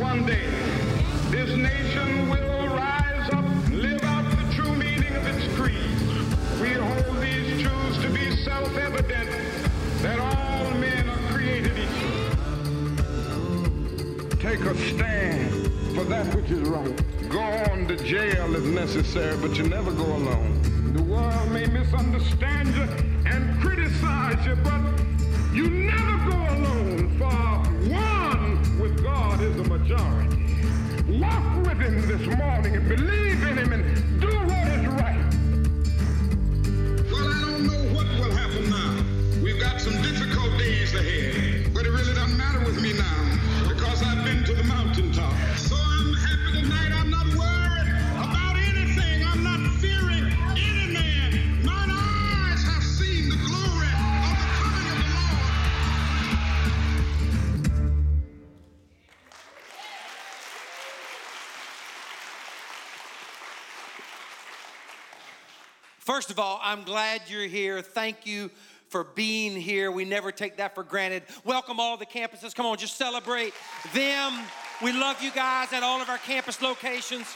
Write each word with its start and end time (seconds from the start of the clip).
one 0.00 0.26
day 0.26 0.50
this 1.30 1.56
nation 1.56 2.28
will 2.28 2.66
rise 2.68 3.30
up, 3.32 3.44
live 3.70 4.02
out 4.02 4.28
the 4.30 4.54
true 4.54 4.74
meaning 4.74 5.14
of 5.14 5.26
its 5.26 5.46
creed. 5.54 5.76
We 6.60 6.72
hold 6.72 7.20
these 7.22 7.62
truths 7.62 7.98
to 8.02 8.08
be 8.10 8.34
self-evident 8.44 9.30
that 10.02 10.18
all 10.18 10.70
men 10.78 11.08
are 11.08 11.32
created 11.32 11.78
equal. 11.78 12.10
Take 14.38 14.60
a 14.60 14.74
stand 14.94 15.70
for 15.94 16.04
that 16.04 16.34
which 16.34 16.50
is 16.50 16.68
right. 16.68 17.00
Go 17.28 17.40
on 17.40 17.86
to 17.88 17.96
jail 17.96 18.56
if 18.56 18.64
necessary, 18.64 19.36
but 19.36 19.56
you 19.56 19.68
never 19.68 19.92
go 19.92 20.06
alone. 20.06 20.60
The 20.92 21.02
world 21.02 21.50
may 21.52 21.66
misunderstand 21.66 22.74
you 22.74 22.88
and 23.30 23.60
criticize 23.60 24.44
you, 24.44 24.56
but 24.56 24.80
you 25.52 25.70
never 25.70 26.30
go 26.30 26.36
alone, 26.36 26.83
difficult 41.04 41.74
but 41.74 41.86
it 41.86 41.90
really 41.90 42.14
doesn't 42.14 42.36
matter 42.36 42.60
with 42.60 42.80
me 42.80 42.92
now 42.92 43.38
because 43.68 44.02
I've 44.02 44.24
been 44.24 44.44
to 44.44 44.54
the 44.54 44.64
mountaintop. 44.64 45.32
So 45.58 45.76
I'm 45.76 46.14
happy 46.14 46.62
tonight. 46.62 46.92
I'm 46.92 47.10
not 47.10 47.26
worried 47.34 47.88
about 48.16 48.56
anything. 48.56 49.24
I'm 49.26 49.42
not 49.42 49.60
fearing 49.80 50.32
any 50.56 50.92
man. 50.92 51.64
Mine 51.64 51.90
eyes 51.90 52.62
have 52.64 52.82
seen 52.82 53.28
the 53.28 53.36
glory 53.36 53.88
of 53.88 54.38
the 54.38 54.46
coming 54.54 54.86
of 54.92 54.98
the 55.02 55.08
Lord. 55.14 55.50
First 65.98 66.30
of 66.30 66.38
all, 66.38 66.60
I'm 66.62 66.84
glad 66.84 67.22
you're 67.28 67.48
here. 67.48 67.82
Thank 67.82 68.26
you 68.26 68.50
for 68.94 69.02
being 69.02 69.60
here. 69.60 69.90
We 69.90 70.04
never 70.04 70.30
take 70.30 70.58
that 70.58 70.72
for 70.72 70.84
granted. 70.84 71.24
Welcome 71.44 71.80
all 71.80 71.96
the 71.96 72.06
campuses. 72.06 72.54
Come 72.54 72.64
on, 72.64 72.78
just 72.78 72.96
celebrate 72.96 73.52
them. 73.92 74.32
We 74.80 74.92
love 74.92 75.20
you 75.20 75.32
guys 75.32 75.72
at 75.72 75.82
all 75.82 76.00
of 76.00 76.08
our 76.08 76.18
campus 76.18 76.62
locations. 76.62 77.26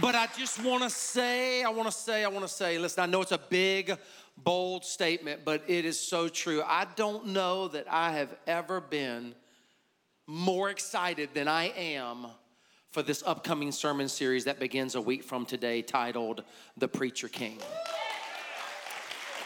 But 0.00 0.14
I 0.14 0.28
just 0.38 0.62
want 0.62 0.84
to 0.84 0.90
say, 0.90 1.64
I 1.64 1.70
want 1.70 1.90
to 1.90 1.92
say, 1.92 2.22
I 2.24 2.28
want 2.28 2.46
to 2.46 2.48
say, 2.48 2.78
listen, 2.78 3.02
I 3.02 3.06
know 3.06 3.22
it's 3.22 3.32
a 3.32 3.40
big, 3.50 3.98
bold 4.36 4.84
statement, 4.84 5.40
but 5.44 5.64
it 5.66 5.84
is 5.84 5.98
so 5.98 6.28
true. 6.28 6.62
I 6.64 6.86
don't 6.94 7.26
know 7.26 7.66
that 7.66 7.86
I 7.90 8.12
have 8.12 8.36
ever 8.46 8.80
been 8.80 9.34
more 10.28 10.70
excited 10.70 11.30
than 11.34 11.48
I 11.48 11.72
am 11.76 12.28
for 12.92 13.02
this 13.02 13.24
upcoming 13.26 13.72
sermon 13.72 14.08
series 14.08 14.44
that 14.44 14.60
begins 14.60 14.94
a 14.94 15.00
week 15.00 15.24
from 15.24 15.44
today 15.44 15.82
titled 15.82 16.44
The 16.76 16.86
Preacher 16.86 17.26
King. 17.26 17.58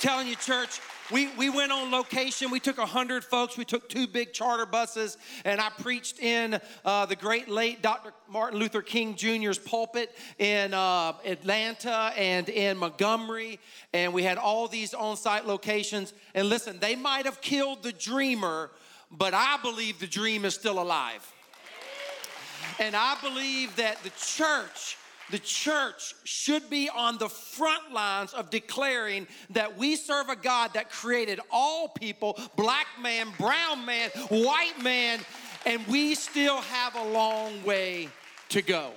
Telling 0.02 0.26
you, 0.26 0.34
church, 0.34 0.80
we, 1.12 1.28
we 1.36 1.48
went 1.48 1.70
on 1.70 1.92
location. 1.92 2.50
We 2.50 2.58
took 2.58 2.76
100 2.76 3.22
folks. 3.22 3.56
We 3.56 3.64
took 3.64 3.88
two 3.88 4.08
big 4.08 4.32
charter 4.32 4.66
buses, 4.66 5.16
and 5.44 5.60
I 5.60 5.70
preached 5.70 6.18
in 6.18 6.60
uh, 6.84 7.06
the 7.06 7.14
great 7.14 7.48
late 7.48 7.82
Dr. 7.82 8.12
Martin 8.28 8.58
Luther 8.58 8.82
King 8.82 9.14
Jr.'s 9.14 9.58
pulpit 9.58 10.12
in 10.38 10.74
uh, 10.74 11.12
Atlanta 11.24 12.12
and 12.16 12.48
in 12.48 12.78
Montgomery. 12.78 13.60
And 13.92 14.12
we 14.12 14.24
had 14.24 14.38
all 14.38 14.66
these 14.66 14.92
on 14.92 15.16
site 15.16 15.46
locations. 15.46 16.14
And 16.34 16.48
listen, 16.48 16.80
they 16.80 16.96
might 16.96 17.24
have 17.24 17.40
killed 17.40 17.84
the 17.84 17.92
dreamer, 17.92 18.72
but 19.08 19.34
I 19.34 19.56
believe 19.62 20.00
the 20.00 20.08
dream 20.08 20.44
is 20.44 20.54
still 20.54 20.82
alive. 20.82 21.32
And 22.80 22.96
I 22.96 23.16
believe 23.22 23.76
that 23.76 24.02
the 24.02 24.10
church, 24.10 24.96
the 25.30 25.38
church 25.38 26.14
should 26.24 26.68
be 26.68 26.88
on 26.88 27.18
the 27.18 27.28
front 27.28 27.92
lines 27.92 28.32
of 28.32 28.50
declaring 28.50 29.26
that 29.50 29.76
we 29.76 29.96
serve 29.96 30.28
a 30.28 30.36
God 30.36 30.74
that 30.74 30.90
created 30.90 31.40
all 31.50 31.88
people 31.88 32.38
black 32.56 32.86
man, 33.00 33.28
brown 33.38 33.86
man, 33.86 34.10
white 34.28 34.82
man, 34.82 35.20
and 35.64 35.86
we 35.86 36.14
still 36.14 36.60
have 36.60 36.94
a 36.96 37.04
long 37.04 37.62
way 37.64 38.08
to 38.50 38.62
go. 38.62 38.90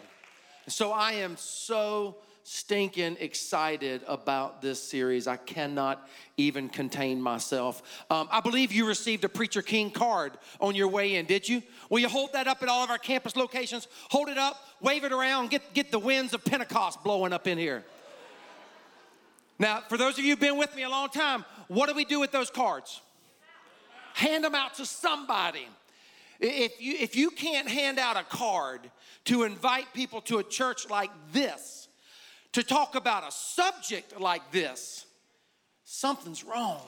So 0.68 0.92
I 0.92 1.14
am 1.14 1.38
so 1.38 2.16
stinking 2.48 3.18
excited 3.20 4.04
about 4.08 4.62
this 4.62 4.80
series. 4.80 5.26
I 5.26 5.36
cannot 5.36 6.08
even 6.38 6.70
contain 6.70 7.20
myself. 7.20 7.82
Um, 8.12 8.30
I 8.32 8.40
believe 8.40 8.72
you 8.72 8.88
received 8.88 9.24
a 9.24 9.30
Preacher 9.30 9.64
King 9.64 9.90
card 9.90 10.34
on 10.62 10.76
your 10.76 10.88
way 10.88 11.16
in, 11.16 11.26
did 11.26 11.50
you? 11.50 11.64
Will 11.90 11.98
you 11.98 12.08
hold 12.08 12.34
that 12.34 12.48
up 12.48 12.62
at 12.62 12.70
all 12.70 12.84
of 12.84 12.92
our 12.92 13.00
campus 13.00 13.36
locations? 13.36 13.88
Hold 14.12 14.30
it 14.30 14.38
up, 14.38 14.64
wave 14.80 15.04
it 15.04 15.12
around, 15.12 15.50
get, 15.50 15.74
get 15.74 15.90
the 15.90 15.98
winds 15.98 16.36
of 16.36 16.46
Pentecost 16.46 17.04
blowing 17.04 17.34
up 17.34 17.48
in 17.48 17.58
here. 17.58 17.84
Now, 19.58 19.82
for 19.90 19.98
those 19.98 20.20
of 20.20 20.24
you 20.24 20.34
who've 20.34 20.40
been 20.40 20.58
with 20.58 20.76
me 20.76 20.84
a 20.84 20.90
long 20.90 21.10
time, 21.10 21.46
what 21.68 21.90
do 21.90 21.96
we 21.96 22.06
do 22.06 22.20
with 22.20 22.32
those 22.32 22.52
cards? 22.52 23.02
Hand 24.14 24.44
them 24.44 24.54
out 24.54 24.76
to 24.76 24.86
somebody. 24.86 25.68
If 26.40 26.80
you, 26.80 26.94
if 27.00 27.16
you 27.16 27.32
can't 27.32 27.68
hand 27.68 27.98
out 27.98 28.18
a 28.18 28.24
card 28.24 28.82
to 29.26 29.44
invite 29.44 29.92
people 29.96 30.22
to 30.22 30.38
a 30.38 30.44
church 30.44 30.92
like 30.92 31.10
this, 31.34 31.85
to 32.56 32.64
talk 32.64 32.96
about 32.96 33.28
a 33.28 33.32
subject 33.34 34.18
like 34.18 34.50
this, 34.54 35.06
something's 35.84 36.46
wrong. 36.46 36.82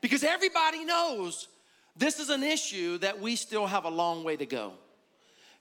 Because 0.00 0.24
everybody 0.24 0.84
knows 0.84 1.46
this 1.96 2.18
is 2.18 2.28
an 2.28 2.42
issue 2.42 2.98
that 2.98 3.20
we 3.20 3.36
still 3.36 3.68
have 3.68 3.84
a 3.84 3.88
long 3.88 4.24
way 4.24 4.36
to 4.36 4.46
go. 4.46 4.72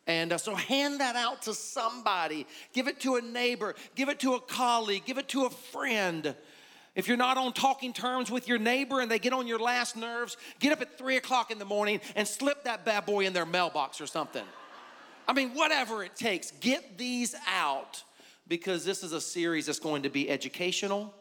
And 0.08 0.34
uh, 0.34 0.40
so 0.40 0.56
hand 0.56 1.00
that 1.00 1.16
out 1.16 1.44
to 1.44 1.54
somebody. 1.54 2.48
Give 2.74 2.88
it 2.88 3.02
to 3.02 3.18
a 3.18 3.22
neighbor, 3.22 3.76
give 3.94 4.10
it 4.10 4.20
to 4.22 4.34
a 4.34 4.42
colleague, 4.42 5.06
give 5.06 5.20
it 5.20 5.28
to 5.30 5.46
a 5.46 5.52
friend. 5.52 6.34
If 6.96 7.08
you're 7.08 7.16
not 7.16 7.38
on 7.38 7.54
talking 7.54 7.94
terms 7.94 8.32
with 8.32 8.48
your 8.48 8.58
neighbor 8.58 9.00
and 9.00 9.12
they 9.12 9.20
get 9.20 9.34
on 9.34 9.46
your 9.46 9.60
last 9.60 9.96
nerves, 9.96 10.38
get 10.60 10.72
up 10.72 10.82
at 10.82 10.98
three 10.98 11.18
o'clock 11.18 11.52
in 11.52 11.60
the 11.60 11.66
morning 11.66 12.02
and 12.16 12.28
slip 12.28 12.64
that 12.64 12.84
bad 12.84 13.06
boy 13.06 13.28
in 13.28 13.34
their 13.34 13.46
mailbox 13.46 14.02
or 14.02 14.08
something. 14.08 14.46
I 15.28 15.34
mean, 15.34 15.52
whatever 15.52 16.04
it 16.04 16.16
takes, 16.16 16.50
get 16.50 16.98
these 16.98 17.36
out 17.48 18.04
because 18.50 18.84
this 18.84 19.04
is 19.04 19.14
a 19.14 19.22
series 19.22 19.68
that's 19.68 19.80
going 19.80 20.04
to 20.04 20.10
be 20.10 20.30
educational, 20.30 21.14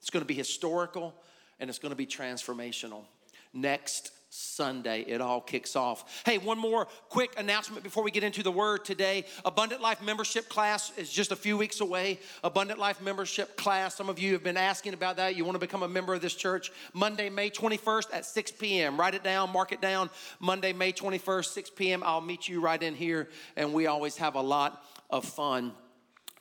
it's 0.00 0.10
going 0.10 0.22
to 0.22 0.28
be 0.28 0.34
historical, 0.34 1.14
and 1.58 1.68
it's 1.68 1.78
going 1.78 1.90
to 1.90 1.96
be 1.96 2.06
transformational. 2.06 3.04
Next 3.52 4.12
Sunday, 4.28 5.02
it 5.02 5.20
all 5.20 5.40
kicks 5.40 5.76
off. 5.76 6.22
Hey, 6.26 6.38
one 6.38 6.58
more 6.58 6.88
quick 7.08 7.38
announcement 7.38 7.84
before 7.84 8.02
we 8.02 8.10
get 8.10 8.24
into 8.24 8.42
the 8.42 8.50
word 8.50 8.84
today. 8.84 9.24
Abundant 9.44 9.80
Life 9.80 10.02
membership 10.02 10.48
class 10.48 10.92
is 10.98 11.08
just 11.10 11.30
a 11.30 11.36
few 11.36 11.56
weeks 11.56 11.80
away. 11.80 12.18
Abundant 12.42 12.80
Life 12.80 13.00
membership 13.00 13.56
class, 13.56 13.94
some 13.94 14.08
of 14.08 14.18
you 14.18 14.32
have 14.32 14.42
been 14.42 14.56
asking 14.56 14.92
about 14.92 15.16
that. 15.18 15.36
You 15.36 15.44
want 15.44 15.54
to 15.54 15.60
become 15.60 15.84
a 15.84 15.88
member 15.88 16.14
of 16.14 16.20
this 16.20 16.34
church. 16.34 16.72
Monday, 16.92 17.30
May 17.30 17.48
21st 17.48 18.06
at 18.12 18.26
6 18.26 18.50
p.m. 18.52 18.98
Write 18.98 19.14
it 19.14 19.22
down, 19.22 19.50
mark 19.50 19.70
it 19.70 19.80
down. 19.80 20.10
Monday, 20.40 20.72
May 20.72 20.92
21st, 20.92 21.46
6 21.46 21.70
p.m. 21.70 22.02
I'll 22.04 22.20
meet 22.20 22.48
you 22.48 22.60
right 22.60 22.82
in 22.82 22.96
here, 22.96 23.28
and 23.56 23.72
we 23.72 23.86
always 23.86 24.16
have 24.16 24.34
a 24.34 24.42
lot 24.42 24.84
of 25.10 25.24
fun 25.24 25.72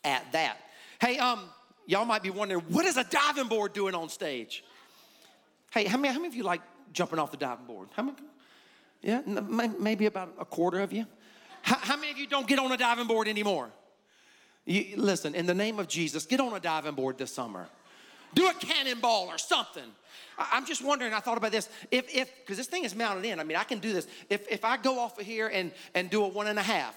at 0.03 0.31
that. 0.31 0.57
Hey, 0.99 1.17
um, 1.17 1.41
y'all 1.85 2.05
might 2.05 2.23
be 2.23 2.29
wondering, 2.29 2.61
what 2.69 2.85
is 2.85 2.97
a 2.97 3.03
diving 3.03 3.47
board 3.47 3.73
doing 3.73 3.95
on 3.95 4.09
stage? 4.09 4.63
Hey, 5.71 5.85
how 5.85 5.97
many, 5.97 6.13
how 6.13 6.19
many 6.19 6.27
of 6.27 6.35
you 6.35 6.43
like 6.43 6.61
jumping 6.91 7.19
off 7.19 7.31
the 7.31 7.37
diving 7.37 7.65
board? 7.65 7.89
How 7.95 8.03
many? 8.03 8.17
Yeah, 9.01 9.21
maybe 9.79 10.05
about 10.05 10.33
a 10.39 10.45
quarter 10.45 10.79
of 10.79 10.93
you. 10.93 11.05
How, 11.61 11.77
how 11.77 11.95
many 11.97 12.11
of 12.11 12.17
you 12.17 12.27
don't 12.27 12.47
get 12.47 12.59
on 12.59 12.71
a 12.71 12.77
diving 12.77 13.07
board 13.07 13.27
anymore? 13.27 13.69
You, 14.65 14.95
listen, 14.95 15.35
in 15.35 15.45
the 15.45 15.53
name 15.53 15.79
of 15.79 15.87
Jesus, 15.87 16.25
get 16.25 16.39
on 16.39 16.53
a 16.53 16.59
diving 16.59 16.95
board 16.95 17.17
this 17.17 17.33
summer. 17.33 17.67
Do 18.33 18.47
a 18.47 18.53
cannonball 18.53 19.27
or 19.27 19.37
something. 19.37 19.83
I, 20.37 20.49
I'm 20.53 20.65
just 20.65 20.83
wondering, 20.83 21.13
I 21.13 21.19
thought 21.19 21.37
about 21.37 21.51
this. 21.51 21.69
If, 21.91 22.13
if, 22.15 22.29
because 22.39 22.57
this 22.57 22.67
thing 22.67 22.85
is 22.85 22.95
mounted 22.95 23.25
in, 23.25 23.39
I 23.39 23.43
mean, 23.43 23.57
I 23.57 23.63
can 23.63 23.79
do 23.79 23.91
this. 23.91 24.07
If, 24.29 24.49
if 24.49 24.63
I 24.63 24.77
go 24.77 24.99
off 24.99 25.19
of 25.19 25.25
here 25.25 25.47
and, 25.47 25.71
and 25.93 26.09
do 26.09 26.23
a 26.23 26.27
one 26.27 26.47
and 26.47 26.57
a 26.57 26.63
half, 26.63 26.95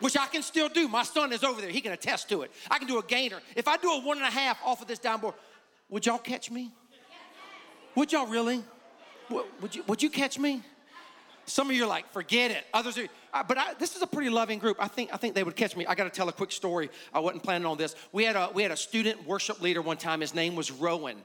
which 0.00 0.16
I 0.16 0.26
can 0.26 0.42
still 0.42 0.68
do. 0.68 0.88
My 0.88 1.02
son 1.02 1.32
is 1.32 1.44
over 1.44 1.60
there. 1.60 1.70
He 1.70 1.80
can 1.80 1.92
attest 1.92 2.28
to 2.30 2.42
it. 2.42 2.50
I 2.70 2.78
can 2.78 2.88
do 2.88 2.98
a 2.98 3.02
gainer. 3.02 3.40
If 3.56 3.68
I 3.68 3.76
do 3.76 3.90
a 3.90 4.00
one 4.00 4.18
and 4.18 4.26
a 4.26 4.30
half 4.30 4.58
off 4.64 4.82
of 4.82 4.88
this 4.88 4.98
downboard, 4.98 5.34
would 5.88 6.06
y'all 6.06 6.18
catch 6.18 6.50
me? 6.50 6.72
Would 7.94 8.12
y'all 8.12 8.26
really? 8.26 8.62
Would 9.60 9.74
you, 9.74 9.82
would 9.86 10.02
you 10.02 10.10
catch 10.10 10.38
me? 10.38 10.62
Some 11.46 11.68
of 11.68 11.76
you 11.76 11.84
are 11.84 11.88
like, 11.88 12.10
forget 12.12 12.50
it. 12.50 12.64
Others 12.72 12.98
are, 13.32 13.44
but 13.44 13.58
I, 13.58 13.74
this 13.74 13.96
is 13.96 14.02
a 14.02 14.06
pretty 14.06 14.30
loving 14.30 14.58
group. 14.58 14.78
I 14.80 14.88
think, 14.88 15.10
I 15.12 15.18
think 15.18 15.34
they 15.34 15.42
would 15.42 15.56
catch 15.56 15.76
me. 15.76 15.84
I 15.84 15.94
got 15.94 16.04
to 16.04 16.10
tell 16.10 16.28
a 16.28 16.32
quick 16.32 16.50
story. 16.50 16.88
I 17.12 17.20
wasn't 17.20 17.42
planning 17.42 17.66
on 17.66 17.76
this. 17.76 17.94
We 18.12 18.24
had 18.24 18.34
a, 18.34 18.50
we 18.54 18.62
had 18.62 18.72
a 18.72 18.76
student 18.76 19.26
worship 19.26 19.60
leader 19.60 19.82
one 19.82 19.98
time. 19.98 20.22
His 20.22 20.34
name 20.34 20.56
was 20.56 20.70
Rowan 20.70 21.16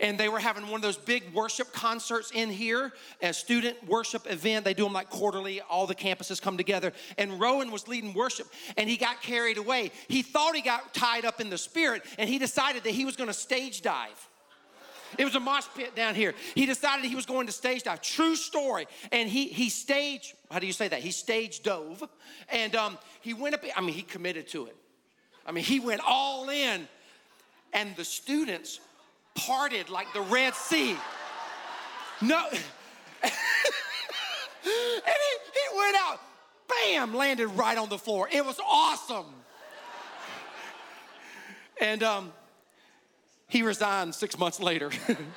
and 0.00 0.18
they 0.18 0.28
were 0.28 0.38
having 0.38 0.64
one 0.64 0.76
of 0.76 0.82
those 0.82 0.96
big 0.96 1.32
worship 1.32 1.72
concerts 1.72 2.30
in 2.32 2.50
here, 2.50 2.92
a 3.20 3.32
student 3.32 3.76
worship 3.88 4.30
event. 4.30 4.64
They 4.64 4.74
do 4.74 4.84
them 4.84 4.92
like 4.92 5.10
quarterly, 5.10 5.60
all 5.60 5.86
the 5.86 5.94
campuses 5.94 6.40
come 6.40 6.56
together. 6.56 6.92
And 7.16 7.40
Rowan 7.40 7.70
was 7.70 7.88
leading 7.88 8.14
worship 8.14 8.46
and 8.76 8.88
he 8.88 8.96
got 8.96 9.22
carried 9.22 9.58
away. 9.58 9.90
He 10.08 10.22
thought 10.22 10.54
he 10.54 10.62
got 10.62 10.94
tied 10.94 11.24
up 11.24 11.40
in 11.40 11.50
the 11.50 11.58
spirit 11.58 12.02
and 12.18 12.28
he 12.28 12.38
decided 12.38 12.84
that 12.84 12.90
he 12.90 13.04
was 13.04 13.16
gonna 13.16 13.32
stage 13.32 13.82
dive. 13.82 14.28
It 15.16 15.24
was 15.24 15.34
a 15.34 15.40
mosh 15.40 15.64
pit 15.74 15.96
down 15.96 16.14
here. 16.14 16.34
He 16.54 16.66
decided 16.66 17.06
he 17.06 17.16
was 17.16 17.24
going 17.24 17.46
to 17.46 17.52
stage 17.52 17.82
dive. 17.82 18.02
True 18.02 18.36
story. 18.36 18.86
And 19.10 19.28
he 19.28 19.48
he 19.48 19.70
stage, 19.70 20.34
how 20.50 20.58
do 20.58 20.66
you 20.66 20.72
say 20.72 20.88
that? 20.88 21.00
He 21.00 21.12
stage 21.12 21.62
dove. 21.62 22.06
And 22.50 22.76
um, 22.76 22.98
he 23.22 23.32
went 23.32 23.54
up, 23.54 23.64
I 23.74 23.80
mean, 23.80 23.94
he 23.94 24.02
committed 24.02 24.48
to 24.48 24.66
it. 24.66 24.76
I 25.46 25.52
mean, 25.52 25.64
he 25.64 25.80
went 25.80 26.02
all 26.06 26.50
in. 26.50 26.86
And 27.72 27.96
the 27.96 28.04
students 28.04 28.80
parted 29.38 29.88
like 29.88 30.12
the 30.12 30.20
Red 30.20 30.54
Sea. 30.54 30.96
No. 32.20 32.46
and 32.52 33.32
he, 34.64 35.50
he 35.52 35.78
went 35.78 35.96
out, 35.96 36.20
bam, 36.68 37.14
landed 37.14 37.48
right 37.48 37.78
on 37.78 37.88
the 37.88 37.98
floor. 37.98 38.28
It 38.30 38.44
was 38.44 38.58
awesome. 38.66 39.26
and 41.80 42.02
um, 42.02 42.32
he 43.48 43.62
resigned 43.62 44.14
six 44.14 44.38
months 44.38 44.60
later. 44.60 44.90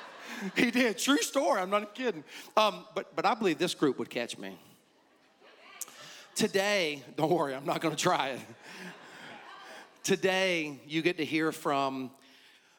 he 0.56 0.70
did. 0.70 0.98
True 0.98 1.18
story. 1.18 1.60
I'm 1.60 1.70
not 1.70 1.94
kidding. 1.94 2.24
Um, 2.56 2.84
but, 2.94 3.14
but 3.14 3.24
I 3.24 3.34
believe 3.34 3.58
this 3.58 3.74
group 3.74 3.98
would 3.98 4.10
catch 4.10 4.38
me. 4.38 4.58
Today, 6.34 7.02
don't 7.16 7.30
worry, 7.30 7.54
I'm 7.54 7.66
not 7.66 7.82
going 7.82 7.94
to 7.94 8.00
try 8.00 8.30
it. 8.30 8.40
Today, 10.02 10.80
you 10.86 11.02
get 11.02 11.18
to 11.18 11.24
hear 11.24 11.52
from 11.52 12.10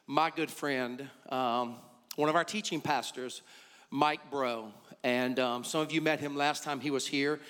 my 0.06 0.30
good 0.30 0.50
friend, 0.50 1.08
um, 1.30 1.76
one 2.16 2.28
of 2.28 2.36
our 2.36 2.44
teaching 2.44 2.80
pastors, 2.80 3.42
Mike 3.90 4.30
Breaux. 4.30 4.72
And 5.02 5.38
um, 5.38 5.64
some 5.64 5.80
of 5.80 5.92
you 5.92 6.00
met 6.00 6.20
him 6.20 6.36
last 6.36 6.62
time 6.62 6.80
he 6.80 6.90
was 6.90 7.06
here. 7.06 7.40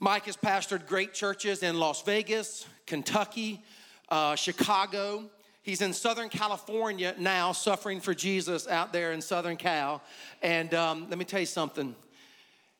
Mike 0.00 0.26
has 0.26 0.36
pastored 0.36 0.86
great 0.86 1.14
churches 1.14 1.62
in 1.62 1.78
Las 1.78 2.02
Vegas, 2.02 2.66
Kentucky, 2.86 3.62
uh, 4.08 4.34
Chicago, 4.34 5.30
He's 5.64 5.80
in 5.80 5.94
Southern 5.94 6.28
California 6.28 7.14
now, 7.18 7.52
suffering 7.52 7.98
for 7.98 8.12
Jesus 8.12 8.68
out 8.68 8.92
there 8.92 9.12
in 9.12 9.22
Southern 9.22 9.56
Cal. 9.56 10.02
And 10.42 10.74
um, 10.74 11.06
let 11.08 11.18
me 11.18 11.24
tell 11.24 11.40
you 11.40 11.46
something. 11.46 11.96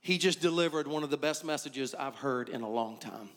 He 0.02 0.18
just 0.18 0.42
delivered 0.42 0.86
one 0.86 1.02
of 1.02 1.08
the 1.08 1.16
best 1.16 1.46
messages 1.46 1.94
I've 1.94 2.16
heard 2.16 2.50
in 2.50 2.60
a 2.60 2.68
long 2.68 2.98
time. 2.98 3.30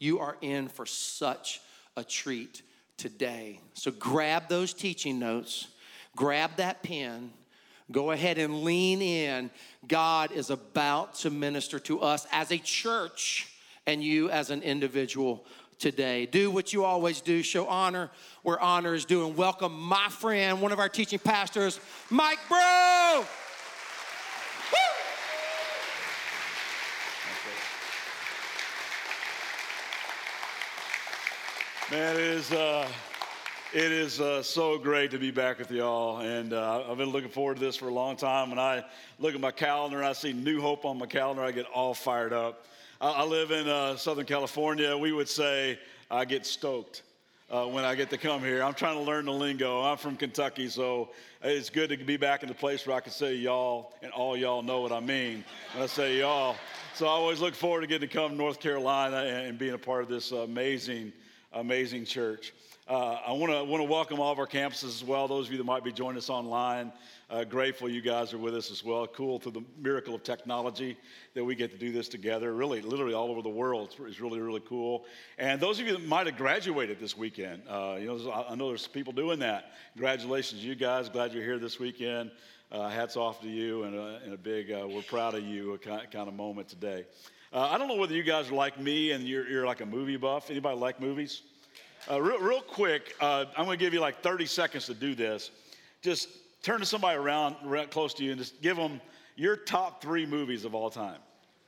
You 0.00 0.18
are 0.18 0.36
in 0.40 0.66
for 0.66 0.86
such 0.86 1.60
a 1.96 2.02
treat 2.02 2.62
today. 2.96 3.60
So 3.74 3.90
grab 3.90 4.48
those 4.48 4.72
teaching 4.72 5.18
notes, 5.18 5.68
grab 6.16 6.56
that 6.56 6.82
pen, 6.82 7.32
go 7.90 8.10
ahead 8.10 8.38
and 8.38 8.62
lean 8.62 9.02
in. 9.02 9.50
God 9.86 10.32
is 10.32 10.50
about 10.50 11.14
to 11.16 11.30
minister 11.30 11.78
to 11.80 12.00
us 12.00 12.26
as 12.32 12.50
a 12.50 12.58
church 12.58 13.48
and 13.86 14.02
you 14.02 14.30
as 14.30 14.50
an 14.50 14.62
individual 14.62 15.44
today. 15.78 16.26
Do 16.26 16.50
what 16.50 16.72
you 16.72 16.84
always 16.84 17.20
do, 17.20 17.42
show 17.42 17.66
honor 17.66 18.10
where 18.42 18.58
honor 18.60 18.94
is 18.94 19.04
due, 19.04 19.26
and 19.26 19.36
welcome 19.36 19.78
my 19.78 20.08
friend, 20.08 20.60
one 20.60 20.72
of 20.72 20.78
our 20.78 20.88
teaching 20.88 21.18
pastors, 21.18 21.80
Mike 22.10 22.38
Breaux. 22.48 23.26
Man, 31.90 32.16
it 32.16 32.22
is, 32.22 32.50
uh, 32.50 32.88
it 33.74 33.92
is 33.92 34.18
uh, 34.18 34.42
so 34.42 34.78
great 34.78 35.10
to 35.10 35.18
be 35.18 35.30
back 35.30 35.58
with 35.58 35.70
y'all. 35.70 36.20
And 36.20 36.54
uh, 36.54 36.90
I've 36.90 36.96
been 36.96 37.10
looking 37.10 37.28
forward 37.28 37.58
to 37.58 37.60
this 37.60 37.76
for 37.76 37.88
a 37.88 37.92
long 37.92 38.16
time. 38.16 38.48
When 38.48 38.58
I 38.58 38.82
look 39.18 39.34
at 39.34 39.40
my 39.40 39.50
calendar 39.50 39.98
and 39.98 40.06
I 40.06 40.14
see 40.14 40.32
New 40.32 40.62
Hope 40.62 40.86
on 40.86 40.98
my 40.98 41.04
calendar, 41.04 41.42
I 41.42 41.52
get 41.52 41.66
all 41.66 41.92
fired 41.92 42.32
up. 42.32 42.64
I 43.02 43.22
live 43.26 43.50
in 43.50 43.68
uh, 43.68 43.96
Southern 43.96 44.24
California. 44.24 44.96
We 44.96 45.12
would 45.12 45.28
say 45.28 45.78
I 46.10 46.24
get 46.24 46.46
stoked 46.46 47.02
uh, 47.50 47.66
when 47.66 47.84
I 47.84 47.94
get 47.94 48.08
to 48.10 48.16
come 48.16 48.40
here. 48.40 48.62
I'm 48.62 48.72
trying 48.72 48.96
to 48.96 49.02
learn 49.02 49.26
the 49.26 49.32
lingo. 49.32 49.82
I'm 49.82 49.98
from 49.98 50.16
Kentucky, 50.16 50.68
so 50.68 51.10
it's 51.42 51.68
good 51.68 51.90
to 51.90 51.98
be 51.98 52.16
back 52.16 52.42
in 52.42 52.48
the 52.48 52.54
place 52.54 52.86
where 52.86 52.96
I 52.96 53.00
can 53.00 53.12
say 53.12 53.34
y'all 53.34 53.92
and 54.02 54.10
all 54.10 54.38
y'all 54.38 54.62
know 54.62 54.80
what 54.80 54.90
I 54.90 55.00
mean 55.00 55.44
when 55.74 55.82
I 55.82 55.86
say 55.86 56.18
y'all. 56.20 56.56
So 56.94 57.06
I 57.06 57.10
always 57.10 57.40
look 57.40 57.54
forward 57.54 57.82
to 57.82 57.86
getting 57.86 58.08
to 58.08 58.14
come 58.14 58.30
to 58.30 58.36
North 58.36 58.58
Carolina 58.58 59.16
and 59.16 59.58
being 59.58 59.74
a 59.74 59.78
part 59.78 60.02
of 60.02 60.08
this 60.08 60.32
amazing, 60.32 61.12
amazing 61.54 62.04
church. 62.04 62.52
Uh, 62.86 63.16
I 63.26 63.32
want 63.32 63.50
to 63.50 63.64
want 63.64 63.82
to 63.82 63.88
welcome 63.88 64.20
all 64.20 64.30
of 64.30 64.38
our 64.38 64.46
campuses 64.46 64.84
as 64.84 65.04
well. 65.04 65.26
Those 65.26 65.46
of 65.46 65.52
you 65.52 65.58
that 65.58 65.64
might 65.64 65.84
be 65.84 65.92
joining 65.92 66.18
us 66.18 66.28
online, 66.28 66.92
uh, 67.30 67.44
grateful 67.44 67.88
you 67.88 68.02
guys 68.02 68.34
are 68.34 68.38
with 68.38 68.54
us 68.54 68.70
as 68.70 68.84
well. 68.84 69.06
Cool 69.06 69.38
to 69.38 69.50
the 69.50 69.62
miracle 69.78 70.14
of 70.14 70.22
technology 70.22 70.98
that 71.32 71.42
we 71.42 71.54
get 71.54 71.70
to 71.70 71.78
do 71.78 71.92
this 71.92 72.08
together. 72.08 72.52
Really, 72.52 72.82
literally 72.82 73.14
all 73.14 73.30
over 73.30 73.40
the 73.40 73.48
world. 73.48 73.88
It's, 73.90 74.10
it's 74.10 74.20
really, 74.20 74.40
really 74.40 74.62
cool. 74.68 75.06
And 75.38 75.60
those 75.60 75.80
of 75.80 75.86
you 75.86 75.92
that 75.92 76.06
might 76.06 76.26
have 76.26 76.36
graduated 76.36 77.00
this 77.00 77.16
weekend, 77.16 77.62
uh, 77.70 77.96
you 77.98 78.06
know, 78.06 78.44
I 78.48 78.54
know 78.54 78.68
there's 78.68 78.86
people 78.86 79.14
doing 79.14 79.38
that. 79.38 79.72
Congratulations, 79.94 80.62
you 80.62 80.74
guys. 80.74 81.08
Glad 81.08 81.32
you're 81.32 81.44
here 81.44 81.58
this 81.58 81.80
weekend. 81.80 82.32
Uh, 82.70 82.88
hats 82.88 83.16
off 83.16 83.40
to 83.40 83.48
you, 83.48 83.84
and, 83.84 83.94
uh, 83.94 84.18
and 84.24 84.34
a 84.34 84.38
big 84.38 84.72
uh, 84.72 84.86
we're 84.88 85.02
proud 85.02 85.34
of 85.34 85.44
you 85.44 85.78
kind 85.84 86.28
of 86.28 86.34
moment 86.34 86.68
today. 86.68 87.04
I 87.56 87.78
don't 87.78 87.86
know 87.86 87.94
whether 87.94 88.14
you 88.14 88.24
guys 88.24 88.50
are 88.50 88.54
like 88.54 88.80
me 88.80 89.12
and 89.12 89.28
you're, 89.28 89.48
you're 89.48 89.64
like 89.64 89.80
a 89.80 89.86
movie 89.86 90.16
buff. 90.16 90.50
Anybody 90.50 90.76
like 90.76 91.00
movies? 91.00 91.42
Uh, 92.10 92.20
real, 92.20 92.40
real 92.40 92.60
quick, 92.60 93.14
uh, 93.20 93.44
I'm 93.56 93.64
going 93.64 93.78
to 93.78 93.84
give 93.84 93.94
you 93.94 94.00
like 94.00 94.22
30 94.22 94.46
seconds 94.46 94.86
to 94.86 94.94
do 94.94 95.14
this. 95.14 95.52
Just 96.02 96.28
turn 96.64 96.80
to 96.80 96.86
somebody 96.86 97.16
around 97.16 97.54
right 97.62 97.88
close 97.88 98.12
to 98.14 98.24
you 98.24 98.32
and 98.32 98.40
just 98.40 98.60
give 98.60 98.76
them 98.76 99.00
your 99.36 99.54
top 99.54 100.02
three 100.02 100.26
movies 100.26 100.64
of 100.64 100.74
all 100.74 100.90
time. 100.90 101.18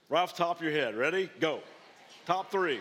Right 0.09 0.23
off 0.23 0.37
top 0.37 0.57
of 0.57 0.65
your 0.65 0.73
head. 0.73 0.97
Ready? 0.97 1.31
Go. 1.39 1.61
Top 2.27 2.51
three. 2.51 2.81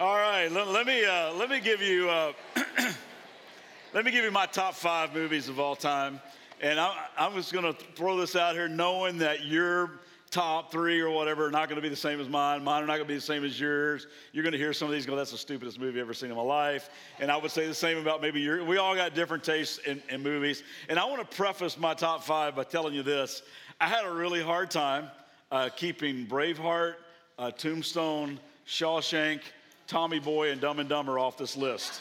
All 0.00 0.16
right, 0.40 0.52
let, 0.52 0.68
let 0.68 0.86
me 0.86 1.04
uh, 1.04 1.34
let 1.34 1.50
me 1.50 1.60
give 1.60 1.82
you 1.82 2.08
uh, 2.08 2.32
let 3.92 4.06
me 4.06 4.10
give 4.10 4.24
you 4.24 4.30
my 4.30 4.46
top 4.46 4.74
five 4.74 5.12
movies 5.12 5.50
of 5.50 5.60
all 5.60 5.76
time, 5.76 6.18
and 6.62 6.80
I, 6.80 6.94
I'm 7.18 7.34
just 7.34 7.52
going 7.52 7.66
to 7.66 7.78
throw 7.94 8.16
this 8.16 8.36
out 8.36 8.54
here, 8.54 8.66
knowing 8.66 9.18
that 9.18 9.44
your 9.44 10.00
top 10.30 10.72
three 10.72 10.98
or 11.00 11.10
whatever 11.10 11.44
are 11.44 11.50
not 11.50 11.68
going 11.68 11.76
to 11.76 11.82
be 11.82 11.90
the 11.90 11.96
same 11.96 12.20
as 12.20 12.28
mine. 12.28 12.64
Mine 12.64 12.82
are 12.82 12.86
not 12.86 12.94
going 12.94 13.06
to 13.06 13.08
be 13.08 13.16
the 13.16 13.20
same 13.20 13.44
as 13.44 13.60
yours. 13.60 14.06
You're 14.32 14.42
going 14.42 14.52
to 14.52 14.58
hear 14.58 14.72
some 14.72 14.88
of 14.88 14.92
these 14.92 15.04
go, 15.04 15.14
"That's 15.14 15.32
the 15.32 15.36
stupidest 15.36 15.78
movie 15.78 15.98
I've 15.98 16.06
ever 16.06 16.14
seen 16.14 16.30
in 16.30 16.36
my 16.36 16.42
life," 16.42 16.88
and 17.18 17.30
I 17.30 17.36
would 17.36 17.50
say 17.50 17.66
the 17.66 17.74
same 17.74 17.98
about 17.98 18.22
maybe 18.22 18.40
your. 18.40 18.64
We 18.64 18.78
all 18.78 18.94
got 18.94 19.14
different 19.14 19.44
tastes 19.44 19.76
in, 19.78 20.02
in 20.08 20.22
movies, 20.22 20.62
and 20.88 20.98
I 20.98 21.04
want 21.04 21.28
to 21.28 21.36
preface 21.36 21.76
my 21.76 21.92
top 21.92 22.24
five 22.24 22.56
by 22.56 22.64
telling 22.64 22.94
you 22.94 23.02
this: 23.02 23.42
I 23.78 23.88
had 23.88 24.06
a 24.06 24.10
really 24.10 24.42
hard 24.42 24.70
time 24.70 25.10
uh, 25.52 25.68
keeping 25.76 26.26
Braveheart, 26.26 26.94
uh, 27.38 27.50
Tombstone, 27.50 28.40
Shawshank 28.66 29.42
Tommy 29.90 30.20
Boy 30.20 30.52
and 30.52 30.60
Dumb 30.60 30.78
and 30.78 30.88
Dumber 30.88 31.18
off 31.18 31.36
this 31.36 31.56
list. 31.56 32.00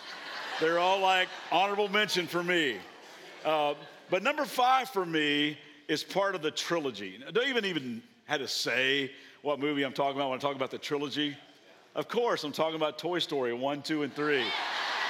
They're 0.62 0.77
all 0.77 1.00
like 1.00 1.27
honorable 1.51 1.89
mention 1.89 2.27
for 2.27 2.43
me. 2.43 2.77
Uh, 3.43 3.74
but 4.12 4.22
number 4.22 4.46
five 4.46 4.89
for 4.89 5.03
me 5.03 5.58
is 5.88 6.03
part 6.03 6.36
of 6.36 6.43
the 6.43 6.51
trilogy. 6.51 7.19
I 7.27 7.31
don't 7.31 7.48
even 7.48 7.65
even 7.65 8.03
had 8.25 8.41
to 8.41 8.48
say 8.48 9.12
what 9.41 9.60
movie 9.60 9.84
I'm 9.84 9.93
talking 9.93 10.17
about 10.17 10.29
when 10.29 10.38
I 10.38 10.41
talk 10.41 10.55
about 10.55 10.69
the 10.69 10.77
trilogy. 10.77 11.36
Of 11.96 12.08
course, 12.08 12.43
I'm 12.43 12.51
talking 12.51 12.75
about 12.75 13.00
Toy 13.00 13.17
Story 13.17 13.53
1, 13.53 13.81
2, 13.81 14.03
and 14.03 14.13
3. 14.13 14.43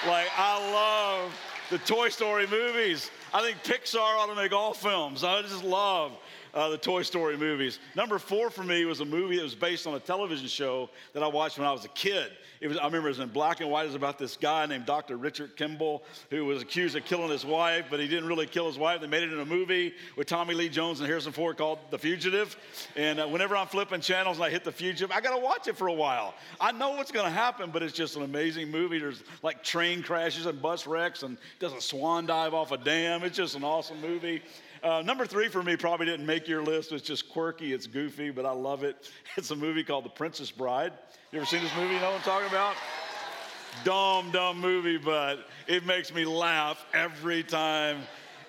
like, 0.07 0.27
I 0.37 0.71
love 0.71 1.37
the 1.69 1.79
Toy 1.79 2.07
Story 2.07 2.47
movies. 2.47 3.11
I 3.33 3.41
think 3.41 3.57
Pixar 3.63 3.99
ought 3.99 4.27
to 4.27 4.35
make 4.35 4.53
all 4.53 4.73
films. 4.73 5.25
I 5.25 5.41
just 5.41 5.65
love 5.65 6.13
uh, 6.53 6.69
the 6.69 6.77
Toy 6.77 7.01
Story 7.01 7.37
movies. 7.37 7.79
Number 7.95 8.19
four 8.19 8.49
for 8.49 8.63
me 8.63 8.85
was 8.85 8.99
a 8.99 9.05
movie 9.05 9.37
that 9.37 9.43
was 9.43 9.55
based 9.55 9.87
on 9.87 9.95
a 9.95 9.99
television 9.99 10.47
show 10.47 10.89
that 11.13 11.23
I 11.23 11.27
watched 11.27 11.57
when 11.57 11.67
I 11.67 11.71
was 11.71 11.85
a 11.85 11.89
kid. 11.89 12.31
It 12.61 12.67
was, 12.67 12.77
I 12.77 12.85
remember 12.85 13.07
it 13.07 13.11
was 13.11 13.19
in 13.19 13.29
black 13.29 13.61
and 13.61 13.69
white. 13.69 13.83
It 13.83 13.87
was 13.87 13.95
about 13.95 14.19
this 14.19 14.35
guy 14.35 14.65
named 14.65 14.85
Dr. 14.85 15.15
Richard 15.15 15.55
Kimble 15.55 16.03
who 16.29 16.45
was 16.45 16.61
accused 16.61 16.95
of 16.97 17.05
killing 17.05 17.29
his 17.29 17.45
wife, 17.45 17.85
but 17.89 17.99
he 17.99 18.07
didn't 18.07 18.27
really 18.27 18.47
kill 18.47 18.67
his 18.67 18.77
wife. 18.77 18.99
They 18.99 19.07
made 19.07 19.23
it 19.23 19.31
in 19.31 19.39
a 19.39 19.45
movie 19.45 19.93
with 20.17 20.27
Tommy 20.27 20.53
Lee 20.53 20.67
Jones 20.67 20.99
and 20.99 21.07
Harrison 21.07 21.31
Ford 21.31 21.57
called 21.57 21.79
The 21.89 21.97
Fugitive. 21.97 22.57
And 22.97 23.19
uh, 23.19 23.27
whenever 23.27 23.55
I'm 23.55 23.67
flipping 23.67 24.01
channels 24.01 24.37
and 24.37 24.45
I 24.45 24.49
hit 24.49 24.65
The 24.65 24.71
Fugitive, 24.71 25.11
I 25.11 25.21
got 25.21 25.35
to 25.35 25.41
watch 25.41 25.67
it 25.67 25.77
for 25.77 25.87
a 25.87 25.93
while. 25.93 26.33
I 26.59 26.73
know 26.73 26.91
what's 26.91 27.11
going 27.11 27.25
to 27.25 27.31
happen, 27.31 27.71
but 27.71 27.81
it's 27.81 27.93
just 27.93 28.17
an 28.17 28.23
amazing 28.23 28.69
movie. 28.69 28.99
There's 28.99 29.23
like 29.41 29.63
train 29.63 30.03
crashes 30.03 30.45
and 30.45 30.61
bus 30.61 30.85
wrecks 30.85 31.23
and 31.23 31.37
does 31.59 31.73
a 31.73 31.81
swan 31.81 32.25
dive 32.25 32.53
off 32.53 32.71
a 32.71 32.77
dam. 32.77 33.23
It's 33.23 33.37
just 33.37 33.55
an 33.55 33.63
awesome 33.63 34.01
movie. 34.01 34.41
Uh, 34.81 35.01
number 35.05 35.25
three 35.25 35.49
for 35.49 35.61
me 35.61 35.75
probably 35.75 36.05
didn't 36.05 36.25
make 36.25 36.47
your 36.47 36.63
list. 36.63 36.91
It's 36.91 37.05
just 37.05 37.29
quirky, 37.29 37.73
it's 37.73 37.85
goofy, 37.87 38.29
but 38.29 38.45
I 38.45 38.51
love 38.51 38.83
it. 38.83 39.09
It's 39.37 39.51
a 39.51 39.55
movie 39.55 39.83
called 39.83 40.05
The 40.05 40.09
Princess 40.09 40.51
Bride. 40.51 40.91
You 41.31 41.37
ever 41.37 41.45
seen 41.45 41.61
this 41.61 41.75
movie? 41.75 41.93
You 41.93 41.99
know 41.99 42.11
what 42.11 42.17
I'm 42.17 42.21
talking 42.21 42.49
about? 42.49 42.75
dumb, 43.83 44.31
dumb 44.31 44.59
movie, 44.59 44.97
but 44.97 45.47
it 45.67 45.85
makes 45.85 46.13
me 46.13 46.25
laugh 46.25 46.85
every 46.93 47.43
time, 47.43 48.01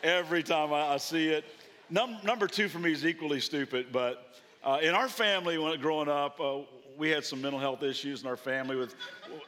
every 0.03 0.43
time 0.43 0.73
I, 0.73 0.95
I 0.95 0.97
see 0.97 1.29
it. 1.29 1.45
Num- 1.89 2.19
number 2.25 2.47
two 2.47 2.69
for 2.69 2.79
me 2.79 2.93
is 2.93 3.05
equally 3.05 3.41
stupid, 3.41 3.89
but 3.93 4.35
uh, 4.65 4.79
in 4.83 4.95
our 4.95 5.09
family, 5.09 5.59
when 5.59 5.79
growing 5.81 6.09
up, 6.09 6.41
uh, 6.41 6.59
we 6.97 7.11
had 7.11 7.25
some 7.25 7.41
mental 7.41 7.59
health 7.59 7.83
issues 7.83 8.23
in 8.23 8.29
our 8.29 8.37
family. 8.37 8.77
With 8.77 8.95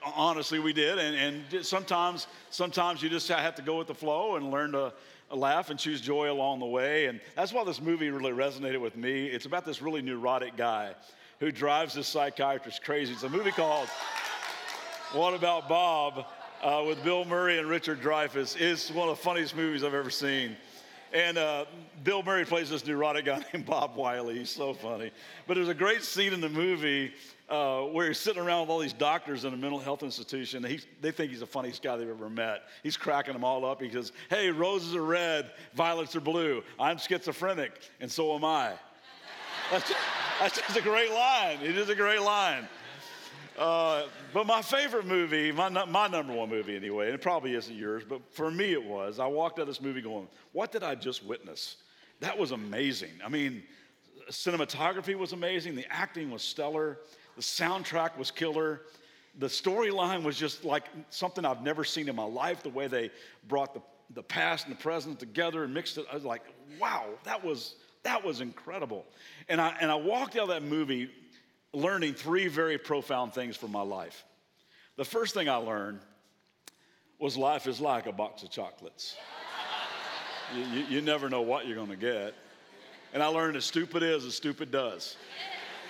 honestly, 0.04 0.58
we 0.58 0.72
did, 0.72 0.98
and, 0.98 1.44
and 1.52 1.66
sometimes, 1.66 2.26
sometimes 2.50 3.02
you 3.02 3.08
just 3.08 3.28
have 3.28 3.54
to 3.56 3.62
go 3.62 3.76
with 3.78 3.88
the 3.88 3.94
flow 3.94 4.36
and 4.36 4.50
learn 4.50 4.72
to 4.72 4.92
laugh 5.32 5.70
and 5.70 5.78
choose 5.78 6.00
joy 6.00 6.30
along 6.30 6.60
the 6.60 6.66
way. 6.66 7.06
And 7.06 7.20
that's 7.34 7.52
why 7.52 7.64
this 7.64 7.80
movie 7.80 8.10
really 8.10 8.32
resonated 8.32 8.80
with 8.80 8.96
me. 8.96 9.26
It's 9.26 9.46
about 9.46 9.64
this 9.64 9.82
really 9.82 10.02
neurotic 10.02 10.56
guy 10.56 10.94
who 11.40 11.50
drives 11.50 11.94
this 11.94 12.08
psychiatrist 12.08 12.84
crazy. 12.84 13.12
It's 13.12 13.22
a 13.22 13.28
movie 13.28 13.50
called 13.50 13.88
What 15.12 15.34
About 15.34 15.68
Bob 15.68 16.26
uh, 16.62 16.84
with 16.86 17.02
Bill 17.02 17.24
Murray 17.24 17.58
and 17.58 17.68
Richard 17.68 18.00
Dreyfuss. 18.00 18.60
It's 18.60 18.90
one 18.90 19.08
of 19.08 19.16
the 19.16 19.22
funniest 19.22 19.56
movies 19.56 19.82
I've 19.82 19.94
ever 19.94 20.10
seen. 20.10 20.56
And 21.12 21.37
uh, 21.37 21.66
Bill 22.04 22.23
Murray 22.23 22.47
plays 22.47 22.71
this 22.71 22.87
neurotic 22.87 23.26
guy 23.26 23.45
named 23.52 23.66
Bob 23.66 23.97
Wiley. 23.97 24.38
He's 24.38 24.50
so 24.50 24.73
funny. 24.73 25.11
But 25.47 25.54
there's 25.54 25.69
a 25.69 25.75
great 25.75 26.02
scene 26.02 26.33
in 26.33 26.40
the 26.40 26.49
movie 26.49 27.12
uh, 27.50 27.83
where 27.83 28.09
he's 28.09 28.19
sitting 28.19 28.42
around 28.42 28.62
with 28.62 28.71
all 28.71 28.78
these 28.78 28.95
doctors 28.95 29.45
in 29.45 29.52
a 29.52 29.57
mental 29.57 29.78
health 29.78 30.02
institution. 30.02 30.64
He, 30.64 30.81
they 31.02 31.11
think 31.11 31.31
he's 31.31 31.40
the 31.40 31.47
funniest 31.47 31.83
guy 31.83 31.97
they've 31.97 32.09
ever 32.09 32.31
met. 32.31 32.62
He's 32.83 32.97
cracking 32.97 33.35
them 33.35 33.45
all 33.45 33.64
up. 33.66 33.83
He 33.83 33.90
says, 33.90 34.12
Hey, 34.31 34.50
roses 34.50 34.95
are 34.95 35.04
red, 35.04 35.50
violets 35.75 36.16
are 36.16 36.21
blue. 36.21 36.62
I'm 36.81 36.97
schizophrenic, 36.97 37.78
and 38.00 38.11
so 38.11 38.35
am 38.35 38.45
I. 38.45 38.73
That's 39.71 39.88
just, 39.88 40.00
that's 40.40 40.61
just 40.61 40.76
a 40.76 40.83
great 40.83 41.11
line. 41.12 41.59
It 41.62 41.78
is 41.78 41.88
a 41.88 41.95
great 41.95 42.21
line. 42.21 42.69
Uh, 43.59 44.04
but 44.32 44.47
my 44.47 44.62
favorite 44.62 45.06
movie, 45.06 45.52
my, 45.52 45.68
my 45.68 46.09
number 46.09 46.32
one 46.32 46.49
movie 46.49 46.75
anyway, 46.75 47.06
and 47.06 47.14
it 47.14 47.21
probably 47.21 47.54
isn't 47.54 47.76
yours, 47.76 48.02
but 48.09 48.21
for 48.32 48.50
me 48.50 48.73
it 48.73 48.82
was. 48.82 49.18
I 49.18 49.26
walked 49.26 49.59
out 49.59 49.62
of 49.62 49.68
this 49.68 49.80
movie 49.80 50.00
going, 50.00 50.26
What 50.52 50.73
did 50.73 50.82
I 50.82 50.94
just 50.94 51.25
witness? 51.25 51.76
That 52.21 52.38
was 52.38 52.52
amazing. 52.52 53.11
I 53.25 53.28
mean, 53.28 53.62
cinematography 54.30 55.14
was 55.14 55.32
amazing, 55.32 55.75
the 55.75 55.87
acting 55.90 56.30
was 56.30 56.42
stellar, 56.42 56.99
the 57.37 57.42
soundtrack 57.42 58.16
was 58.16 58.30
killer. 58.30 58.82
The 59.38 59.47
storyline 59.47 60.23
was 60.23 60.37
just 60.37 60.62
like 60.64 60.85
something 61.09 61.44
I've 61.44 61.62
never 61.62 61.85
seen 61.85 62.09
in 62.09 62.16
my 62.16 62.25
life, 62.25 62.62
the 62.62 62.68
way 62.68 62.87
they 62.87 63.11
brought 63.49 63.73
the, 63.73 63.80
the 64.14 64.23
past 64.23 64.66
and 64.66 64.76
the 64.76 64.80
present 64.80 65.18
together 65.18 65.64
and 65.64 65.73
mixed 65.73 65.97
it. 65.97 66.04
I 66.11 66.14
was 66.14 66.25
like, 66.25 66.42
wow, 66.78 67.06
that 67.25 67.42
was, 67.42 67.76
that 68.02 68.23
was 68.23 68.42
incredible. 68.42 69.06
And 69.49 69.61
I, 69.61 69.75
and 69.80 69.90
I 69.90 69.94
walked 69.94 70.37
out 70.37 70.42
of 70.42 70.49
that 70.49 70.62
movie 70.62 71.11
learning 71.73 72.14
three 72.14 72.49
very 72.49 72.79
profound 72.79 73.33
things 73.33 73.57
for 73.57 73.69
my 73.69 73.83
life. 73.83 74.25
The 74.97 75.05
first 75.05 75.35
thing 75.35 75.49
I 75.49 75.57
learned 75.57 76.00
was 77.19 77.37
life 77.37 77.67
is 77.67 77.81
like 77.81 78.07
a 78.07 78.12
box 78.12 78.43
of 78.43 78.50
chocolates. 78.50 79.17
you, 80.57 80.64
you, 80.64 80.85
you 80.88 81.00
never 81.00 81.29
know 81.31 81.41
what 81.41 81.67
you're 81.67 81.76
going 81.76 81.88
to 81.88 81.97
get. 81.97 82.35
And 83.14 83.23
I 83.23 83.26
learned 83.26 83.57
as 83.57 83.64
stupid 83.64 84.02
is, 84.02 84.25
as 84.25 84.35
stupid 84.35 84.71
does. 84.71 85.17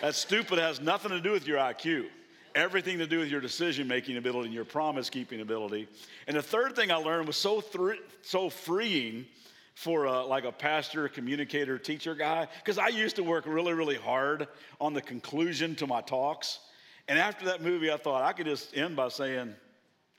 That 0.01 0.15
stupid 0.15 0.59
has 0.59 0.81
nothing 0.81 1.11
to 1.13 1.21
do 1.21 1.31
with 1.31 1.47
your 1.47 1.59
IQ, 1.59 2.07
everything 2.55 2.99
to 2.99 3.07
do 3.07 3.21
with 3.21 3.29
your 3.29 3.41
decision 3.41 3.87
making 3.87 4.17
ability 4.17 4.47
and 4.47 4.55
your 4.55 4.65
promise 4.65 5.09
keeping 5.09 5.41
ability. 5.41 5.89
And 6.27 6.37
the 6.37 6.43
third 6.43 6.75
thing 6.75 6.91
I 6.91 6.97
learned 6.97 7.27
was 7.27 7.37
so, 7.37 7.61
th- 7.61 8.01
so 8.23 8.51
freeing 8.51 9.27
for 9.75 10.05
a, 10.05 10.25
like 10.25 10.45
a 10.45 10.53
pastor, 10.53 11.09
communicator, 11.09 11.79
teacher 11.79 12.15
guy, 12.15 12.47
because 12.59 12.79
I 12.79 12.89
used 12.89 13.17
to 13.17 13.23
work 13.23 13.45
really, 13.47 13.73
really 13.73 13.97
hard 13.97 14.49
on 14.81 14.93
the 14.93 15.01
conclusion 15.01 15.75
to 15.77 15.87
my 15.87 16.01
talks. 16.01 16.61
And 17.09 17.19
after 17.19 17.47
that 17.47 17.63
movie, 17.63 17.91
I 17.91 17.97
thought 17.97 18.23
I 18.23 18.33
could 18.33 18.47
just 18.47 18.77
end 18.77 18.97
by 18.97 19.09
saying, 19.09 19.55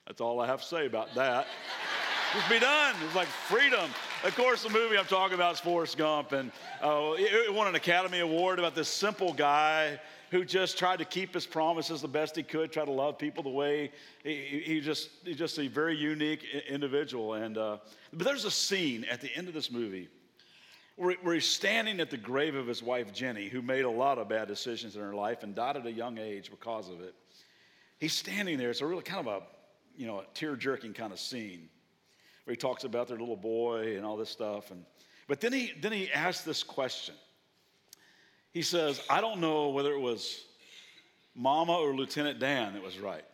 that's 0.06 0.20
all 0.20 0.40
I 0.40 0.46
have 0.46 0.60
to 0.60 0.66
say 0.66 0.86
about 0.86 1.14
that. 1.14 1.46
just 2.34 2.48
be 2.50 2.58
done. 2.58 2.94
It's 3.04 3.14
like 3.14 3.28
freedom. 3.28 3.90
Of 4.24 4.34
course, 4.34 4.64
the 4.64 4.70
movie 4.70 4.98
I'm 4.98 5.06
talking 5.06 5.34
about 5.34 5.54
is 5.54 5.60
Forrest 5.60 5.96
Gump, 5.96 6.32
and 6.32 6.50
uh, 6.82 7.14
it 7.16 7.52
won 7.52 7.68
an 7.68 7.74
Academy 7.76 8.20
Award 8.20 8.58
about 8.58 8.74
this 8.74 8.88
simple 8.88 9.32
guy 9.32 10.00
who 10.34 10.44
just 10.44 10.76
tried 10.76 10.98
to 10.98 11.04
keep 11.04 11.32
his 11.32 11.46
promises 11.46 12.02
the 12.02 12.08
best 12.08 12.34
he 12.34 12.42
could, 12.42 12.72
try 12.72 12.84
to 12.84 12.90
love 12.90 13.16
people 13.16 13.44
the 13.44 13.48
way 13.48 13.92
he, 14.24 14.62
he 14.64 14.80
just 14.80 15.08
he's 15.24 15.36
just 15.36 15.60
a 15.60 15.68
very 15.68 15.96
unique 15.96 16.44
individual. 16.68 17.34
And 17.34 17.56
uh, 17.56 17.76
but 18.12 18.26
there's 18.26 18.44
a 18.44 18.50
scene 18.50 19.04
at 19.04 19.20
the 19.20 19.30
end 19.36 19.46
of 19.46 19.54
this 19.54 19.70
movie 19.70 20.08
where, 20.96 21.14
where 21.22 21.34
he's 21.34 21.46
standing 21.46 22.00
at 22.00 22.10
the 22.10 22.16
grave 22.16 22.56
of 22.56 22.66
his 22.66 22.82
wife 22.82 23.12
Jenny, 23.12 23.48
who 23.48 23.62
made 23.62 23.84
a 23.84 23.90
lot 23.90 24.18
of 24.18 24.28
bad 24.28 24.48
decisions 24.48 24.96
in 24.96 25.02
her 25.02 25.14
life 25.14 25.44
and 25.44 25.54
died 25.54 25.76
at 25.76 25.86
a 25.86 25.92
young 25.92 26.18
age 26.18 26.50
because 26.50 26.88
of 26.88 27.00
it. 27.00 27.14
He's 28.00 28.12
standing 28.12 28.58
there. 28.58 28.70
It's 28.70 28.80
a 28.80 28.86
really 28.86 29.04
kind 29.04 29.24
of 29.24 29.28
a 29.28 29.46
you 29.96 30.08
know 30.08 30.18
a 30.18 30.24
tear 30.34 30.56
jerking 30.56 30.94
kind 30.94 31.12
of 31.12 31.20
scene 31.20 31.68
where 32.42 32.54
he 32.54 32.56
talks 32.56 32.82
about 32.82 33.06
their 33.06 33.18
little 33.18 33.36
boy 33.36 33.96
and 33.96 34.04
all 34.04 34.16
this 34.16 34.30
stuff. 34.30 34.72
And, 34.72 34.84
but 35.28 35.40
then 35.40 35.52
he, 35.52 35.72
then 35.80 35.92
he 35.92 36.10
asks 36.10 36.42
this 36.42 36.64
question. 36.64 37.14
He 38.54 38.62
says, 38.62 39.02
I 39.10 39.20
don't 39.20 39.40
know 39.40 39.70
whether 39.70 39.92
it 39.92 40.00
was 40.00 40.44
Mama 41.34 41.72
or 41.72 41.92
Lieutenant 41.92 42.38
Dan 42.38 42.74
that 42.74 42.82
was 42.82 43.00
right. 43.00 43.24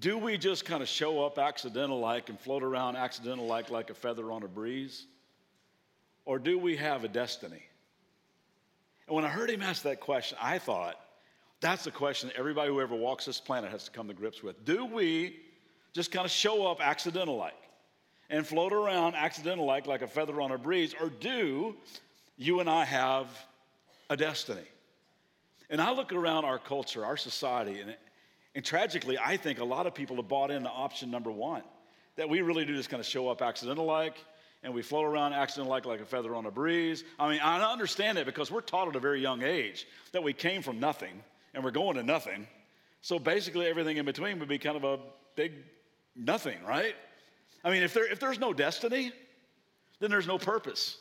Do 0.00 0.18
we 0.18 0.36
just 0.36 0.64
kind 0.64 0.82
of 0.82 0.88
show 0.88 1.24
up 1.24 1.38
accidental 1.38 2.00
like 2.00 2.28
and 2.28 2.38
float 2.38 2.64
around 2.64 2.96
accidental 2.96 3.46
like 3.46 3.70
like 3.70 3.88
a 3.88 3.94
feather 3.94 4.32
on 4.32 4.42
a 4.42 4.48
breeze? 4.48 5.06
Or 6.24 6.40
do 6.40 6.58
we 6.58 6.76
have 6.76 7.04
a 7.04 7.08
destiny? 7.08 7.62
And 9.06 9.14
when 9.14 9.24
I 9.24 9.28
heard 9.28 9.48
him 9.48 9.62
ask 9.62 9.82
that 9.84 10.00
question, 10.00 10.36
I 10.42 10.58
thought, 10.58 10.96
that's 11.60 11.84
the 11.84 11.92
question 11.92 12.32
everybody 12.36 12.70
who 12.70 12.80
ever 12.80 12.96
walks 12.96 13.26
this 13.26 13.40
planet 13.40 13.70
has 13.70 13.84
to 13.84 13.92
come 13.92 14.08
to 14.08 14.14
grips 14.14 14.42
with. 14.42 14.64
Do 14.64 14.86
we 14.86 15.36
just 15.92 16.10
kind 16.10 16.24
of 16.24 16.32
show 16.32 16.66
up 16.66 16.80
accidental 16.80 17.36
like 17.36 17.54
and 18.28 18.44
float 18.44 18.72
around 18.72 19.14
accidental 19.14 19.64
like, 19.64 19.86
like 19.86 20.02
a 20.02 20.08
feather 20.08 20.40
on 20.40 20.50
a 20.50 20.58
breeze? 20.58 20.96
Or 21.00 21.08
do 21.08 21.76
you 22.36 22.58
and 22.58 22.68
I 22.68 22.84
have 22.84 23.28
a 24.10 24.16
destiny? 24.16 24.66
And 25.70 25.80
I 25.80 25.92
look 25.92 26.12
around 26.12 26.44
our 26.44 26.58
culture, 26.58 27.04
our 27.04 27.16
society, 27.16 27.80
and, 27.80 27.94
and 28.54 28.64
tragically, 28.64 29.18
I 29.18 29.36
think 29.36 29.58
a 29.58 29.64
lot 29.64 29.86
of 29.86 29.94
people 29.94 30.16
have 30.16 30.28
bought 30.28 30.50
into 30.50 30.68
option 30.68 31.10
number 31.10 31.30
one 31.30 31.62
that 32.16 32.28
we 32.28 32.42
really 32.42 32.64
do 32.64 32.74
just 32.74 32.90
kind 32.90 33.00
of 33.00 33.06
show 33.06 33.28
up 33.28 33.42
accidental 33.42 33.84
like 33.84 34.16
and 34.64 34.74
we 34.74 34.82
float 34.82 35.04
around 35.04 35.32
accidental 35.32 35.70
like, 35.70 35.86
like 35.86 36.00
a 36.00 36.04
feather 36.04 36.34
on 36.34 36.46
a 36.46 36.50
breeze. 36.50 37.04
I 37.18 37.28
mean, 37.28 37.40
I 37.40 37.62
understand 37.70 38.18
that 38.18 38.26
because 38.26 38.50
we're 38.50 38.60
taught 38.60 38.88
at 38.88 38.96
a 38.96 39.00
very 39.00 39.20
young 39.20 39.42
age 39.42 39.86
that 40.12 40.22
we 40.22 40.32
came 40.32 40.62
from 40.62 40.80
nothing 40.80 41.22
and 41.54 41.62
we're 41.62 41.70
going 41.70 41.96
to 41.96 42.02
nothing. 42.02 42.46
So 43.00 43.18
basically, 43.18 43.66
everything 43.66 43.98
in 43.98 44.04
between 44.04 44.38
would 44.40 44.48
be 44.48 44.58
kind 44.58 44.76
of 44.76 44.84
a 44.84 44.98
big 45.36 45.52
nothing, 46.16 46.58
right? 46.64 46.96
I 47.64 47.70
mean, 47.70 47.84
if, 47.84 47.94
there, 47.94 48.10
if 48.10 48.18
there's 48.18 48.40
no 48.40 48.52
destiny, 48.52 49.12
then 50.00 50.10
there's 50.10 50.26
no 50.26 50.38
purpose. 50.38 50.98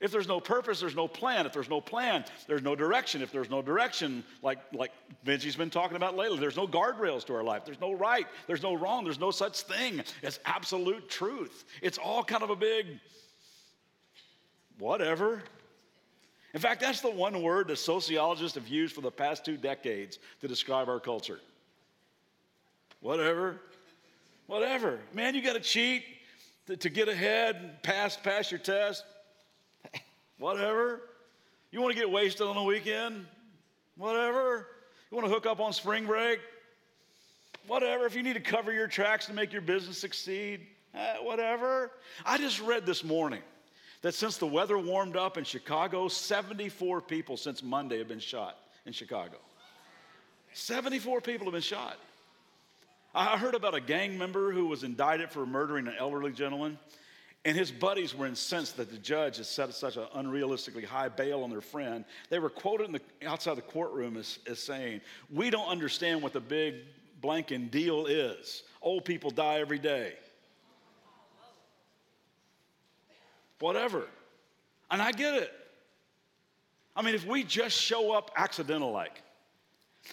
If 0.00 0.10
there's 0.10 0.28
no 0.28 0.40
purpose, 0.40 0.80
there's 0.80 0.96
no 0.96 1.06
plan. 1.06 1.44
If 1.44 1.52
there's 1.52 1.68
no 1.68 1.80
plan, 1.80 2.24
there's 2.46 2.62
no 2.62 2.74
direction. 2.74 3.20
If 3.20 3.32
there's 3.32 3.50
no 3.50 3.60
direction, 3.60 4.24
like, 4.42 4.58
like 4.72 4.92
Benji's 5.26 5.56
been 5.56 5.70
talking 5.70 5.96
about 5.96 6.16
lately, 6.16 6.38
there's 6.38 6.56
no 6.56 6.66
guardrails 6.66 7.24
to 7.26 7.34
our 7.34 7.42
life. 7.42 7.64
There's 7.64 7.80
no 7.80 7.92
right, 7.92 8.26
there's 8.46 8.62
no 8.62 8.74
wrong, 8.74 9.04
there's 9.04 9.20
no 9.20 9.30
such 9.30 9.60
thing 9.62 10.02
as 10.22 10.40
absolute 10.46 11.08
truth. 11.10 11.64
It's 11.82 11.98
all 11.98 12.24
kind 12.24 12.42
of 12.42 12.50
a 12.50 12.56
big 12.56 12.86
whatever. 14.78 15.42
In 16.54 16.60
fact, 16.60 16.80
that's 16.80 17.00
the 17.00 17.10
one 17.10 17.42
word 17.42 17.68
that 17.68 17.76
sociologists 17.76 18.56
have 18.56 18.68
used 18.68 18.94
for 18.94 19.02
the 19.02 19.10
past 19.10 19.44
two 19.44 19.56
decades 19.56 20.18
to 20.40 20.48
describe 20.48 20.88
our 20.88 20.98
culture. 20.98 21.40
Whatever 23.00 23.60
whatever. 24.50 24.98
Man, 25.14 25.36
you 25.36 25.42
got 25.42 25.52
to 25.52 25.60
cheat 25.60 26.02
to, 26.66 26.76
to 26.76 26.90
get 26.90 27.08
ahead, 27.08 27.56
and 27.56 27.82
pass, 27.82 28.16
pass 28.16 28.50
your 28.50 28.58
test. 28.58 29.04
Whatever. 30.40 31.02
You 31.70 31.80
want 31.80 31.94
to 31.94 32.00
get 32.00 32.10
wasted 32.10 32.46
on 32.46 32.56
the 32.56 32.62
weekend? 32.62 33.26
Whatever. 33.96 34.66
You 35.10 35.16
want 35.16 35.28
to 35.28 35.32
hook 35.32 35.46
up 35.46 35.60
on 35.60 35.72
spring 35.72 36.06
break? 36.06 36.40
Whatever. 37.68 38.06
If 38.06 38.16
you 38.16 38.24
need 38.24 38.34
to 38.34 38.40
cover 38.40 38.72
your 38.72 38.88
tracks 38.88 39.26
to 39.26 39.32
make 39.32 39.52
your 39.52 39.62
business 39.62 39.98
succeed, 39.98 40.66
eh, 40.94 41.16
whatever. 41.22 41.92
I 42.24 42.38
just 42.38 42.60
read 42.60 42.86
this 42.86 43.04
morning 43.04 43.42
that 44.02 44.14
since 44.14 44.38
the 44.38 44.46
weather 44.46 44.78
warmed 44.78 45.16
up 45.16 45.36
in 45.36 45.44
Chicago, 45.44 46.08
74 46.08 47.02
people 47.02 47.36
since 47.36 47.62
Monday 47.62 47.98
have 47.98 48.08
been 48.08 48.18
shot 48.18 48.56
in 48.86 48.92
Chicago. 48.92 49.36
74 50.54 51.20
people 51.20 51.44
have 51.46 51.52
been 51.52 51.62
shot. 51.62 51.98
I 53.14 53.36
heard 53.36 53.54
about 53.54 53.74
a 53.74 53.80
gang 53.80 54.16
member 54.16 54.52
who 54.52 54.66
was 54.66 54.84
indicted 54.84 55.30
for 55.30 55.44
murdering 55.44 55.86
an 55.86 55.94
elderly 55.98 56.32
gentleman, 56.32 56.78
and 57.44 57.56
his 57.56 57.70
buddies 57.70 58.14
were 58.14 58.26
incensed 58.26 58.76
that 58.76 58.90
the 58.90 58.98
judge 58.98 59.38
had 59.38 59.46
set 59.46 59.72
such 59.72 59.96
an 59.96 60.06
unrealistically 60.14 60.84
high 60.84 61.08
bail 61.08 61.42
on 61.42 61.50
their 61.50 61.62
friend. 61.62 62.04
They 62.28 62.38
were 62.38 62.50
quoted 62.50 62.92
the, 62.92 63.00
outside 63.26 63.56
the 63.56 63.62
courtroom 63.62 64.18
as, 64.18 64.38
as 64.46 64.58
saying, 64.58 65.00
We 65.32 65.48
don't 65.48 65.68
understand 65.68 66.22
what 66.22 66.34
the 66.34 66.40
big 66.40 66.74
blanking 67.22 67.70
deal 67.70 68.06
is. 68.06 68.62
Old 68.82 69.06
people 69.06 69.30
die 69.30 69.60
every 69.60 69.78
day. 69.78 70.14
Whatever. 73.58 74.06
And 74.90 75.00
I 75.00 75.12
get 75.12 75.34
it. 75.34 75.52
I 76.94 77.02
mean, 77.02 77.14
if 77.14 77.26
we 77.26 77.42
just 77.42 77.76
show 77.76 78.12
up 78.12 78.30
accidental 78.36 78.90
like, 78.90 79.22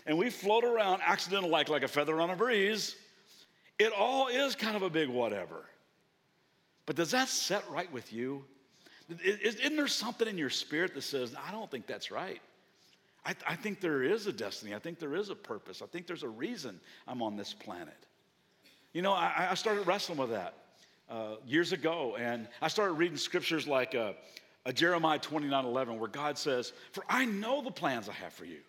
and 0.05 0.17
we 0.17 0.29
float 0.29 0.63
around 0.63 1.01
accidental 1.05 1.49
like, 1.49 1.67
like 1.69 1.83
a 1.83 1.87
feather 1.87 2.21
on 2.21 2.29
a 2.29 2.35
breeze, 2.35 2.95
it 3.79 3.91
all 3.97 4.27
is 4.27 4.55
kind 4.55 4.75
of 4.75 4.83
a 4.83 4.89
big 4.89 5.09
whatever. 5.09 5.65
But 6.87 6.95
does 6.95 7.11
that 7.11 7.27
set 7.27 7.69
right 7.69 7.91
with 7.91 8.11
you? 8.11 8.43
Isn't 9.23 9.75
there 9.75 9.87
something 9.87 10.27
in 10.27 10.37
your 10.37 10.49
spirit 10.49 10.95
that 10.95 11.03
says, 11.03 11.35
I 11.47 11.51
don't 11.51 11.69
think 11.69 11.85
that's 11.85 12.09
right? 12.09 12.41
I, 13.25 13.35
I 13.45 13.55
think 13.55 13.81
there 13.81 14.03
is 14.03 14.25
a 14.25 14.33
destiny. 14.33 14.73
I 14.73 14.79
think 14.79 14.97
there 14.97 15.13
is 15.13 15.29
a 15.29 15.35
purpose. 15.35 15.81
I 15.81 15.85
think 15.85 16.07
there's 16.07 16.23
a 16.23 16.29
reason 16.29 16.79
I'm 17.07 17.21
on 17.21 17.35
this 17.35 17.53
planet. 17.53 17.97
You 18.93 19.01
know, 19.01 19.11
I, 19.11 19.49
I 19.51 19.53
started 19.53 19.85
wrestling 19.85 20.17
with 20.17 20.29
that 20.31 20.55
uh, 21.09 21.35
years 21.45 21.73
ago, 21.73 22.15
and 22.17 22.47
I 22.61 22.69
started 22.69 22.93
reading 22.93 23.17
scriptures 23.17 23.67
like 23.67 23.93
uh, 23.93 24.13
uh, 24.65 24.71
Jeremiah 24.71 25.19
29 25.19 25.65
11, 25.65 25.99
where 25.99 26.09
God 26.09 26.37
says, 26.37 26.71
For 26.93 27.03
I 27.09 27.25
know 27.25 27.61
the 27.61 27.71
plans 27.71 28.07
I 28.07 28.13
have 28.13 28.33
for 28.33 28.45
you 28.45 28.59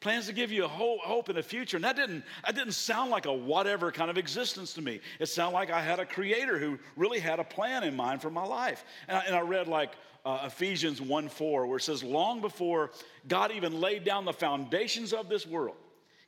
plans 0.00 0.26
to 0.26 0.32
give 0.32 0.52
you 0.52 0.64
a 0.64 0.68
hope 0.68 1.28
in 1.28 1.36
the 1.36 1.42
future. 1.42 1.76
And 1.76 1.84
that 1.84 1.96
didn't, 1.96 2.24
that 2.44 2.54
didn't 2.54 2.74
sound 2.74 3.10
like 3.10 3.26
a 3.26 3.32
whatever 3.32 3.90
kind 3.90 4.10
of 4.10 4.18
existence 4.18 4.74
to 4.74 4.82
me. 4.82 5.00
It 5.18 5.26
sounded 5.26 5.54
like 5.54 5.70
I 5.70 5.80
had 5.80 5.98
a 5.98 6.06
creator 6.06 6.58
who 6.58 6.78
really 6.96 7.18
had 7.18 7.40
a 7.40 7.44
plan 7.44 7.82
in 7.82 7.96
mind 7.96 8.22
for 8.22 8.30
my 8.30 8.44
life. 8.44 8.84
And 9.08 9.16
I, 9.16 9.20
and 9.22 9.34
I 9.34 9.40
read 9.40 9.68
like 9.68 9.92
uh, 10.24 10.42
Ephesians 10.46 11.00
1 11.00 11.28
4, 11.28 11.66
where 11.66 11.78
it 11.78 11.82
says, 11.82 12.02
Long 12.02 12.40
before 12.40 12.90
God 13.28 13.52
even 13.52 13.80
laid 13.80 14.04
down 14.04 14.24
the 14.24 14.32
foundations 14.32 15.12
of 15.12 15.28
this 15.28 15.46
world, 15.46 15.76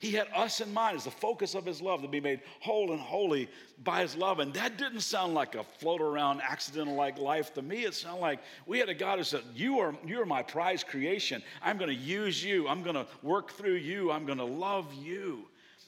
he 0.00 0.12
had 0.12 0.28
us 0.34 0.60
in 0.60 0.72
mind 0.72 0.96
as 0.96 1.04
the 1.04 1.10
focus 1.10 1.54
of 1.54 1.66
his 1.66 1.82
love 1.82 2.02
to 2.02 2.08
be 2.08 2.20
made 2.20 2.40
whole 2.60 2.92
and 2.92 3.00
holy 3.00 3.48
by 3.82 4.02
his 4.02 4.14
love. 4.14 4.38
And 4.38 4.54
that 4.54 4.78
didn't 4.78 5.00
sound 5.00 5.34
like 5.34 5.56
a 5.56 5.64
float 5.64 6.00
around 6.00 6.40
accidental 6.40 6.94
like 6.94 7.18
life 7.18 7.52
to 7.54 7.62
me. 7.62 7.84
It 7.84 7.94
sounded 7.94 8.20
like 8.20 8.38
we 8.66 8.78
had 8.78 8.88
a 8.88 8.94
God 8.94 9.18
who 9.18 9.24
said, 9.24 9.42
You 9.56 9.80
are, 9.80 9.92
you 10.06 10.20
are 10.22 10.26
my 10.26 10.42
prized 10.42 10.86
creation. 10.86 11.42
I'm 11.60 11.78
going 11.78 11.90
to 11.90 11.96
use 11.96 12.44
you. 12.44 12.68
I'm 12.68 12.84
going 12.84 12.94
to 12.94 13.06
work 13.22 13.50
through 13.50 13.74
you. 13.74 14.12
I'm 14.12 14.24
going 14.24 14.38
to 14.38 14.44
love 14.44 14.86
you. 14.94 15.46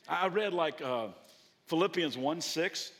I 0.08 0.26
read 0.26 0.52
like 0.52 0.82
uh, 0.82 1.08
Philippians 1.66 2.18
1 2.18 2.40
6 2.40 2.92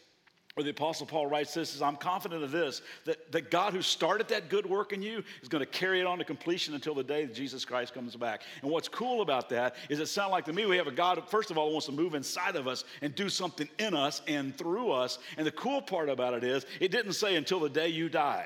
where 0.60 0.64
the 0.66 0.70
Apostle 0.72 1.06
Paul 1.06 1.26
writes 1.26 1.54
this 1.54 1.74
is 1.74 1.80
I'm 1.80 1.96
confident 1.96 2.44
of 2.44 2.50
this, 2.50 2.82
that, 3.06 3.32
that 3.32 3.50
God 3.50 3.72
who 3.72 3.80
started 3.80 4.28
that 4.28 4.50
good 4.50 4.66
work 4.66 4.92
in 4.92 5.00
you 5.00 5.24
is 5.40 5.48
going 5.48 5.64
to 5.64 5.70
carry 5.70 6.00
it 6.00 6.06
on 6.06 6.18
to 6.18 6.24
completion 6.24 6.74
until 6.74 6.94
the 6.94 7.02
day 7.02 7.24
that 7.24 7.34
Jesus 7.34 7.64
Christ 7.64 7.94
comes 7.94 8.14
back. 8.14 8.42
And 8.60 8.70
what's 8.70 8.86
cool 8.86 9.22
about 9.22 9.48
that 9.48 9.74
is 9.88 10.00
it 10.00 10.06
sounds 10.06 10.32
like 10.32 10.44
to 10.44 10.52
me 10.52 10.66
we 10.66 10.76
have 10.76 10.86
a 10.86 10.92
God 10.92 11.16
who, 11.16 11.24
first 11.24 11.50
of 11.50 11.56
all, 11.56 11.72
wants 11.72 11.86
to 11.86 11.92
move 11.92 12.14
inside 12.14 12.56
of 12.56 12.68
us 12.68 12.84
and 13.00 13.14
do 13.14 13.30
something 13.30 13.70
in 13.78 13.94
us 13.94 14.20
and 14.28 14.54
through 14.54 14.90
us. 14.90 15.18
And 15.38 15.46
the 15.46 15.52
cool 15.52 15.80
part 15.80 16.10
about 16.10 16.34
it 16.34 16.44
is 16.44 16.66
it 16.78 16.90
didn't 16.90 17.14
say 17.14 17.36
until 17.36 17.60
the 17.60 17.70
day 17.70 17.88
you 17.88 18.10
die. 18.10 18.44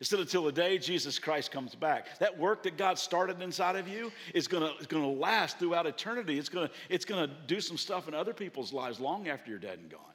It 0.00 0.06
said 0.06 0.20
until 0.20 0.44
the 0.44 0.52
day 0.52 0.78
Jesus 0.78 1.18
Christ 1.18 1.50
comes 1.50 1.74
back. 1.74 2.20
That 2.20 2.38
work 2.38 2.62
that 2.62 2.76
God 2.76 3.00
started 3.00 3.42
inside 3.42 3.74
of 3.74 3.88
you 3.88 4.12
is 4.32 4.46
going 4.46 4.62
to, 4.62 4.78
is 4.78 4.86
to 4.86 4.98
last 5.04 5.58
throughout 5.58 5.86
eternity. 5.86 6.38
It's 6.38 6.48
to, 6.50 6.70
it's 6.88 7.04
going 7.04 7.28
to 7.28 7.34
do 7.48 7.60
some 7.60 7.76
stuff 7.76 8.06
in 8.06 8.14
other 8.14 8.32
people's 8.32 8.72
lives 8.72 9.00
long 9.00 9.26
after 9.26 9.50
you're 9.50 9.58
dead 9.58 9.80
and 9.80 9.90
gone. 9.90 10.11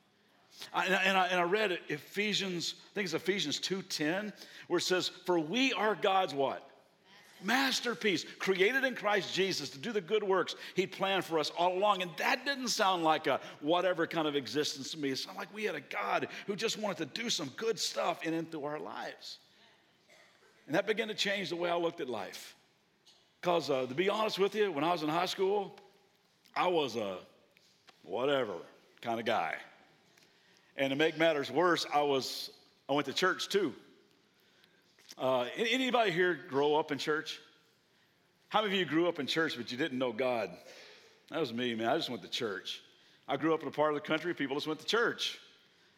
And 0.73 0.95
I, 0.95 1.03
and 1.03 1.17
I, 1.17 1.27
and 1.27 1.39
I 1.39 1.43
read 1.43 1.77
Ephesians, 1.87 2.75
I 2.91 2.93
think 2.93 3.05
it's 3.05 3.13
Ephesians 3.13 3.59
2.10, 3.59 4.33
where 4.67 4.77
it 4.79 4.81
says, 4.81 5.09
for 5.25 5.39
we 5.39 5.73
are 5.73 5.95
God's 5.95 6.33
what? 6.33 6.67
masterpiece, 7.43 8.25
created 8.39 8.83
in 8.83 8.95
Christ 8.95 9.33
Jesus 9.33 9.69
to 9.69 9.77
do 9.77 9.91
the 9.91 10.01
good 10.01 10.23
works 10.23 10.55
He 10.75 10.87
planned 10.87 11.25
for 11.25 11.39
us 11.39 11.51
all 11.57 11.77
along. 11.77 12.01
And 12.01 12.11
that 12.17 12.45
didn't 12.45 12.69
sound 12.69 13.03
like 13.03 13.27
a 13.27 13.39
whatever 13.61 14.07
kind 14.07 14.27
of 14.27 14.35
existence 14.35 14.91
to 14.91 14.97
me. 14.97 15.11
It 15.11 15.17
sounded 15.17 15.39
like 15.39 15.53
we 15.53 15.63
had 15.63 15.75
a 15.75 15.81
God 15.81 16.27
who 16.45 16.55
just 16.55 16.79
wanted 16.79 16.97
to 16.97 17.21
do 17.21 17.29
some 17.29 17.51
good 17.57 17.79
stuff 17.79 18.23
in 18.23 18.33
and 18.33 18.49
through 18.51 18.65
our 18.65 18.79
lives. 18.79 19.39
And 20.65 20.75
that 20.75 20.85
began 20.85 21.07
to 21.07 21.13
change 21.13 21.49
the 21.49 21.55
way 21.55 21.69
I 21.69 21.75
looked 21.75 22.01
at 22.01 22.09
life. 22.09 22.55
Because 23.39 23.69
uh, 23.69 23.85
to 23.85 23.93
be 23.93 24.09
honest 24.09 24.39
with 24.39 24.55
you, 24.55 24.71
when 24.71 24.83
I 24.83 24.91
was 24.91 25.03
in 25.03 25.09
high 25.09 25.27
school, 25.27 25.75
I 26.55 26.67
was 26.67 26.95
a 26.95 27.19
whatever 28.03 28.55
kind 29.01 29.19
of 29.19 29.25
guy. 29.25 29.55
And 30.77 30.91
to 30.91 30.95
make 30.95 31.17
matters 31.17 31.49
worse, 31.49 31.85
I 31.91 32.01
was 32.01 32.51
I 32.87 32.93
went 32.93 33.07
to 33.07 33.13
church 33.13 33.49
too. 33.49 33.73
Uh, 35.17 35.45
anybody 35.57 36.11
here 36.11 36.39
grow 36.49 36.75
up 36.75 36.91
in 36.91 36.97
church? 36.97 37.39
How 38.49 38.61
many 38.61 38.75
of 38.75 38.79
you 38.79 38.85
grew 38.85 39.07
up 39.07 39.19
in 39.19 39.25
church 39.25 39.57
but 39.57 39.71
you 39.71 39.77
didn't 39.77 39.97
know 39.97 40.11
God? 40.11 40.51
That 41.31 41.39
was 41.39 41.53
me, 41.53 41.73
man. 41.75 41.89
I 41.89 41.97
just 41.97 42.09
went 42.09 42.21
to 42.21 42.29
church. 42.29 42.81
I 43.27 43.35
grew 43.35 43.53
up 43.53 43.61
in 43.61 43.67
a 43.67 43.71
part 43.71 43.93
of 43.93 43.95
the 43.95 44.07
country 44.07 44.33
people 44.33 44.55
just 44.55 44.67
went 44.67 44.79
to 44.79 44.85
church. 44.85 45.39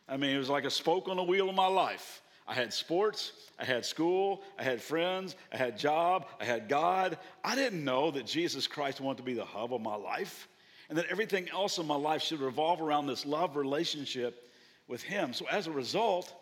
I 0.07 0.17
mean, 0.17 0.35
it 0.35 0.39
was 0.39 0.49
like 0.49 0.63
a 0.63 0.71
spoke 0.71 1.07
on 1.07 1.17
the 1.17 1.23
wheel 1.23 1.49
of 1.49 1.55
my 1.55 1.67
life. 1.67 2.21
I 2.47 2.55
had 2.55 2.73
sports, 2.73 3.33
I 3.59 3.65
had 3.65 3.85
school, 3.85 4.41
I 4.57 4.63
had 4.63 4.81
friends, 4.81 5.35
I 5.53 5.57
had 5.57 5.77
job, 5.77 6.25
I 6.41 6.45
had 6.45 6.67
God. 6.67 7.19
I 7.43 7.53
didn't 7.53 7.83
know 7.83 8.09
that 8.09 8.25
Jesus 8.25 8.65
Christ 8.65 8.99
wanted 8.99 9.17
to 9.17 9.23
be 9.23 9.35
the 9.35 9.45
hub 9.45 9.71
of 9.71 9.81
my 9.81 9.95
life 9.95 10.47
and 10.89 10.97
that 10.97 11.05
everything 11.11 11.47
else 11.49 11.77
in 11.77 11.85
my 11.85 11.95
life 11.95 12.23
should 12.23 12.39
revolve 12.39 12.81
around 12.81 13.05
this 13.05 13.23
love 13.23 13.55
relationship 13.55 14.48
with 14.89 15.03
him. 15.03 15.31
So 15.31 15.45
as 15.47 15.67
a 15.67 15.71
result, 15.71 16.33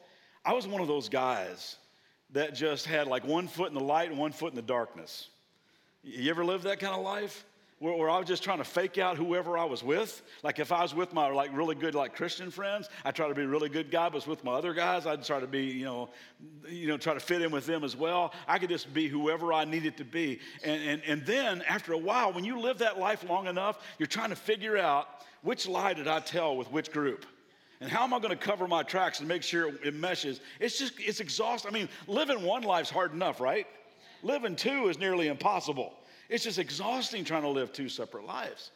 I 0.43 0.53
was 0.53 0.65
one 0.65 0.81
of 0.81 0.87
those 0.87 1.09
guys 1.09 1.75
that 2.31 2.55
just 2.55 2.85
had 2.85 3.05
like 3.05 3.25
one 3.25 3.47
foot 3.47 3.67
in 3.67 3.73
the 3.75 3.83
light 3.83 4.09
and 4.09 4.17
one 4.17 4.31
foot 4.31 4.49
in 4.49 4.55
the 4.55 4.61
darkness. 4.61 5.27
You 6.03 6.31
ever 6.31 6.43
lived 6.43 6.63
that 6.63 6.79
kind 6.79 6.95
of 6.95 7.03
life? 7.03 7.45
Where, 7.79 7.95
where, 7.95 8.09
I 8.09 8.17
was 8.17 8.27
just 8.27 8.41
trying 8.41 8.57
to 8.57 8.63
fake 8.63 8.97
out 8.97 9.17
whoever 9.17 9.55
I 9.55 9.65
was 9.65 9.83
with. 9.83 10.23
Like 10.41 10.57
if 10.57 10.71
I 10.71 10.81
was 10.81 10.95
with 10.95 11.13
my 11.13 11.29
like 11.29 11.55
really 11.55 11.75
good 11.75 11.93
like 11.93 12.15
Christian 12.15 12.49
friends, 12.49 12.89
I 13.05 13.11
try 13.11 13.27
to 13.27 13.35
be 13.35 13.43
a 13.43 13.47
really 13.47 13.69
good 13.69 13.91
guy. 13.91 14.09
But 14.09 14.25
with 14.25 14.43
my 14.43 14.53
other 14.53 14.73
guys, 14.73 15.05
I'd 15.05 15.23
try 15.23 15.39
to 15.39 15.45
be 15.45 15.65
you 15.65 15.85
know, 15.85 16.09
you 16.67 16.87
know, 16.87 16.97
try 16.97 17.13
to 17.13 17.19
fit 17.19 17.43
in 17.43 17.51
with 17.51 17.67
them 17.67 17.83
as 17.83 17.95
well. 17.95 18.33
I 18.47 18.57
could 18.57 18.69
just 18.69 18.91
be 18.95 19.07
whoever 19.07 19.53
I 19.53 19.65
needed 19.65 19.97
to 19.97 20.05
be. 20.05 20.39
And 20.63 20.81
and 20.81 21.01
and 21.05 21.25
then 21.25 21.61
after 21.69 21.93
a 21.93 21.99
while, 21.99 22.33
when 22.33 22.45
you 22.45 22.59
live 22.59 22.79
that 22.79 22.97
life 22.97 23.23
long 23.29 23.45
enough, 23.45 23.77
you're 23.99 24.07
trying 24.07 24.29
to 24.31 24.35
figure 24.35 24.75
out 24.75 25.07
which 25.43 25.67
lie 25.67 25.93
did 25.93 26.07
I 26.07 26.19
tell 26.19 26.57
with 26.57 26.71
which 26.71 26.91
group. 26.91 27.27
And 27.79 27.91
how 27.91 28.03
am 28.03 28.13
I 28.13 28.19
going 28.19 28.31
to 28.31 28.35
cover 28.35 28.67
my 28.67 28.81
tracks 28.83 29.19
and 29.19 29.27
make 29.27 29.43
sure 29.43 29.69
it 29.83 29.93
meshes? 29.93 30.39
It's 30.59 30.79
just, 30.79 30.93
it's 30.97 31.19
exhausting. 31.19 31.69
I 31.69 31.73
mean, 31.73 31.89
living 32.07 32.41
one 32.41 32.63
life's 32.63 32.89
hard 32.89 33.13
enough, 33.13 33.39
right? 33.39 33.67
Living 34.23 34.55
two 34.55 34.87
is 34.87 34.97
nearly 34.97 35.27
impossible. 35.27 35.93
It's 36.29 36.43
just 36.43 36.57
exhausting 36.57 37.23
trying 37.23 37.43
to 37.43 37.49
live 37.49 37.71
two 37.71 37.87
separate 37.87 38.25
lives. 38.25 38.71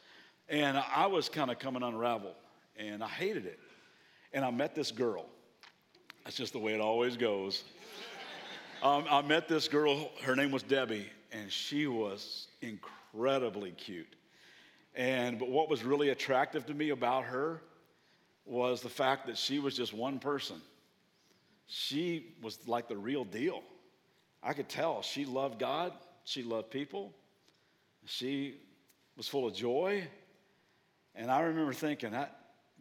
And 0.50 0.78
I 0.78 1.08
was 1.08 1.30
kind 1.30 1.50
of 1.50 1.58
coming 1.60 1.82
unraveled, 1.82 2.36
and 2.78 3.04
I 3.04 3.08
hated 3.08 3.46
it. 3.46 3.60
And 4.34 4.46
I 4.46 4.52
met 4.52 4.76
this 4.76 4.92
girl. 4.92 5.26
That's 6.24 6.38
just 6.38 6.54
the 6.54 6.60
way 6.60 6.74
it 6.74 6.82
always 6.82 7.18
goes. 7.18 7.64
Um, 8.84 9.06
I 9.12 9.22
met 9.22 9.48
this 9.48 9.68
girl, 9.68 10.10
her 10.24 10.36
name 10.36 10.50
was 10.50 10.64
Debbie, 10.64 11.06
and 11.32 11.52
she 11.52 11.86
was 11.86 12.48
incredibly 12.62 13.74
cute. 13.74 14.16
And 14.96 15.38
but 15.38 15.50
what 15.50 15.70
was 15.70 15.84
really 15.84 16.10
attractive 16.10 16.66
to 16.66 16.74
me 16.74 16.90
about 16.90 17.26
her 17.26 17.62
was 18.46 18.82
the 18.82 18.90
fact 18.90 19.28
that 19.28 19.38
she 19.38 19.60
was 19.60 19.76
just 19.76 19.94
one 19.94 20.20
person. 20.20 20.62
She 21.68 22.34
was 22.42 22.68
like 22.68 22.88
the 22.88 22.98
real 22.98 23.24
deal. 23.24 23.64
I 24.44 24.54
could 24.54 24.68
tell 24.68 25.02
she 25.02 25.26
loved 25.26 25.60
God, 25.60 25.94
she 26.24 26.44
loved 26.44 26.72
people, 26.72 27.14
she 28.06 28.56
was 29.16 29.28
full 29.28 29.48
of 29.48 29.54
joy. 29.54 30.08
And 31.16 31.30
I 31.30 31.42
remember 31.42 31.74
thinking, 31.74 32.16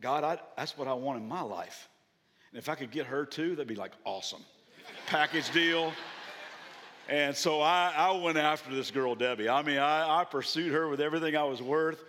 God, 0.01 0.25
I, 0.25 0.39
that's 0.57 0.79
what 0.79 0.89
I 0.89 0.95
want 0.95 1.21
in 1.21 1.29
my 1.29 1.43
life. 1.43 1.89
And 2.53 2.59
if 2.59 2.69
I 2.69 2.75
could 2.75 2.91
get 2.91 3.07
her 3.07 3.25
too, 3.25 3.51
that'd 3.51 3.67
be 3.67 3.75
like 3.75 3.93
awesome. 4.05 4.43
Package 5.07 5.51
deal. 5.53 5.93
And 7.09 7.37
so 7.37 7.61
I, 7.61 7.93
I, 7.97 8.13
went 8.13 8.39
after 8.39 8.73
this 8.75 8.91
girl, 8.91 9.17
Debbie. 9.17 9.49
I 9.49 9.63
mean, 9.63 9.79
I, 9.79 10.21
I 10.21 10.25
pursued 10.25 10.73
her 10.73 10.89
with 10.89 11.01
everything 11.01 11.37
I 11.37 11.43
was 11.43 11.61
worth. 11.61 12.05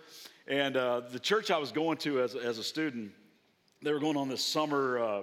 And 0.46 0.76
uh, 0.76 1.00
the 1.00 1.18
church 1.18 1.50
I 1.50 1.58
was 1.58 1.72
going 1.72 1.98
to 1.98 2.20
as, 2.20 2.36
as 2.36 2.58
a 2.58 2.64
student, 2.64 3.12
they 3.82 3.92
were 3.92 3.98
going 3.98 4.16
on 4.16 4.28
this 4.28 4.44
summer 4.44 4.98
uh, 4.98 5.22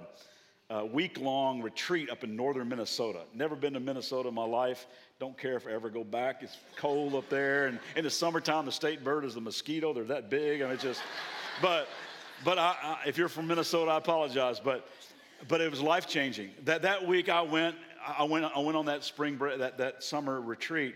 uh, 0.68 0.84
week 0.84 1.18
long 1.18 1.62
retreat 1.62 2.10
up 2.10 2.24
in 2.24 2.36
northern 2.36 2.68
Minnesota. 2.68 3.20
Never 3.34 3.56
been 3.56 3.72
to 3.72 3.80
Minnesota 3.80 4.28
in 4.28 4.34
my 4.34 4.44
life. 4.44 4.86
Don't 5.18 5.36
care 5.36 5.56
if 5.56 5.66
I 5.66 5.72
ever 5.72 5.88
go 5.90 6.04
back. 6.04 6.42
It's 6.42 6.58
cold 6.76 7.14
up 7.14 7.28
there. 7.28 7.66
And 7.66 7.78
in 7.96 8.04
the 8.04 8.10
summertime, 8.10 8.66
the 8.66 8.72
state 8.72 9.02
bird 9.02 9.24
is 9.24 9.34
the 9.34 9.40
mosquito. 9.40 9.92
They're 9.92 10.04
that 10.04 10.30
big. 10.30 10.60
I 10.60 10.66
mean, 10.66 10.74
it's 10.74 10.82
just, 10.82 11.00
but, 11.60 11.88
but 12.44 12.58
I, 12.58 12.76
I, 12.82 13.08
if 13.08 13.18
you're 13.18 13.28
from 13.28 13.46
Minnesota, 13.46 13.90
I 13.90 13.96
apologize. 13.96 14.60
But, 14.60 14.86
but 15.48 15.60
it 15.60 15.70
was 15.70 15.80
life 15.80 16.06
changing. 16.06 16.50
That, 16.64 16.82
that 16.82 17.06
week 17.06 17.28
I 17.28 17.42
went, 17.42 17.76
I 18.06 18.24
went, 18.24 18.44
I 18.44 18.58
went 18.60 18.76
on 18.76 18.86
that 18.86 19.04
spring, 19.04 19.38
that, 19.38 19.78
that 19.78 20.02
summer 20.04 20.40
retreat. 20.40 20.94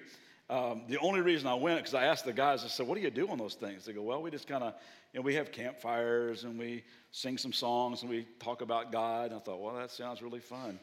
Um, 0.51 0.83
the 0.89 0.99
only 0.99 1.23
reason 1.23 1.49
I 1.49 1.55
went, 1.55 1.79
because 1.79 1.95
I 1.95 2.05
asked 2.05 2.27
the 2.27 2.33
guys, 2.33 2.65
I 2.65 2.69
said, 2.69 2.87
what 2.87 2.97
do 2.97 3.01
you 3.01 3.11
do 3.11 3.29
on 3.29 3.39
those 3.39 3.55
things? 3.55 3.87
They 3.87 3.95
go, 3.95 4.03
well, 4.03 4.21
we 4.21 4.31
just 4.31 4.47
kind 4.47 4.63
of, 4.63 4.75
you 5.13 5.21
know, 5.21 5.25
we 5.25 5.35
have 5.35 5.51
campfires 5.51 6.45
and 6.45 6.59
we 6.59 6.85
sing 7.15 7.39
some 7.39 7.53
songs 7.53 8.03
and 8.03 8.11
we 8.11 8.27
talk 8.41 8.61
about 8.61 8.91
God. 8.91 9.27
And 9.27 9.37
I 9.37 9.39
thought, 9.39 9.61
well, 9.61 9.77
that 9.77 9.93
sounds 9.93 10.21
really 10.21 10.41
fun. 10.41 10.81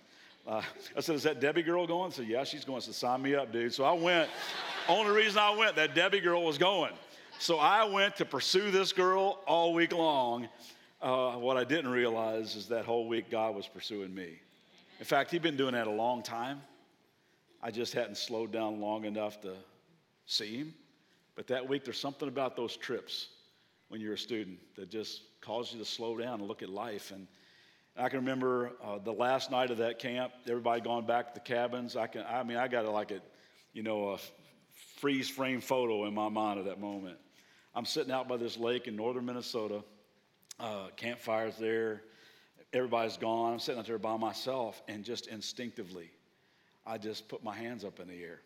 Uh, 0.47 0.61
I 0.95 1.01
said, 1.01 1.15
is 1.15 1.23
that 1.23 1.41
Debbie 1.41 1.61
girl 1.61 1.85
going? 1.85 2.09
I 2.09 2.15
said, 2.15 2.25
yeah, 2.25 2.45
she's 2.45 2.63
going. 2.63 2.81
to 2.81 2.93
sign 2.93 3.21
me 3.21 3.35
up, 3.35 3.51
dude. 3.51 3.73
So 3.73 3.83
I 3.83 3.91
went. 3.91 4.29
Only 4.87 5.11
reason 5.11 5.39
I 5.39 5.53
went, 5.53 5.75
that 5.75 5.93
Debbie 5.93 6.21
girl 6.21 6.45
was 6.45 6.57
going. 6.57 6.93
So 7.37 7.59
I 7.59 7.83
went 7.83 8.15
to 8.15 8.25
pursue 8.25 8.71
this 8.71 8.93
girl 8.93 9.39
all 9.45 9.73
week 9.73 9.91
long. 9.91 10.47
Uh, 11.01 11.33
what 11.33 11.57
I 11.57 11.65
didn't 11.65 11.91
realize 11.91 12.55
is 12.55 12.69
that 12.69 12.85
whole 12.85 13.09
week 13.09 13.29
God 13.29 13.53
was 13.53 13.67
pursuing 13.67 14.15
me. 14.15 14.39
In 14.99 15.05
fact, 15.05 15.31
He'd 15.31 15.41
been 15.41 15.57
doing 15.57 15.73
that 15.73 15.87
a 15.87 15.91
long 15.91 16.23
time. 16.23 16.61
I 17.61 17.71
just 17.71 17.93
hadn't 17.93 18.15
slowed 18.15 18.53
down 18.53 18.79
long 18.79 19.03
enough 19.03 19.41
to 19.41 19.53
see 20.27 20.59
Him. 20.59 20.73
But 21.35 21.47
that 21.47 21.67
week, 21.67 21.83
there's 21.83 21.99
something 21.99 22.29
about 22.29 22.55
those 22.55 22.77
trips 22.77 23.27
when 23.89 23.99
you're 23.99 24.13
a 24.13 24.17
student 24.17 24.59
that 24.77 24.89
just 24.89 25.23
causes 25.41 25.73
you 25.73 25.79
to 25.79 25.85
slow 25.85 26.17
down 26.17 26.39
and 26.39 26.47
look 26.47 26.63
at 26.63 26.69
life. 26.69 27.11
And 27.11 27.27
I 27.97 28.09
can 28.09 28.19
remember 28.19 28.71
uh, 28.83 28.99
the 28.99 29.11
last 29.11 29.51
night 29.51 29.71
of 29.71 29.77
that 29.79 29.99
camp, 29.99 30.31
everybody 30.47 30.81
gone 30.81 31.05
back 31.05 31.27
to 31.27 31.33
the 31.33 31.39
cabins. 31.39 31.95
I 31.95 32.07
can, 32.07 32.23
I 32.27 32.43
mean, 32.43 32.57
I 32.57 32.67
got 32.67 32.85
like 32.85 33.11
a, 33.11 33.21
you 33.73 33.83
know, 33.83 34.11
a 34.11 34.19
freeze 34.97 35.29
frame 35.29 35.61
photo 35.61 36.05
in 36.05 36.13
my 36.13 36.29
mind 36.29 36.59
of 36.59 36.65
that 36.65 36.79
moment. 36.79 37.17
I'm 37.73 37.85
sitting 37.85 38.11
out 38.11 38.27
by 38.27 38.37
this 38.37 38.57
lake 38.57 38.87
in 38.87 38.95
northern 38.95 39.25
Minnesota. 39.25 39.83
Uh, 40.59 40.89
campfires 40.95 41.55
there. 41.57 42.03
Everybody's 42.71 43.17
gone. 43.17 43.53
I'm 43.53 43.59
sitting 43.59 43.79
out 43.79 43.87
there 43.87 43.97
by 43.97 44.15
myself, 44.15 44.81
and 44.87 45.03
just 45.03 45.27
instinctively, 45.27 46.11
I 46.85 46.99
just 46.99 47.27
put 47.27 47.43
my 47.43 47.55
hands 47.55 47.83
up 47.83 47.99
in 47.99 48.07
the 48.07 48.21
air. 48.21 48.41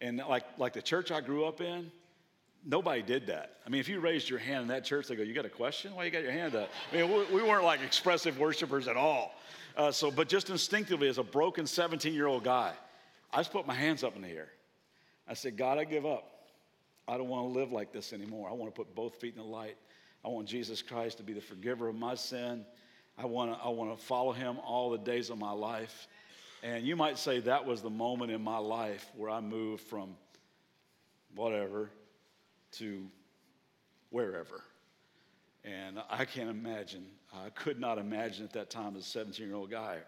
And 0.00 0.18
like, 0.28 0.44
like 0.58 0.74
the 0.74 0.82
church 0.82 1.10
I 1.10 1.20
grew 1.20 1.44
up 1.44 1.60
in, 1.60 1.90
nobody 2.64 3.02
did 3.02 3.26
that. 3.26 3.56
I 3.66 3.70
mean, 3.70 3.80
if 3.80 3.88
you 3.88 4.00
raised 4.00 4.28
your 4.28 4.38
hand 4.38 4.62
in 4.62 4.68
that 4.68 4.84
church, 4.84 5.08
they 5.08 5.16
go, 5.16 5.22
You 5.22 5.34
got 5.34 5.44
a 5.44 5.50
question? 5.50 5.94
Why 5.94 6.04
you 6.04 6.10
got 6.10 6.22
your 6.22 6.32
hand 6.32 6.54
up? 6.54 6.70
I 6.92 6.96
mean, 6.96 7.12
we, 7.12 7.36
we 7.36 7.42
weren't 7.42 7.64
like 7.64 7.82
expressive 7.82 8.38
worshipers 8.38 8.88
at 8.88 8.96
all. 8.96 9.34
Uh, 9.76 9.92
so, 9.92 10.10
but 10.10 10.28
just 10.28 10.50
instinctively, 10.50 11.08
as 11.08 11.18
a 11.18 11.22
broken 11.22 11.66
17 11.66 12.12
year 12.12 12.26
old 12.26 12.44
guy, 12.44 12.72
I 13.32 13.38
just 13.38 13.52
put 13.52 13.66
my 13.66 13.74
hands 13.74 14.02
up 14.02 14.16
in 14.16 14.22
the 14.22 14.28
air. 14.28 14.48
I 15.28 15.34
said, 15.34 15.56
God, 15.56 15.78
I 15.78 15.84
give 15.84 16.06
up. 16.06 16.30
I 17.06 17.16
don't 17.16 17.28
want 17.28 17.52
to 17.52 17.58
live 17.58 17.72
like 17.72 17.92
this 17.92 18.12
anymore. 18.12 18.48
I 18.50 18.52
want 18.52 18.74
to 18.74 18.76
put 18.76 18.94
both 18.94 19.14
feet 19.16 19.34
in 19.34 19.40
the 19.40 19.48
light. 19.48 19.76
I 20.24 20.28
want 20.28 20.48
Jesus 20.48 20.82
Christ 20.82 21.18
to 21.18 21.22
be 21.22 21.32
the 21.32 21.40
forgiver 21.40 21.88
of 21.88 21.94
my 21.94 22.14
sin. 22.14 22.64
I 23.16 23.26
want 23.26 23.52
to, 23.52 23.64
I 23.64 23.68
want 23.68 23.96
to 23.96 24.04
follow 24.04 24.32
him 24.32 24.58
all 24.64 24.90
the 24.90 24.98
days 24.98 25.30
of 25.30 25.38
my 25.38 25.52
life. 25.52 26.08
And 26.62 26.84
you 26.84 26.96
might 26.96 27.18
say 27.18 27.40
that 27.40 27.64
was 27.64 27.82
the 27.82 27.90
moment 27.90 28.32
in 28.32 28.42
my 28.42 28.58
life 28.58 29.06
where 29.16 29.30
I 29.30 29.40
moved 29.40 29.82
from 29.84 30.16
whatever 31.34 31.90
to 32.72 33.06
wherever. 34.10 34.62
And 35.64 35.98
I 36.08 36.24
can't 36.24 36.50
imagine, 36.50 37.06
I 37.34 37.50
could 37.50 37.78
not 37.78 37.98
imagine 37.98 38.44
at 38.44 38.52
that 38.52 38.70
time 38.70 38.96
as 38.96 39.06
a 39.06 39.08
17 39.08 39.46
year 39.46 39.56
old 39.56 39.70
guy, 39.70 39.98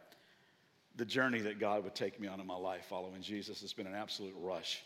the 0.96 1.04
journey 1.04 1.40
that 1.40 1.58
God 1.58 1.84
would 1.84 1.94
take 1.94 2.20
me 2.20 2.28
on 2.28 2.40
in 2.40 2.46
my 2.46 2.56
life 2.56 2.86
following 2.88 3.22
Jesus. 3.22 3.62
It's 3.62 3.72
been 3.72 3.86
an 3.86 3.94
absolute 3.94 4.34
rush. 4.38 4.82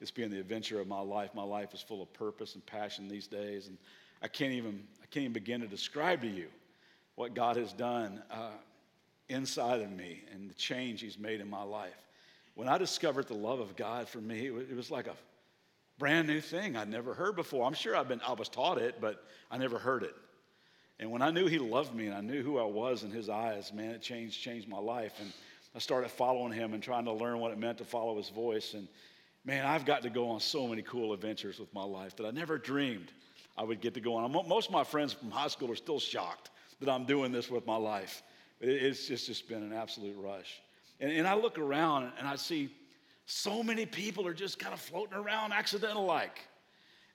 It's 0.00 0.10
been 0.10 0.30
the 0.30 0.40
adventure 0.40 0.80
of 0.80 0.86
my 0.86 1.00
life. 1.00 1.34
My 1.34 1.42
life 1.42 1.74
is 1.74 1.80
full 1.80 2.02
of 2.02 2.12
purpose 2.12 2.54
and 2.54 2.64
passion 2.64 3.08
these 3.08 3.26
days. 3.26 3.66
And 3.66 3.76
I 4.22 4.28
can't 4.28 4.52
even, 4.52 4.82
I 5.02 5.06
can't 5.06 5.24
even 5.24 5.32
begin 5.32 5.60
to 5.60 5.66
describe 5.66 6.22
to 6.22 6.28
you 6.28 6.48
what 7.16 7.34
God 7.34 7.56
has 7.56 7.72
done 7.72 8.22
uh, 8.30 8.52
inside 9.28 9.80
of 9.80 9.90
me 9.90 10.22
and 10.32 10.48
the 10.48 10.54
change 10.54 11.00
He's 11.00 11.18
made 11.18 11.40
in 11.40 11.48
my 11.48 11.62
life. 11.62 11.96
When 12.54 12.68
I 12.68 12.78
discovered 12.78 13.28
the 13.28 13.34
love 13.34 13.60
of 13.60 13.76
God 13.76 14.08
for 14.08 14.18
me, 14.18 14.46
it 14.46 14.76
was 14.76 14.90
like 14.90 15.06
a 15.06 15.14
brand 16.00 16.26
new 16.26 16.40
thing 16.40 16.76
I'd 16.76 16.88
never 16.88 17.14
heard 17.14 17.36
before. 17.36 17.64
I'm 17.66 17.74
sure 17.74 17.94
I've 17.94 18.08
been, 18.08 18.22
I 18.26 18.32
was 18.32 18.48
taught 18.48 18.78
it, 18.78 18.96
but 19.00 19.22
I 19.50 19.58
never 19.58 19.78
heard 19.78 20.02
it. 20.02 20.16
And 20.98 21.10
when 21.10 21.22
I 21.22 21.30
knew 21.30 21.46
He 21.46 21.58
loved 21.58 21.94
me 21.94 22.06
and 22.06 22.16
I 22.16 22.22
knew 22.22 22.42
who 22.42 22.58
I 22.58 22.64
was 22.64 23.04
in 23.04 23.10
His 23.10 23.28
eyes, 23.28 23.72
man, 23.72 23.90
it 23.90 24.02
changed, 24.02 24.40
changed 24.42 24.66
my 24.66 24.78
life. 24.78 25.12
And 25.20 25.30
I 25.76 25.78
started 25.78 26.10
following 26.10 26.52
Him 26.52 26.72
and 26.72 26.82
trying 26.82 27.04
to 27.04 27.12
learn 27.12 27.38
what 27.38 27.52
it 27.52 27.58
meant 27.58 27.78
to 27.78 27.84
follow 27.84 28.16
His 28.16 28.30
voice. 28.30 28.74
And 28.74 28.88
man, 29.44 29.66
I've 29.66 29.84
got 29.84 30.02
to 30.02 30.10
go 30.10 30.30
on 30.30 30.40
so 30.40 30.66
many 30.66 30.82
cool 30.82 31.12
adventures 31.12 31.60
with 31.60 31.72
my 31.74 31.84
life 31.84 32.16
that 32.16 32.26
I 32.26 32.30
never 32.30 32.58
dreamed 32.58 33.12
I 33.58 33.62
would 33.62 33.82
get 33.82 33.92
to 33.94 34.00
go 34.00 34.14
on. 34.14 34.32
Most 34.32 34.68
of 34.68 34.72
my 34.72 34.84
friends 34.84 35.12
from 35.12 35.30
high 35.30 35.48
school 35.48 35.70
are 35.70 35.76
still 35.76 36.00
shocked 36.00 36.50
that 36.80 36.88
I'm 36.88 37.04
doing 37.04 37.30
this 37.30 37.50
with 37.50 37.66
my 37.66 37.76
life. 37.76 38.22
It's 38.58 39.06
just, 39.06 39.26
just 39.26 39.48
been 39.48 39.62
an 39.62 39.74
absolute 39.74 40.16
rush. 40.18 40.62
And, 40.98 41.12
and 41.12 41.26
I 41.26 41.34
look 41.34 41.58
around 41.58 42.10
and 42.18 42.26
I 42.26 42.36
see 42.36 42.70
so 43.30 43.62
many 43.62 43.86
people 43.86 44.26
are 44.26 44.34
just 44.34 44.58
kind 44.58 44.74
of 44.74 44.80
floating 44.80 45.16
around 45.16 45.52
accidental 45.52 46.04
like. 46.04 46.40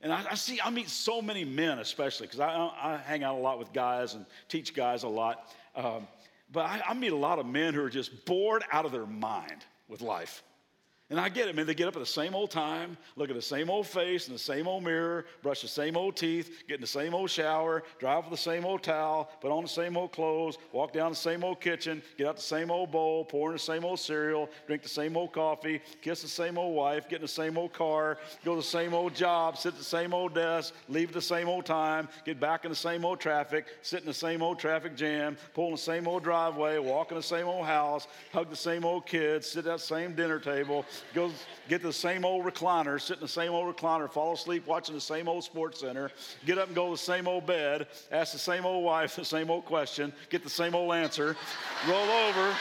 And 0.01 0.13
I, 0.13 0.25
I, 0.31 0.35
see, 0.35 0.59
I 0.63 0.69
meet 0.69 0.89
so 0.89 1.21
many 1.21 1.43
men, 1.43 1.79
especially, 1.79 2.27
because 2.27 2.39
I, 2.39 2.49
I, 2.49 2.97
hang 2.97 3.23
out 3.23 3.35
a 3.35 3.39
lot 3.39 3.59
with 3.59 3.73
guys 3.73 4.13
and 4.13 4.25
teach 4.47 4.73
guys 4.73 5.03
a 5.03 5.07
lot. 5.07 5.53
Um, 5.75 6.07
but 6.51 6.65
I, 6.65 6.81
I 6.89 6.93
meet 6.93 7.11
a 7.11 7.17
lot 7.17 7.39
of 7.39 7.45
men 7.45 7.73
who 7.73 7.83
are 7.83 7.89
just 7.89 8.25
bored 8.25 8.63
out 8.71 8.85
of 8.85 8.91
their 8.91 9.05
mind 9.05 9.65
with 9.87 10.01
life. 10.01 10.43
And 11.11 11.19
I 11.19 11.29
get 11.29 11.47
it, 11.47 11.55
man. 11.55 11.67
They 11.67 11.75
get 11.75 11.87
up 11.87 11.95
at 11.95 11.99
the 11.99 12.05
same 12.05 12.33
old 12.33 12.49
time, 12.49 12.97
look 13.15 13.29
at 13.29 13.35
the 13.35 13.41
same 13.41 13.69
old 13.69 13.85
face 13.85 14.25
in 14.25 14.33
the 14.33 14.39
same 14.39 14.67
old 14.67 14.83
mirror, 14.83 15.25
brush 15.43 15.61
the 15.61 15.67
same 15.67 15.95
old 15.95 16.15
teeth, 16.15 16.63
get 16.67 16.75
in 16.75 16.81
the 16.81 16.87
same 16.87 17.13
old 17.13 17.29
shower, 17.29 17.83
drive 17.99 18.23
with 18.23 18.31
the 18.31 18.37
same 18.37 18.65
old 18.65 18.81
towel, 18.81 19.29
put 19.39 19.51
on 19.51 19.61
the 19.61 19.69
same 19.69 19.95
old 19.97 20.11
clothes, 20.11 20.57
walk 20.71 20.93
down 20.93 21.11
the 21.11 21.15
same 21.15 21.43
old 21.43 21.61
kitchen, 21.61 22.01
get 22.17 22.25
out 22.25 22.37
the 22.37 22.41
same 22.41 22.71
old 22.71 22.89
bowl, 22.89 23.23
pour 23.23 23.49
in 23.49 23.53
the 23.53 23.59
same 23.59 23.85
old 23.85 23.99
cereal, 23.99 24.49
drink 24.65 24.81
the 24.81 24.89
same 24.89 25.15
old 25.15 25.31
coffee, 25.31 25.79
kiss 26.01 26.23
the 26.23 26.27
same 26.27 26.57
old 26.57 26.75
wife, 26.75 27.07
get 27.07 27.17
in 27.17 27.21
the 27.21 27.27
same 27.27 27.55
old 27.55 27.71
car, 27.71 28.17
go 28.43 28.55
to 28.55 28.61
the 28.61 28.67
same 28.67 28.95
old 28.95 29.13
job, 29.13 29.59
sit 29.59 29.73
at 29.73 29.77
the 29.77 29.85
same 29.85 30.11
old 30.11 30.33
desk, 30.33 30.73
leave 30.89 31.09
at 31.09 31.13
the 31.13 31.21
same 31.21 31.47
old 31.47 31.67
time, 31.67 32.09
get 32.25 32.39
back 32.39 32.65
in 32.65 32.71
the 32.71 32.75
same 32.75 33.05
old 33.05 33.19
traffic, 33.19 33.67
sit 33.83 33.99
in 33.99 34.07
the 34.07 34.13
same 34.13 34.41
old 34.41 34.57
traffic 34.57 34.95
jam, 34.95 35.37
pull 35.53 35.67
in 35.67 35.73
the 35.73 35.77
same 35.77 36.07
old 36.07 36.23
driveway, 36.23 36.79
walk 36.79 37.11
in 37.11 37.17
the 37.17 37.23
same 37.23 37.47
old 37.47 37.67
house, 37.67 38.07
hug 38.33 38.49
the 38.49 38.55
same 38.55 38.83
old 38.83 39.05
kids, 39.05 39.45
sit 39.45 39.59
at 39.59 39.65
that 39.65 39.81
same 39.81 40.15
dinner 40.15 40.39
table 40.39 40.83
go 41.13 41.31
get 41.67 41.81
the 41.81 41.93
same 41.93 42.25
old 42.25 42.45
recliner, 42.45 42.99
sit 42.99 43.17
in 43.17 43.21
the 43.21 43.27
same 43.27 43.51
old 43.51 43.73
recliner, 43.75 44.09
fall 44.09 44.33
asleep 44.33 44.67
watching 44.67 44.95
the 44.95 45.01
same 45.01 45.27
old 45.27 45.43
sports 45.43 45.79
center, 45.79 46.11
get 46.45 46.57
up 46.57 46.67
and 46.67 46.75
go 46.75 46.85
to 46.85 46.91
the 46.91 46.97
same 46.97 47.27
old 47.27 47.45
bed, 47.45 47.87
ask 48.11 48.33
the 48.33 48.39
same 48.39 48.65
old 48.65 48.83
wife 48.83 49.15
the 49.15 49.25
same 49.25 49.49
old 49.49 49.65
question, 49.65 50.11
get 50.29 50.43
the 50.43 50.49
same 50.49 50.75
old 50.75 50.93
answer, 50.93 51.35
roll 51.87 52.09
over, 52.09 52.55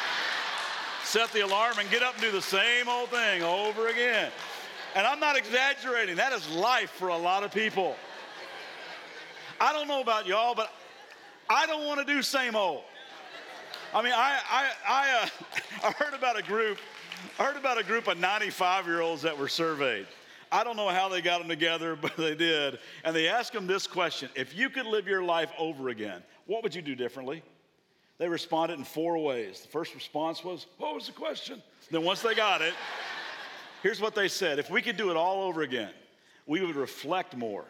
set 1.02 1.30
the 1.33 1.40
alarm, 1.40 1.74
and 1.78 1.90
get 1.90 2.02
up 2.02 2.14
and 2.14 2.22
do 2.22 2.30
the 2.30 2.42
same 2.42 2.88
old 2.88 3.09
thing 3.11 3.42
over 3.42 3.88
again. 3.88 4.30
And 4.94 5.07
I'm 5.07 5.20
not 5.20 5.37
exaggerating, 5.37 6.16
that 6.16 6.33
is 6.33 6.48
life 6.50 6.90
for 6.90 7.09
a 7.09 7.18
lot 7.18 7.42
of 7.42 7.52
people. 7.52 7.96
I 9.61 9.72
don't 9.72 9.88
know 9.88 10.00
about 10.00 10.26
y'all, 10.26 10.54
but 10.54 10.72
I 11.48 11.66
don't 11.66 11.85
want 11.85 12.07
to 12.07 12.12
do 12.12 12.22
same 12.22 12.57
old. 12.57 12.83
I 13.92 14.02
mean, 14.02 14.12
I, 14.12 14.40
I, 14.50 14.70
I, 14.88 15.22
uh, 15.22 15.28
I 15.88 15.90
heard 15.92 16.14
about 16.14 16.38
a 16.38 16.42
group 16.42 16.78
I 17.38 17.44
heard 17.44 17.57
about 17.57 17.79
a 17.79 17.83
group 17.83 18.07
of 18.07 18.18
95 18.18 18.87
year 18.87 19.00
olds 19.00 19.22
that 19.22 19.37
were 19.37 19.48
surveyed. 19.48 20.07
I 20.53 20.62
don't 20.62 20.77
know 20.77 20.88
how 20.88 21.09
they 21.09 21.20
got 21.20 21.40
them 21.40 21.48
together, 21.48 21.96
but 22.00 22.16
they 22.16 22.35
did. 22.35 22.79
And 23.03 23.14
they 23.14 23.29
asked 23.29 23.53
them 23.53 23.66
this 23.66 23.87
question 23.87 24.31
If 24.35 24.57
you 24.57 24.70
could 24.70 24.87
live 24.87 25.07
your 25.07 25.22
life 25.22 25.50
over 25.59 25.88
again, 25.88 26.22
what 26.46 26.62
would 26.62 26.74
you 26.74 26.83
do 26.83 26.94
differently? 26.94 27.42
They 28.18 28.29
responded 28.29 28.79
in 28.79 28.85
four 28.85 29.18
ways. 29.18 29.62
The 29.62 29.68
first 29.68 29.94
response 29.94 30.44
was, 30.44 30.66
What 30.79 30.94
was 30.94 31.07
the 31.07 31.12
question? 31.12 31.62
Then 31.90 32.05
once 32.05 32.22
they 32.22 32.35
got 32.35 32.62
it, 32.62 32.74
here's 33.83 34.00
what 34.00 34.14
they 34.14 34.29
said 34.29 34.59
If 34.59 34.70
we 34.70 34.81
could 34.81 34.96
do 34.96 35.11
it 35.11 35.16
all 35.16 35.42
over 35.42 35.62
again, 35.62 35.92
we 36.46 36.61
would 36.64 36.77
reflect 36.77 37.37
more. 37.37 37.64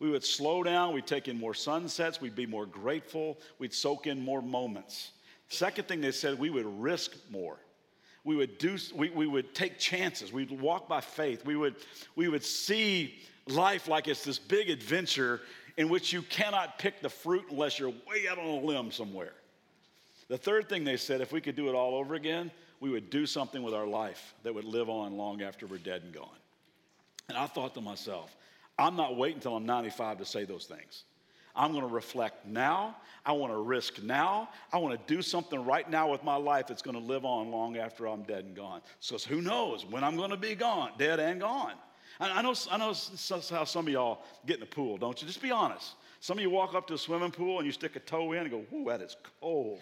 We 0.00 0.10
would 0.10 0.24
slow 0.24 0.62
down, 0.62 0.94
we'd 0.94 1.08
take 1.08 1.26
in 1.26 1.38
more 1.38 1.54
sunsets, 1.54 2.20
we'd 2.20 2.36
be 2.36 2.46
more 2.46 2.66
grateful, 2.66 3.36
we'd 3.58 3.74
soak 3.74 4.06
in 4.06 4.24
more 4.24 4.40
moments. 4.40 5.10
Second 5.48 5.88
thing 5.88 6.00
they 6.00 6.12
said, 6.12 6.38
we 6.38 6.50
would 6.50 6.66
risk 6.80 7.16
more 7.30 7.58
we 8.24 8.36
would 8.36 8.58
do 8.58 8.76
we, 8.94 9.10
we 9.10 9.26
would 9.26 9.54
take 9.54 9.78
chances. 9.78 10.32
We'd 10.32 10.50
walk 10.60 10.88
by 10.88 11.00
faith. 11.00 11.44
We 11.44 11.56
would 11.56 11.76
we 12.16 12.28
would 12.28 12.44
see 12.44 13.14
life 13.46 13.88
like 13.88 14.08
it's 14.08 14.24
this 14.24 14.38
big 14.38 14.70
adventure 14.70 15.40
in 15.76 15.88
which 15.88 16.12
you 16.12 16.22
cannot 16.22 16.78
pick 16.78 17.00
the 17.00 17.08
fruit 17.08 17.44
unless 17.50 17.78
you're 17.78 17.90
way 17.90 18.26
out 18.30 18.38
on 18.38 18.46
a 18.46 18.56
limb 18.56 18.90
somewhere. 18.90 19.32
The 20.28 20.38
third 20.38 20.68
thing 20.68 20.84
they 20.84 20.96
said 20.96 21.20
if 21.20 21.32
we 21.32 21.40
could 21.40 21.56
do 21.56 21.68
it 21.68 21.74
all 21.74 21.94
over 21.94 22.14
again 22.14 22.50
we 22.80 22.90
would 22.90 23.10
do 23.10 23.26
something 23.26 23.62
with 23.62 23.74
our 23.74 23.86
life 23.86 24.34
that 24.42 24.54
would 24.54 24.64
live 24.64 24.88
on 24.88 25.16
long 25.16 25.42
after 25.42 25.66
we're 25.66 25.78
dead 25.78 26.02
and 26.02 26.12
gone. 26.12 26.28
And 27.28 27.36
i 27.36 27.46
thought 27.46 27.74
to 27.74 27.80
myself 27.80 28.34
i'm 28.78 28.96
not 28.96 29.16
waiting 29.16 29.36
until 29.36 29.56
i'm 29.56 29.66
95 29.66 30.18
to 30.18 30.24
say 30.24 30.44
those 30.44 30.66
things 30.66 31.04
I'm 31.58 31.72
going 31.72 31.86
to 31.86 31.92
reflect 31.92 32.46
now. 32.46 32.96
I 33.26 33.32
want 33.32 33.52
to 33.52 33.58
risk 33.58 34.00
now. 34.02 34.48
I 34.72 34.78
want 34.78 34.98
to 34.98 35.14
do 35.14 35.20
something 35.20 35.62
right 35.64 35.90
now 35.90 36.10
with 36.10 36.22
my 36.22 36.36
life 36.36 36.68
that's 36.68 36.80
going 36.80 36.96
to 36.96 37.02
live 37.02 37.24
on 37.24 37.50
long 37.50 37.76
after 37.76 38.06
I'm 38.06 38.22
dead 38.22 38.44
and 38.44 38.56
gone. 38.56 38.80
So 39.00 39.18
who 39.18 39.42
knows 39.42 39.84
when 39.84 40.04
I'm 40.04 40.16
going 40.16 40.30
to 40.30 40.36
be 40.36 40.54
gone, 40.54 40.92
dead 40.96 41.18
and 41.18 41.40
gone. 41.40 41.74
I 42.20 42.40
know, 42.42 42.54
I 42.70 42.78
know 42.78 42.94
how 43.50 43.64
some 43.64 43.86
of 43.86 43.92
y'all 43.92 44.22
get 44.46 44.54
in 44.54 44.60
the 44.60 44.66
pool, 44.66 44.96
don't 44.96 45.20
you? 45.20 45.26
Just 45.26 45.42
be 45.42 45.50
honest. 45.50 45.94
Some 46.20 46.38
of 46.38 46.42
you 46.42 46.50
walk 46.50 46.74
up 46.74 46.86
to 46.88 46.94
a 46.94 46.98
swimming 46.98 47.30
pool 47.30 47.58
and 47.58 47.66
you 47.66 47.72
stick 47.72 47.96
a 47.96 48.00
toe 48.00 48.32
in 48.32 48.40
and 48.40 48.50
go, 48.50 48.64
"Ooh, 48.74 48.84
that 48.86 49.00
is 49.00 49.16
cold." 49.40 49.80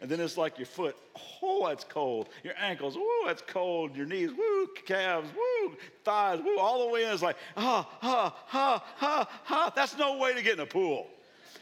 And 0.00 0.10
then 0.10 0.18
it's 0.20 0.38
like 0.38 0.58
your 0.58 0.66
foot, 0.66 0.96
oh, 1.42 1.66
that's 1.68 1.84
cold. 1.84 2.30
Your 2.42 2.54
ankles, 2.58 2.96
woo, 2.96 3.26
that's 3.26 3.42
cold. 3.46 3.94
Your 3.94 4.06
knees, 4.06 4.30
woo, 4.30 4.68
calves, 4.86 5.28
woo, 5.34 5.76
thighs, 6.04 6.40
woo, 6.42 6.58
all 6.58 6.86
the 6.86 6.92
way 6.92 7.04
in. 7.04 7.12
It's 7.12 7.22
like, 7.22 7.36
ha, 7.54 7.86
ha, 8.00 8.34
ha, 8.46 8.84
ha, 8.96 9.28
ha. 9.44 9.72
That's 9.76 9.98
no 9.98 10.16
way 10.16 10.32
to 10.34 10.42
get 10.42 10.54
in 10.54 10.60
a 10.60 10.66
pool. 10.66 11.06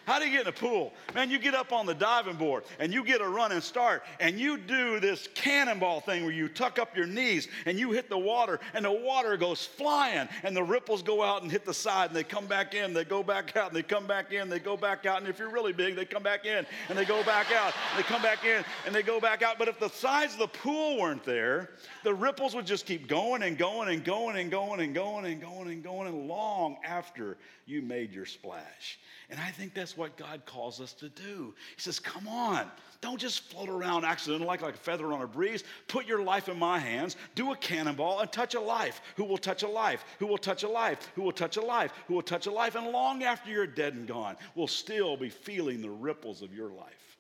How 0.09 0.18
do 0.18 0.25
you 0.25 0.33
get 0.33 0.40
in 0.40 0.47
a 0.47 0.53
pool? 0.53 0.94
Man, 1.14 1.29
you 1.29 1.38
get 1.38 1.55
up 1.55 1.71
on 1.71 1.85
the 1.85 1.92
diving 1.92 2.37
board 2.37 2.64
and 2.79 2.94
you 2.94 3.05
get 3.05 3.21
a 3.21 3.29
running 3.29 3.61
start 3.61 4.05
and 4.21 4.40
you 4.40 4.57
do 4.57 5.01
this 5.01 5.29
cannonball 5.35 6.01
thing 6.01 6.23
where 6.25 6.33
you 6.33 6.49
tuck 6.49 6.79
up 6.79 6.97
your 6.97 7.05
knees 7.05 7.47
and 7.66 7.79
you 7.79 7.90
hit 7.90 8.09
the 8.09 8.16
water 8.16 8.59
and 8.73 8.87
the 8.87 8.90
water 8.90 9.37
goes 9.37 9.66
flying 9.66 10.27
and 10.44 10.57
the 10.57 10.62
ripples 10.62 11.03
go 11.03 11.23
out 11.23 11.42
and 11.42 11.53
hit 11.53 11.66
the 11.66 11.75
side 11.75 12.09
and 12.09 12.16
they 12.16 12.25
come 12.25 12.47
back 12.47 12.73
in, 12.73 12.94
they 12.94 13.05
go 13.05 13.23
back 13.23 13.55
out 13.55 13.66
and 13.66 13.77
they 13.77 13.83
come 13.83 14.07
back 14.07 14.33
in, 14.33 14.49
they 14.49 14.59
go 14.59 14.79
back 14.79 15.05
out. 15.05 15.18
And 15.18 15.29
if 15.29 15.38
you're 15.38 15.51
really 15.51 15.75
big, 15.75 15.94
they 15.94 16.07
come 16.07 16.23
back 16.23 16.47
in 16.47 16.64
and 16.88 16.97
they 16.97 17.05
go 17.05 17.23
back 17.23 17.53
out. 17.53 17.75
They 17.94 18.03
come 18.03 18.23
back 18.23 18.47
in 18.47 18.64
and 18.87 18.94
they 18.94 19.03
go 19.03 19.21
back 19.21 19.42
out. 19.42 19.59
But 19.59 19.68
if 19.68 19.79
the 19.79 19.90
sides 19.90 20.33
of 20.33 20.38
the 20.38 20.49
pool 20.49 21.03
weren't 21.03 21.25
there, 21.25 21.68
the 22.03 22.14
ripples 22.14 22.55
would 22.55 22.64
just 22.64 22.87
keep 22.87 23.09
going 23.09 23.42
and 23.42 23.59
going 23.59 23.90
and 23.90 24.03
going 24.03 24.37
and 24.37 24.51
going 24.51 24.81
and 24.81 24.94
going 24.94 25.27
and 25.27 25.38
going 25.42 25.68
and 25.68 25.85
going 25.85 26.09
and 26.09 26.29
long 26.29 26.79
after 26.83 27.37
you 27.66 27.83
made 27.83 28.14
your 28.14 28.25
splash. 28.25 28.99
And 29.31 29.38
I 29.38 29.51
think 29.51 29.75
that's 29.75 29.95
what 29.95 30.17
God 30.17 30.47
calls 30.47 30.81
us 30.81 30.95
to 30.95 31.11
do. 31.11 31.55
He 31.77 31.83
says, 31.83 32.01
Come 32.01 32.27
on, 32.27 32.67
don't 33.03 33.21
just 33.21 33.43
float 33.43 33.69
around 33.69 34.07
accidentally 34.07 34.47
like, 34.47 34.62
like 34.62 34.75
a 34.75 34.79
feather 34.79 35.12
on 35.12 35.21
a 35.21 35.27
breeze. 35.27 35.64
Put 35.87 36.07
your 36.07 36.23
life 36.23 36.49
in 36.49 36.59
my 36.59 36.79
hands, 36.79 37.17
do 37.35 37.53
a 37.53 37.57
cannonball, 37.57 38.21
and 38.21 38.33
touch 38.33 38.55
a 38.55 38.61
life. 38.61 39.03
Who 39.17 39.25
will 39.25 39.37
touch 39.37 39.62
a 39.62 39.69
life? 39.69 40.05
Who 40.19 40.27
will 40.27 40.38
touch 40.38 40.62
a 40.62 40.69
life? 40.69 41.11
Who 41.14 41.23
will 41.23 41.33
touch 41.33 41.59
a 41.59 41.61
life? 41.61 41.93
Who 42.07 42.14
will 42.14 42.23
touch 42.23 42.47
a 42.47 42.51
life? 42.51 42.75
And 42.75 42.88
long 42.88 43.23
after 43.23 43.51
you're 43.51 43.67
dead 43.67 43.93
and 43.93 44.09
gone, 44.09 44.37
we'll 44.55 44.67
still 44.67 45.17
be 45.17 45.29
feeling 45.29 45.83
the 45.83 45.91
ripples 45.91 46.41
of 46.41 46.55
your 46.55 46.71
life. 46.71 47.17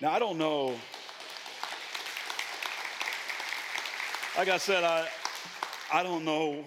Now, 0.00 0.10
I 0.10 0.18
don't 0.18 0.38
know. 0.38 0.74
Like 4.38 4.48
I 4.48 4.56
said, 4.56 4.84
I, 4.84 5.06
I 5.92 6.02
don't 6.02 6.24
know 6.24 6.64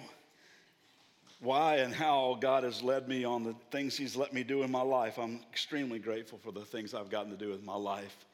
why 1.40 1.76
and 1.76 1.94
how 1.94 2.36
God 2.40 2.64
has 2.64 2.82
led 2.82 3.08
me 3.08 3.24
on 3.24 3.44
the 3.44 3.54
things 3.70 3.96
He's 3.96 4.16
let 4.16 4.32
me 4.32 4.42
do 4.42 4.62
in 4.62 4.70
my 4.70 4.82
life. 4.82 5.18
I'm 5.18 5.40
extremely 5.50 5.98
grateful 5.98 6.38
for 6.38 6.52
the 6.52 6.64
things 6.64 6.94
I've 6.94 7.10
gotten 7.10 7.30
to 7.30 7.36
do 7.36 7.52
in 7.52 7.64
my 7.64 7.76
life. 7.76 8.26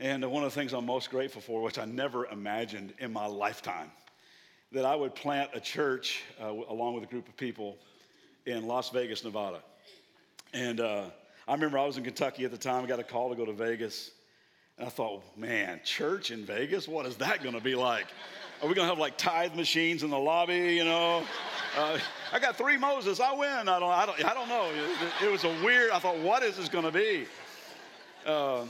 And 0.00 0.24
one 0.30 0.42
of 0.42 0.52
the 0.52 0.58
things 0.58 0.72
I'm 0.72 0.86
most 0.86 1.10
grateful 1.10 1.40
for, 1.40 1.62
which 1.62 1.78
I 1.78 1.84
never 1.84 2.26
imagined 2.26 2.94
in 2.98 3.12
my 3.12 3.26
lifetime, 3.26 3.90
that 4.72 4.84
I 4.84 4.96
would 4.96 5.14
plant 5.14 5.50
a 5.54 5.60
church 5.60 6.22
uh, 6.42 6.46
along 6.46 6.94
with 6.94 7.04
a 7.04 7.06
group 7.06 7.28
of 7.28 7.36
people 7.36 7.76
in 8.46 8.66
Las 8.66 8.90
Vegas, 8.90 9.22
Nevada. 9.22 9.60
And 10.52 10.80
uh, 10.80 11.04
I 11.46 11.52
remember 11.52 11.78
I 11.78 11.84
was 11.84 11.96
in 11.96 12.04
Kentucky 12.04 12.44
at 12.44 12.50
the 12.50 12.58
time, 12.58 12.84
I 12.84 12.86
got 12.86 12.98
a 12.98 13.04
call 13.04 13.30
to 13.30 13.36
go 13.36 13.44
to 13.44 13.52
Vegas. 13.52 14.10
And 14.78 14.86
I 14.86 14.90
thought, 14.90 15.22
man, 15.36 15.80
church 15.84 16.32
in 16.32 16.44
Vegas? 16.44 16.88
What 16.88 17.06
is 17.06 17.16
that 17.16 17.42
going 17.42 17.54
to 17.54 17.60
be 17.60 17.76
like? 17.76 18.06
Are 18.64 18.66
we 18.66 18.72
going 18.72 18.86
to 18.86 18.88
have 18.88 18.98
like 18.98 19.18
tithe 19.18 19.54
machines 19.54 20.04
in 20.04 20.08
the 20.08 20.18
lobby, 20.18 20.56
you 20.56 20.84
know? 20.84 21.22
Uh, 21.76 21.98
I 22.32 22.38
got 22.38 22.56
three 22.56 22.78
Moses. 22.78 23.20
I 23.20 23.30
win. 23.34 23.68
I 23.68 23.78
don't, 23.78 23.90
I 23.90 24.06
don't, 24.06 24.24
I 24.24 24.32
don't 24.32 24.48
know. 24.48 24.70
It, 24.70 25.26
it 25.26 25.30
was 25.30 25.44
a 25.44 25.50
weird, 25.62 25.90
I 25.90 25.98
thought, 25.98 26.16
what 26.20 26.42
is 26.42 26.56
this 26.56 26.70
going 26.70 26.86
to 26.86 26.90
be? 26.90 27.26
Uh, 28.24 28.64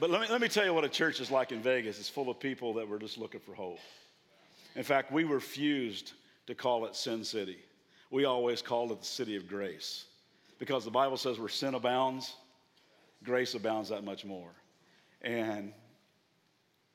but 0.00 0.10
let 0.10 0.22
me, 0.22 0.26
let 0.28 0.40
me 0.40 0.48
tell 0.48 0.64
you 0.64 0.74
what 0.74 0.82
a 0.82 0.88
church 0.88 1.20
is 1.20 1.30
like 1.30 1.52
in 1.52 1.62
Vegas. 1.62 2.00
It's 2.00 2.08
full 2.08 2.28
of 2.28 2.40
people 2.40 2.74
that 2.74 2.88
were 2.88 2.98
just 2.98 3.16
looking 3.16 3.38
for 3.38 3.54
hope. 3.54 3.78
In 4.74 4.82
fact, 4.82 5.12
we 5.12 5.22
refused 5.22 6.14
to 6.48 6.56
call 6.56 6.84
it 6.86 6.96
Sin 6.96 7.22
City. 7.22 7.58
We 8.10 8.24
always 8.24 8.60
called 8.60 8.90
it 8.90 8.98
the 8.98 9.06
city 9.06 9.36
of 9.36 9.46
grace 9.46 10.06
because 10.58 10.84
the 10.84 10.90
Bible 10.90 11.16
says 11.16 11.38
where 11.38 11.48
sin 11.48 11.74
abounds, 11.74 12.34
grace 13.22 13.54
abounds 13.54 13.90
that 13.90 14.02
much 14.02 14.24
more. 14.24 14.50
And 15.22 15.72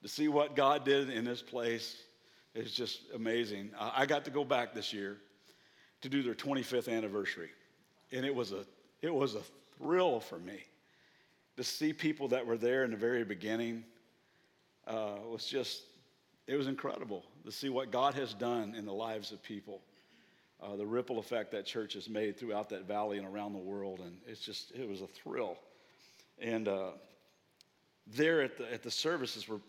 to 0.01 0.09
see 0.09 0.27
what 0.27 0.57
God 0.57 0.83
did 0.83 1.09
in 1.09 1.23
this 1.23 1.41
place 1.41 2.03
is 2.55 2.71
just 2.71 3.01
amazing. 3.13 3.71
I 3.79 4.05
got 4.05 4.25
to 4.25 4.31
go 4.31 4.43
back 4.43 4.73
this 4.73 4.93
year 4.93 5.17
to 6.01 6.09
do 6.09 6.21
their 6.21 6.35
25th 6.35 6.91
anniversary. 6.91 7.49
And 8.11 8.25
it 8.25 8.33
was 8.33 8.51
a, 8.51 8.65
it 9.01 9.13
was 9.13 9.35
a 9.35 9.41
thrill 9.77 10.19
for 10.19 10.37
me 10.37 10.63
to 11.57 11.63
see 11.63 11.93
people 11.93 12.27
that 12.29 12.45
were 12.45 12.57
there 12.57 12.83
in 12.83 12.91
the 12.91 12.97
very 12.97 13.23
beginning. 13.23 13.83
Uh, 14.85 15.15
was 15.31 15.45
just, 15.45 15.83
it 16.45 16.55
was 16.55 16.67
incredible 16.67 17.23
to 17.45 17.51
see 17.51 17.69
what 17.69 17.89
God 17.89 18.13
has 18.15 18.33
done 18.33 18.75
in 18.75 18.85
the 18.85 18.93
lives 18.93 19.31
of 19.31 19.41
people. 19.41 19.81
Uh, 20.61 20.75
the 20.75 20.85
ripple 20.85 21.19
effect 21.19 21.51
that 21.51 21.65
church 21.65 21.93
has 21.93 22.09
made 22.09 22.37
throughout 22.37 22.69
that 22.69 22.85
valley 22.85 23.17
and 23.17 23.27
around 23.27 23.53
the 23.53 23.59
world. 23.59 23.99
And 23.99 24.17
it's 24.27 24.41
just, 24.41 24.71
it 24.71 24.87
was 24.87 25.01
a 25.01 25.07
thrill. 25.07 25.57
And 26.39 26.67
uh, 26.67 26.91
there 28.07 28.41
at 28.41 28.57
the, 28.57 28.71
at 28.71 28.83
the 28.83 28.91
services 28.91 29.47
were, 29.47 29.59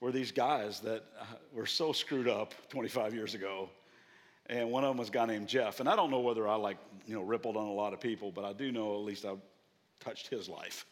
were 0.00 0.12
these 0.12 0.32
guys 0.32 0.80
that 0.80 1.04
uh, 1.20 1.24
were 1.52 1.66
so 1.66 1.92
screwed 1.92 2.28
up 2.28 2.54
25 2.70 3.14
years 3.14 3.34
ago 3.34 3.68
and 4.50 4.68
one 4.68 4.82
of 4.82 4.90
them 4.90 4.96
was 4.96 5.08
a 5.10 5.12
guy 5.12 5.26
named 5.26 5.46
Jeff. 5.46 5.78
And 5.78 5.88
I 5.88 5.94
don't 5.94 6.10
know 6.10 6.18
whether 6.18 6.48
I 6.48 6.56
like, 6.56 6.76
you 7.06 7.14
know, 7.14 7.22
rippled 7.22 7.56
on 7.56 7.68
a 7.68 7.72
lot 7.72 7.92
of 7.92 8.00
people, 8.00 8.32
but 8.32 8.44
I 8.44 8.52
do 8.52 8.72
know 8.72 8.94
at 8.94 9.02
least 9.02 9.24
I 9.24 9.34
touched 10.00 10.26
his 10.26 10.48
life. 10.48 10.86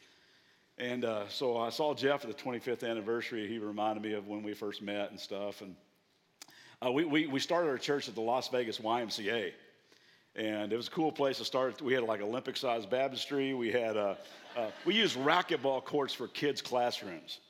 And 0.79 1.05
uh, 1.05 1.29
so 1.29 1.57
I 1.59 1.71
saw 1.71 1.93
Jeff 1.93 2.25
at 2.25 2.29
the 2.31 2.41
25th 2.41 2.89
anniversary. 2.89 3.49
He 3.49 3.59
reminded 3.59 4.01
me 4.01 4.13
of 4.13 4.29
when 4.29 4.45
we 4.45 4.55
first 4.55 4.81
met 4.81 5.11
and 5.11 5.19
stuff. 5.19 5.61
And 5.61 5.75
uh, 6.87 6.93
we, 6.93 7.05
we, 7.05 7.27
we 7.27 7.41
started 7.41 7.69
our 7.69 7.79
church 7.79 8.09
at 8.09 8.15
the 8.15 8.21
Las 8.21 8.49
Vegas 8.49 8.79
YMCA. 8.79 9.51
And 10.37 10.73
it 10.73 10.77
was 10.77 10.87
a 10.87 10.93
cool 10.93 11.11
place 11.11 11.39
to 11.39 11.45
start. 11.45 11.83
We 11.83 11.95
had 11.95 12.05
like 12.05 12.21
Olympic 12.21 12.57
sized 12.57 12.89
baptistry. 12.89 13.55
We 13.55 13.73
had, 13.73 13.97
uh, 13.97 14.15
uh, 14.57 14.71
we 14.85 14.95
used 14.95 15.17
racquetball 15.17 15.85
courts 15.85 16.15
for 16.15 16.29
kids' 16.29 16.63
classrooms. 16.63 17.41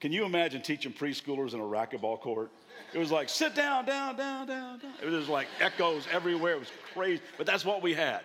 Can 0.00 0.12
you 0.12 0.24
imagine 0.24 0.62
teaching 0.62 0.92
preschoolers 0.92 1.54
in 1.54 1.60
a 1.60 1.64
racquetball 1.64 2.20
court? 2.20 2.52
It 2.94 2.98
was 2.98 3.10
like, 3.10 3.28
sit 3.28 3.56
down, 3.56 3.84
down, 3.84 4.16
down, 4.16 4.46
down, 4.46 4.78
down. 4.78 4.92
It 5.02 5.10
was 5.10 5.28
like 5.28 5.48
echoes 5.60 6.06
everywhere. 6.12 6.52
It 6.52 6.60
was 6.60 6.72
crazy, 6.94 7.20
but 7.36 7.46
that's 7.46 7.64
what 7.64 7.82
we 7.82 7.94
had. 7.94 8.20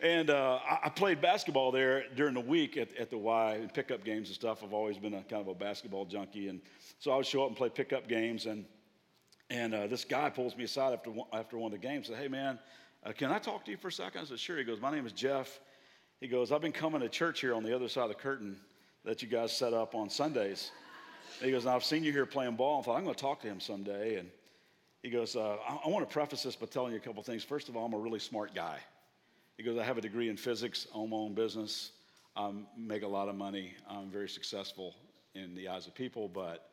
And 0.00 0.28
uh, 0.30 0.58
I, 0.84 0.90
played 0.90 1.22
basketball 1.22 1.70
there 1.70 2.04
during 2.16 2.34
the 2.34 2.40
week 2.40 2.76
at, 2.76 2.94
at 2.96 3.08
the 3.08 3.16
Y 3.16 3.54
and 3.54 3.72
pickup 3.72 4.04
games 4.04 4.28
and 4.28 4.34
stuff. 4.34 4.62
I've 4.62 4.74
always 4.74 4.98
been 4.98 5.14
a 5.14 5.22
kind 5.22 5.40
of 5.40 5.48
a 5.48 5.54
basketball 5.54 6.04
junkie. 6.04 6.48
And 6.48 6.60
so 6.98 7.12
I 7.12 7.16
would 7.16 7.24
show 7.24 7.42
up 7.42 7.48
and 7.48 7.56
play 7.56 7.70
pickup 7.70 8.06
games. 8.06 8.44
And, 8.44 8.66
and 9.48 9.74
uh, 9.74 9.86
this 9.86 10.04
guy 10.04 10.28
pulls 10.28 10.54
me 10.54 10.64
aside 10.64 10.92
after 10.92 11.10
one, 11.10 11.28
after 11.32 11.56
one 11.56 11.72
of 11.72 11.80
the 11.80 11.86
games 11.86 12.08
and 12.08 12.16
said, 12.16 12.22
Hey, 12.22 12.28
man, 12.28 12.58
uh, 13.04 13.12
can 13.12 13.30
I 13.30 13.38
talk 13.38 13.64
to 13.66 13.70
you 13.70 13.78
for 13.78 13.88
a 13.88 13.92
second? 13.92 14.20
I 14.20 14.24
said, 14.24 14.38
Sure. 14.38 14.58
He 14.58 14.64
goes, 14.64 14.82
My 14.82 14.90
name 14.90 15.06
is 15.06 15.12
Jeff. 15.12 15.60
He 16.20 16.28
goes, 16.28 16.52
I've 16.52 16.60
been 16.60 16.72
coming 16.72 17.00
to 17.00 17.08
church 17.08 17.40
here 17.40 17.54
on 17.54 17.62
the 17.62 17.74
other 17.74 17.88
side 17.88 18.02
of 18.02 18.08
the 18.08 18.16
curtain 18.16 18.58
that 19.04 19.22
you 19.22 19.28
guys 19.28 19.56
set 19.56 19.72
up 19.72 19.94
on 19.94 20.10
Sundays. 20.10 20.72
He 21.40 21.50
goes, 21.50 21.66
I've 21.66 21.84
seen 21.84 22.02
you 22.02 22.12
here 22.12 22.26
playing 22.26 22.56
ball. 22.56 22.80
I 22.80 22.82
thought, 22.82 22.96
I'm 22.96 23.04
going 23.04 23.14
to 23.14 23.20
talk 23.20 23.40
to 23.42 23.46
him 23.46 23.60
someday. 23.60 24.16
And 24.16 24.30
he 25.02 25.10
goes, 25.10 25.36
uh, 25.36 25.56
I, 25.68 25.78
I 25.84 25.88
want 25.88 26.08
to 26.08 26.12
preface 26.12 26.42
this 26.42 26.56
by 26.56 26.66
telling 26.66 26.92
you 26.92 26.98
a 26.98 27.00
couple 27.00 27.22
things. 27.22 27.44
First 27.44 27.68
of 27.68 27.76
all, 27.76 27.84
I'm 27.84 27.92
a 27.92 27.98
really 27.98 28.18
smart 28.18 28.54
guy. 28.54 28.78
He 29.56 29.62
goes, 29.62 29.78
I 29.78 29.84
have 29.84 29.98
a 29.98 30.00
degree 30.00 30.28
in 30.28 30.36
physics, 30.36 30.86
own 30.92 31.10
my 31.10 31.16
own 31.16 31.34
business, 31.34 31.92
make 32.76 33.02
a 33.02 33.08
lot 33.08 33.28
of 33.28 33.34
money. 33.34 33.74
I'm 33.88 34.10
very 34.10 34.28
successful 34.28 34.94
in 35.34 35.54
the 35.54 35.68
eyes 35.68 35.86
of 35.86 35.94
people, 35.94 36.28
but 36.28 36.70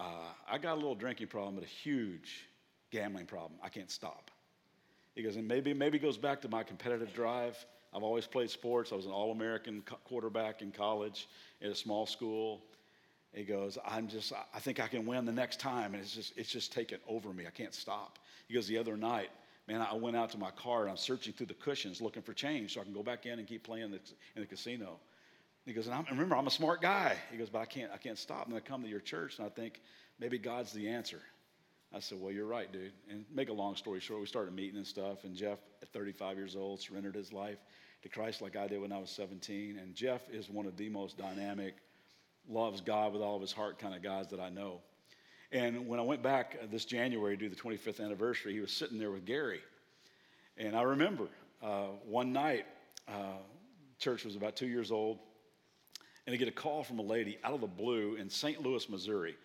uh, 0.00 0.32
I 0.50 0.58
got 0.58 0.72
a 0.72 0.76
little 0.76 0.94
drinking 0.94 1.28
problem, 1.28 1.54
but 1.54 1.64
a 1.64 1.68
huge 1.68 2.46
gambling 2.90 3.26
problem. 3.26 3.52
I 3.62 3.68
can't 3.68 3.90
stop. 3.90 4.30
He 5.14 5.22
goes, 5.22 5.36
and 5.36 5.46
maybe 5.46 5.74
maybe 5.74 5.98
goes 5.98 6.16
back 6.16 6.40
to 6.42 6.48
my 6.48 6.62
competitive 6.62 7.12
drive. 7.12 7.64
I've 7.94 8.02
always 8.02 8.26
played 8.26 8.50
sports. 8.50 8.90
I 8.90 8.96
was 8.96 9.06
an 9.06 9.12
All-American 9.12 9.82
quarterback 10.04 10.62
in 10.62 10.72
college 10.72 11.28
at 11.62 11.70
a 11.70 11.74
small 11.74 12.06
school. 12.06 12.64
He 13.34 13.42
goes, 13.42 13.78
I'm 13.84 14.06
just, 14.06 14.32
I 14.32 14.60
think 14.60 14.80
I 14.80 14.86
can 14.86 15.06
win 15.06 15.24
the 15.24 15.32
next 15.32 15.58
time. 15.58 15.94
And 15.94 16.02
it's 16.02 16.14
just, 16.14 16.32
it's 16.36 16.50
just 16.50 16.72
taken 16.72 16.98
over 17.08 17.32
me. 17.32 17.46
I 17.46 17.50
can't 17.50 17.74
stop. 17.74 18.18
He 18.46 18.54
goes, 18.54 18.68
the 18.68 18.78
other 18.78 18.96
night, 18.96 19.30
man, 19.66 19.80
I 19.80 19.94
went 19.94 20.16
out 20.16 20.30
to 20.30 20.38
my 20.38 20.50
car 20.52 20.82
and 20.82 20.90
I'm 20.90 20.96
searching 20.96 21.32
through 21.32 21.46
the 21.46 21.54
cushions 21.54 22.00
looking 22.00 22.22
for 22.22 22.32
change 22.32 22.74
so 22.74 22.80
I 22.80 22.84
can 22.84 22.92
go 22.92 23.02
back 23.02 23.26
in 23.26 23.38
and 23.38 23.48
keep 23.48 23.64
playing 23.64 23.92
in 23.92 24.40
the 24.40 24.46
casino. 24.46 24.98
He 25.66 25.72
goes, 25.72 25.86
and 25.86 25.94
I'm, 25.94 26.04
remember, 26.10 26.36
I'm 26.36 26.46
a 26.46 26.50
smart 26.50 26.80
guy. 26.80 27.16
He 27.30 27.38
goes, 27.38 27.48
but 27.48 27.60
I 27.60 27.64
can't, 27.64 27.90
I 27.92 27.96
can't 27.96 28.18
stop. 28.18 28.46
And 28.46 28.54
I 28.54 28.60
come 28.60 28.82
to 28.82 28.88
your 28.88 29.00
church 29.00 29.38
and 29.38 29.46
I 29.46 29.50
think 29.50 29.80
maybe 30.20 30.38
God's 30.38 30.72
the 30.72 30.88
answer. 30.88 31.20
I 31.92 32.00
said, 32.00 32.20
well, 32.20 32.32
you're 32.32 32.46
right, 32.46 32.70
dude. 32.72 32.92
And 33.08 33.24
make 33.32 33.48
a 33.48 33.52
long 33.52 33.76
story 33.76 34.00
short, 34.00 34.20
we 34.20 34.26
started 34.26 34.54
meeting 34.54 34.76
and 34.76 34.86
stuff. 34.86 35.24
And 35.24 35.34
Jeff, 35.34 35.58
at 35.80 35.92
35 35.92 36.36
years 36.36 36.56
old, 36.56 36.80
surrendered 36.80 37.14
his 37.14 37.32
life 37.32 37.58
to 38.02 38.08
Christ 38.08 38.42
like 38.42 38.56
I 38.56 38.66
did 38.66 38.80
when 38.80 38.92
I 38.92 38.98
was 38.98 39.10
17. 39.10 39.78
And 39.78 39.94
Jeff 39.94 40.28
is 40.30 40.50
one 40.50 40.66
of 40.66 40.76
the 40.76 40.88
most 40.88 41.16
dynamic, 41.16 41.74
loves 42.48 42.80
God 42.80 43.12
with 43.12 43.22
all 43.22 43.36
of 43.36 43.40
his 43.40 43.52
heart 43.52 43.78
kind 43.78 43.94
of 43.94 44.02
guys 44.02 44.28
that 44.30 44.40
I 44.40 44.50
know. 44.50 44.80
And 45.52 45.86
when 45.86 46.00
I 46.00 46.02
went 46.02 46.22
back 46.22 46.58
uh, 46.60 46.66
this 46.70 46.84
January 46.84 47.36
to 47.36 47.48
do 47.48 47.48
the 47.48 47.56
25th 47.56 48.04
anniversary, 48.04 48.52
he 48.52 48.60
was 48.60 48.72
sitting 48.72 48.98
there 48.98 49.10
with 49.10 49.24
Gary. 49.24 49.60
And 50.56 50.76
I 50.76 50.82
remember 50.82 51.28
uh, 51.62 51.86
one 52.04 52.32
night, 52.32 52.66
uh, 53.08 53.38
church 53.98 54.24
was 54.24 54.36
about 54.36 54.56
two 54.56 54.66
years 54.66 54.90
old, 54.90 55.18
and 56.26 56.34
I 56.34 56.36
get 56.36 56.48
a 56.48 56.52
call 56.52 56.82
from 56.82 56.98
a 56.98 57.02
lady 57.02 57.38
out 57.44 57.52
of 57.54 57.60
the 57.60 57.66
blue 57.66 58.16
in 58.16 58.28
St. 58.28 58.60
Louis, 58.62 58.88
Missouri. 58.88 59.36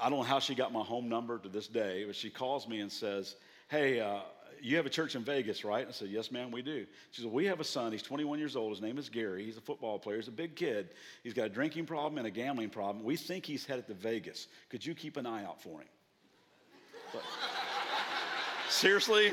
I 0.00 0.08
don't 0.08 0.18
know 0.18 0.24
how 0.24 0.38
she 0.38 0.54
got 0.54 0.72
my 0.72 0.82
home 0.82 1.08
number 1.08 1.38
to 1.38 1.48
this 1.48 1.68
day, 1.68 2.04
but 2.06 2.16
she 2.16 2.30
calls 2.30 2.66
me 2.66 2.80
and 2.80 2.90
says, 2.90 3.36
Hey, 3.68 4.00
uh, 4.00 4.20
you 4.64 4.78
have 4.78 4.86
a 4.86 4.90
church 4.90 5.14
in 5.14 5.22
Vegas, 5.22 5.62
right? 5.62 5.86
I 5.86 5.90
said, 5.90 6.08
Yes, 6.08 6.32
ma'am, 6.32 6.50
we 6.50 6.62
do. 6.62 6.86
She 7.10 7.20
said, 7.20 7.30
We 7.30 7.44
have 7.44 7.60
a 7.60 7.64
son. 7.64 7.92
He's 7.92 8.02
21 8.02 8.38
years 8.38 8.56
old. 8.56 8.70
His 8.70 8.80
name 8.80 8.96
is 8.96 9.10
Gary. 9.10 9.44
He's 9.44 9.58
a 9.58 9.60
football 9.60 9.98
player. 9.98 10.16
He's 10.16 10.28
a 10.28 10.32
big 10.32 10.56
kid. 10.56 10.88
He's 11.22 11.34
got 11.34 11.44
a 11.44 11.48
drinking 11.50 11.84
problem 11.84 12.16
and 12.16 12.26
a 12.26 12.30
gambling 12.30 12.70
problem. 12.70 13.04
We 13.04 13.16
think 13.16 13.44
he's 13.44 13.66
headed 13.66 13.86
to 13.88 13.94
Vegas. 13.94 14.46
Could 14.70 14.84
you 14.84 14.94
keep 14.94 15.18
an 15.18 15.26
eye 15.26 15.44
out 15.44 15.60
for 15.60 15.80
him? 15.80 15.88
But, 17.12 17.22
seriously? 18.70 19.32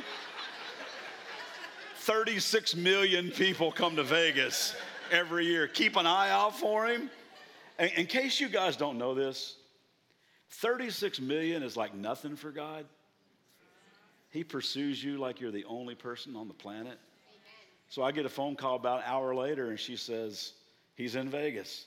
36 1.96 2.76
million 2.76 3.32
people 3.32 3.72
come 3.72 3.96
to 3.96 4.04
Vegas 4.04 4.76
every 5.12 5.46
year. 5.46 5.65
Keep 5.65 5.96
an 5.96 6.06
eye 6.06 6.30
out 6.30 6.60
for 6.60 6.88
him. 6.88 7.10
In, 7.80 7.88
in 7.89 8.06
case 8.06 8.41
you 8.41 8.50
guys 8.50 8.76
don't 8.76 8.98
know 8.98 9.15
this, 9.15 9.56
36 10.50 11.22
million 11.22 11.63
is 11.63 11.78
like 11.78 11.96
nothing 11.96 12.36
for 12.36 12.52
God. 12.52 12.86
He 14.32 14.44
pursues 14.44 15.04
you 15.04 15.17
like 15.17 15.39
you're 15.39 15.52
the 15.52 15.65
only 15.65 15.94
person 15.94 16.36
on 16.36 16.48
the 16.48 16.54
planet. 16.54 16.98
So 17.89 18.02
I 18.02 18.12
get 18.12 18.26
a 18.26 18.30
phone 18.30 18.56
call 18.56 18.78
about 18.78 19.00
an 19.00 19.04
hour 19.06 19.36
later, 19.36 19.70
and 19.70 19.80
she 19.80 19.98
says, 19.98 20.54
He's 20.96 21.15
in 21.15 21.30
Vegas. 21.30 21.86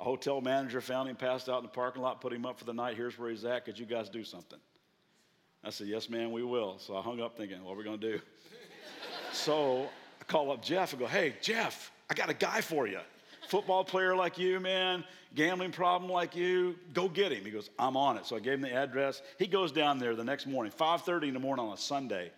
A 0.00 0.04
hotel 0.04 0.40
manager 0.40 0.80
found 0.80 1.08
him 1.08 1.16
passed 1.16 1.48
out 1.48 1.58
in 1.58 1.64
the 1.64 1.68
parking 1.68 2.02
lot, 2.02 2.20
put 2.20 2.32
him 2.32 2.46
up 2.46 2.58
for 2.58 2.64
the 2.64 2.72
night. 2.72 2.96
Here's 2.96 3.18
where 3.18 3.30
he's 3.30 3.44
at. 3.44 3.64
Could 3.66 3.78
you 3.78 3.86
guys 3.86 4.08
do 4.08 4.24
something? 4.24 4.58
I 5.62 5.70
said, 5.70 5.86
Yes, 5.86 6.08
ma'am, 6.08 6.32
we 6.32 6.42
will. 6.42 6.78
So 6.78 6.96
I 6.96 7.02
hung 7.02 7.20
up 7.20 7.36
thinking, 7.36 7.62
What 7.62 7.74
are 7.74 7.76
we 7.76 7.84
going 7.84 8.00
to 8.00 8.12
do? 8.12 8.20
so 9.32 9.88
I 10.20 10.24
call 10.24 10.50
up 10.50 10.62
Jeff 10.62 10.92
and 10.92 11.00
go, 11.00 11.06
Hey, 11.06 11.34
Jeff, 11.42 11.92
I 12.08 12.14
got 12.14 12.30
a 12.30 12.34
guy 12.34 12.62
for 12.62 12.86
you. 12.86 13.00
Football 13.52 13.84
player 13.84 14.16
like 14.16 14.38
you, 14.38 14.60
man, 14.60 15.04
gambling 15.34 15.72
problem 15.72 16.10
like 16.10 16.34
you, 16.34 16.74
go 16.94 17.06
get 17.06 17.32
him. 17.32 17.44
He 17.44 17.50
goes, 17.50 17.68
I'm 17.78 17.98
on 17.98 18.16
it. 18.16 18.24
So 18.24 18.34
I 18.34 18.40
gave 18.40 18.54
him 18.54 18.62
the 18.62 18.72
address. 18.72 19.20
He 19.38 19.46
goes 19.46 19.70
down 19.70 19.98
there 19.98 20.16
the 20.16 20.24
next 20.24 20.46
morning, 20.46 20.72
5:30 20.72 21.28
in 21.28 21.34
the 21.34 21.38
morning 21.38 21.66
on 21.66 21.74
a 21.74 21.76
Sunday, 21.76 22.30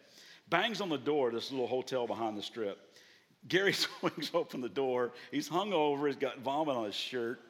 bangs 0.51 0.81
on 0.81 0.89
the 0.89 0.99
door, 0.99 1.31
this 1.31 1.53
little 1.53 1.69
hotel 1.69 2.09
behind 2.09 2.37
the 2.37 2.43
strip. 2.43 2.81
Gary 3.47 3.73
swings 4.01 4.33
open 4.35 4.61
the 4.61 4.69
door. 4.69 5.13
He's 5.31 5.47
hung 5.47 5.73
over. 5.73 6.09
He's 6.09 6.17
got 6.17 6.41
vomit 6.41 6.75
on 6.75 6.85
his 6.85 6.97
shirt. 6.97 7.41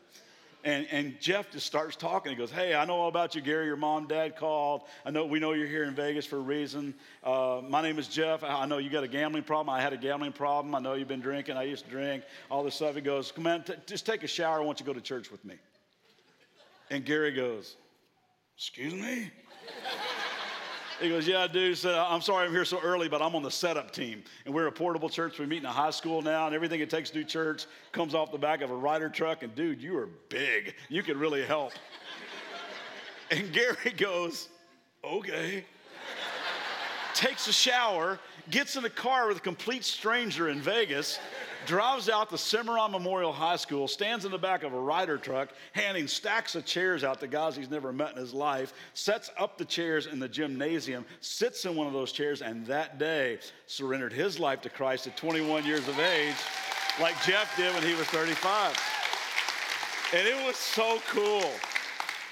And, 0.65 0.87
and 0.91 1.21
Jeff 1.21 1.51
just 1.51 1.67
starts 1.67 1.95
talking. 1.95 2.33
He 2.33 2.37
goes, 2.37 2.51
Hey, 2.51 2.75
I 2.75 2.87
know 2.87 2.95
all 2.95 3.09
about 3.09 3.35
you, 3.35 3.43
Gary. 3.43 3.67
Your 3.67 3.77
mom, 3.77 4.07
dad 4.07 4.35
called. 4.35 4.83
I 5.05 5.11
know 5.11 5.27
we 5.27 5.39
know 5.39 5.53
you're 5.53 5.69
here 5.69 5.85
in 5.85 5.95
Vegas 5.95 6.25
for 6.25 6.37
a 6.37 6.41
reason. 6.41 6.95
Uh, 7.23 7.61
my 7.69 7.83
name 7.83 7.99
is 7.99 8.09
Jeff. 8.09 8.43
I 8.43 8.65
know 8.65 8.79
you 8.79 8.89
got 8.89 9.05
a 9.05 9.09
gambling 9.09 9.43
problem. 9.43 9.69
I 9.69 9.83
had 9.83 9.93
a 9.93 9.99
gambling 9.99 10.33
problem. 10.33 10.75
I 10.75 10.79
know 10.79 10.95
you've 10.95 11.07
been 11.07 11.21
drinking. 11.21 11.59
I 11.59 11.65
used 11.65 11.85
to 11.85 11.91
drink. 11.91 12.25
All 12.51 12.65
this 12.65 12.77
stuff. 12.77 12.95
He 12.95 13.03
goes, 13.03 13.31
Come 13.31 13.47
on, 13.47 13.63
t- 13.63 13.75
just 13.87 14.07
take 14.07 14.23
a 14.23 14.27
shower. 14.27 14.59
I 14.59 14.65
want 14.65 14.81
you 14.81 14.87
to 14.87 14.91
go 14.91 14.95
to 14.95 15.03
church 15.03 15.31
with 15.31 15.45
me. 15.45 15.57
And 16.91 17.05
Gary 17.05 17.33
goes, 17.33 17.77
Excuse 18.57 18.95
me? 18.95 19.31
He 21.01 21.09
goes, 21.09 21.27
Yeah, 21.27 21.43
I 21.43 21.47
do. 21.47 21.75
So 21.75 22.05
I'm 22.09 22.21
sorry 22.21 22.47
I'm 22.47 22.53
here 22.53 22.65
so 22.65 22.81
early, 22.81 23.09
but 23.09 23.21
I'm 23.21 23.35
on 23.35 23.43
the 23.43 23.51
setup 23.51 23.91
team. 23.91 24.23
And 24.47 24.55
we're 24.55 24.67
a 24.67 24.73
portable 24.73 25.09
church. 25.09 25.39
We 25.39 25.47
meet 25.47 25.59
in 25.59 25.67
a 25.67 25.73
high 25.73 25.91
school 25.91 26.23
now, 26.23 26.47
and 26.47 26.55
everything 26.55 26.81
it 26.81 26.91
takes 26.91 27.11
to 27.11 27.17
do 27.17 27.25
church 27.25 27.67
comes 27.93 28.15
off 28.15 28.33
the 28.33 28.39
back 28.39 28.63
of 28.63 28.71
a 28.71 28.75
Ryder 28.75 29.09
truck. 29.09 29.43
And 29.43 29.55
dude, 29.55 29.83
you 29.83 29.97
are 29.99 30.09
big. 30.29 30.75
You 30.89 31.03
could 31.03 31.17
really 31.17 31.45
help. 31.45 31.73
and 33.31 33.53
Gary 33.53 33.93
goes, 33.97 34.49
Okay. 35.03 35.65
Takes 37.15 37.47
a 37.47 37.53
shower, 37.53 38.19
gets 38.51 38.77
in 38.77 38.85
a 38.85 38.91
car 38.91 39.29
with 39.29 39.37
a 39.37 39.41
complete 39.41 39.85
stranger 39.85 40.49
in 40.49 40.61
Vegas 40.61 41.21
drives 41.67 42.09
out 42.09 42.31
to 42.31 42.39
Cimarron 42.39 42.91
Memorial 42.91 43.33
High 43.33 43.57
School, 43.57 43.89
stands 43.89 44.25
in 44.25 44.31
the 44.31 44.39
back 44.39 44.63
of 44.63 44.73
a 44.73 44.79
Ryder 44.79 45.19
truck, 45.19 45.51
handing 45.73 46.07
stacks 46.07 46.55
of 46.55 46.65
chairs 46.65 47.05
out 47.05 47.21
to 47.21 47.27
guys 47.27 47.57
he's 47.57 47.71
never 47.71 47.93
met 47.93 48.13
in 48.13 48.19
his 48.19 48.33
life, 48.35 48.73
sets 48.95 49.31
up 49.39 49.59
the 49.59 49.65
chairs 49.65 50.07
in 50.07 50.19
the 50.19 50.29
gymnasium, 50.29 51.05
sits 51.21 51.65
in 51.65 51.77
one 51.77 51.87
of 51.87 51.93
those 51.93 52.13
chairs, 52.13 52.43
and 52.43 52.67
that 52.67 52.99
day 52.99 53.39
surrendered 53.67 54.13
his 54.13 54.39
life 54.39 54.61
to 54.63 54.71
Christ 54.71 55.07
at 55.07 55.17
21 55.17 55.65
years 55.65 55.87
of 55.89 55.99
age, 55.99 56.37
like 57.01 57.21
Jeff 57.23 57.57
did 57.57 57.73
when 57.75 57.83
he 57.83 57.95
was 57.95 58.07
35. 58.07 58.79
And 60.15 60.29
it 60.29 60.47
was 60.47 60.57
so 60.57 61.01
cool. 61.09 61.51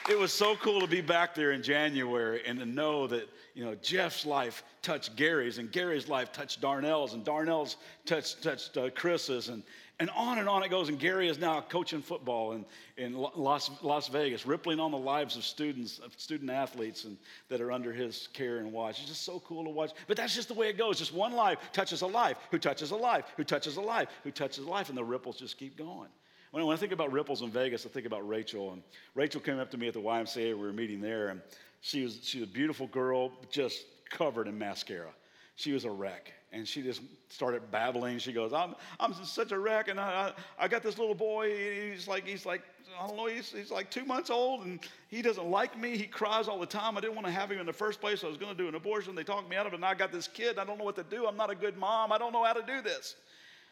It 0.09 0.19
was 0.19 0.33
so 0.33 0.57
cool 0.57 0.81
to 0.81 0.87
be 0.87 1.01
back 1.01 1.35
there 1.35 1.53
in 1.53 1.63
January 1.63 2.43
and 2.47 2.59
to 2.59 2.67
know 2.67 3.07
that 3.07 3.29
you 3.55 3.65
know, 3.65 3.75
Jeff's 3.77 4.25
life 4.25 4.65
touched 4.81 5.15
Gary's, 5.17 5.59
and 5.59 5.71
Gary's 5.71 6.09
life 6.09 6.33
touched 6.33 6.61
Darnell's, 6.61 7.13
and 7.13 7.25
Darnell's 7.25 7.77
touched, 8.07 8.43
touched 8.43 8.77
uh, 8.77 8.89
Chris's, 8.91 9.49
and, 9.49 9.63
and 10.01 10.09
on 10.11 10.39
and 10.39 10.49
on 10.49 10.63
it 10.63 10.71
goes. 10.71 10.89
And 10.89 10.99
Gary 10.99 11.29
is 11.29 11.39
now 11.39 11.61
coaching 11.61 12.01
football 12.01 12.53
in, 12.53 12.65
in 12.97 13.15
Las, 13.15 13.71
Las 13.83 14.09
Vegas, 14.09 14.47
rippling 14.47 14.81
on 14.81 14.91
the 14.91 14.99
lives 14.99 15.37
of 15.37 15.45
students, 15.45 15.99
of 15.99 16.19
student 16.19 16.51
athletes, 16.51 17.05
and 17.05 17.19
that 17.51 17.61
are 17.61 17.71
under 17.71 17.93
his 17.93 18.29
care 18.33 18.59
and 18.59 18.73
watch. 18.73 19.01
It's 19.01 19.09
just 19.09 19.25
so 19.25 19.41
cool 19.41 19.65
to 19.65 19.71
watch. 19.71 19.91
But 20.07 20.17
that's 20.17 20.35
just 20.35 20.49
the 20.49 20.55
way 20.55 20.69
it 20.69 20.79
goes. 20.79 20.99
Just 20.99 21.13
one 21.13 21.33
life 21.33 21.59
touches 21.73 22.01
a 22.01 22.07
life, 22.07 22.39
who 22.51 22.59
touches 22.59 22.91
a 22.91 22.97
life, 22.97 23.27
who 23.37 23.45
touches 23.45 23.77
a 23.77 23.83
life, 23.83 24.09
who 24.25 24.31
touches 24.31 24.65
a 24.65 24.69
life, 24.69 24.89
and 24.89 24.97
the 24.97 25.05
ripples 25.05 25.39
just 25.39 25.59
keep 25.59 25.77
going. 25.77 26.09
When, 26.53 26.65
when 26.67 26.77
I 26.77 26.81
think 26.81 26.93
about 26.93 27.13
ripples 27.13 27.43
in 27.43 27.51
Vegas, 27.51 27.85
I 27.85 27.91
think 27.91 28.07
about 28.07 28.27
Rachel. 28.27 28.73
And 28.73 28.83
Rachel 29.15 29.41
came 29.41 29.59
up 29.59 29.71
to 29.73 29.79
me 29.79 29.89
at 29.89 29.95
the 29.95 30.01
YMCA. 30.01 30.49
We 30.49 30.55
were 30.55 30.73
meeting 30.73 31.03
there, 31.03 31.29
and 31.29 31.43
she 31.83 32.05
was, 32.05 32.21
she 32.23 32.41
was 32.41 32.49
a 32.49 32.53
beautiful 32.53 32.87
girl, 32.87 33.33
just 33.51 33.85
covered 34.09 34.47
in 34.47 34.57
mascara. 34.57 35.11
She 35.57 35.73
was 35.73 35.85
a 35.85 35.91
wreck. 35.91 36.33
And 36.53 36.67
she 36.67 36.81
just 36.81 37.03
started 37.29 37.71
babbling. 37.71 38.19
She 38.19 38.33
goes, 38.33 38.53
I'm, 38.53 38.75
I'm 39.01 39.13
such 39.25 39.53
a 39.53 39.59
wreck. 39.59 39.89
And 39.89 39.99
I, 39.99 40.33
I, 40.59 40.65
I 40.65 40.69
got 40.69 40.83
this 40.83 40.97
little 40.97 41.15
boy. 41.15 41.91
He's 41.91 42.07
like, 42.07 42.27
he's 42.27 42.47
like, 42.47 42.63
I 43.01 43.07
don't 43.07 43.17
know, 43.17 43.27
he's, 43.27 43.51
he's 43.51 43.71
like 43.71 43.91
two 43.91 44.05
months 44.05 44.31
old 44.31 44.65
and 44.65 44.79
he 45.09 45.23
doesn't 45.23 45.47
like 45.47 45.79
me. 45.79 45.97
He 45.97 46.05
cries 46.05 46.47
all 46.47 46.61
the 46.61 46.67
time. 46.67 46.97
I 46.97 47.01
didn't 47.01 47.15
want 47.15 47.27
to 47.27 47.33
have 47.33 47.51
him 47.51 47.59
in 47.59 47.67
the 47.67 47.73
first 47.73 48.01
place. 48.01 48.23
I 48.23 48.29
was 48.29 48.37
going 48.37 48.55
to 48.55 48.63
do 48.63 48.69
an 48.69 48.75
abortion. 48.77 49.15
They 49.15 49.25
talked 49.25 49.51
me 49.51 49.57
out 49.57 49.67
of 49.67 49.73
it. 49.73 49.77
And 49.77 49.85
I 49.85 49.95
got 49.95 50.13
this 50.13 50.29
kid. 50.29 50.59
I 50.59 50.65
don't 50.65 50.79
know 50.79 50.85
what 50.85 50.97
to 50.97 51.05
do. 51.05 51.27
I'm 51.27 51.37
not 51.37 51.51
a 51.51 51.55
good 51.55 51.77
mom. 51.77 52.13
I 52.13 52.19
don't 52.19 52.33
know 52.33 52.45
how 52.45 52.53
to 52.53 52.63
do 52.63 52.81
this. 52.81 53.17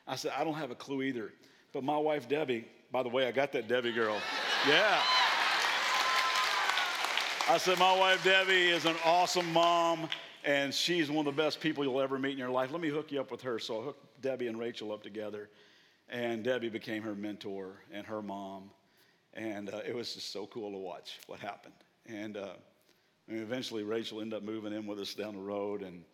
I 0.08 0.16
said, 0.16 0.32
I 0.36 0.42
don't 0.42 0.54
have 0.54 0.72
a 0.72 0.74
clue 0.74 1.02
either. 1.02 1.32
But 1.72 1.84
my 1.84 1.98
wife, 1.98 2.28
Debbie, 2.28 2.66
by 2.90 3.04
the 3.04 3.08
way, 3.08 3.28
I 3.28 3.30
got 3.30 3.52
that 3.52 3.68
Debbie 3.68 3.92
girl. 3.92 4.20
Yeah. 4.66 5.00
I 7.50 7.58
said, 7.58 7.80
My 7.80 7.98
wife 7.98 8.22
Debbie 8.22 8.68
is 8.68 8.84
an 8.84 8.94
awesome 9.04 9.52
mom, 9.52 10.08
and 10.44 10.72
she's 10.72 11.10
one 11.10 11.26
of 11.26 11.36
the 11.36 11.42
best 11.42 11.58
people 11.58 11.82
you'll 11.82 12.00
ever 12.00 12.16
meet 12.16 12.30
in 12.30 12.38
your 12.38 12.48
life. 12.48 12.70
Let 12.70 12.80
me 12.80 12.90
hook 12.90 13.10
you 13.10 13.20
up 13.20 13.32
with 13.32 13.42
her. 13.42 13.58
So 13.58 13.80
I 13.80 13.84
hooked 13.86 14.22
Debbie 14.22 14.46
and 14.46 14.56
Rachel 14.56 14.92
up 14.92 15.02
together, 15.02 15.50
and 16.08 16.44
Debbie 16.44 16.68
became 16.68 17.02
her 17.02 17.16
mentor 17.16 17.82
and 17.92 18.06
her 18.06 18.22
mom. 18.22 18.70
And 19.34 19.68
uh, 19.68 19.80
it 19.84 19.96
was 19.96 20.14
just 20.14 20.32
so 20.32 20.46
cool 20.46 20.70
to 20.70 20.78
watch 20.78 21.18
what 21.26 21.40
happened. 21.40 21.74
And 22.06 22.36
uh, 22.36 22.50
I 23.28 23.32
mean, 23.32 23.42
eventually, 23.42 23.82
Rachel 23.82 24.20
ended 24.20 24.36
up 24.36 24.44
moving 24.44 24.72
in 24.72 24.86
with 24.86 25.00
us 25.00 25.12
down 25.14 25.34
the 25.34 25.40
road, 25.40 25.82
and 25.82 26.04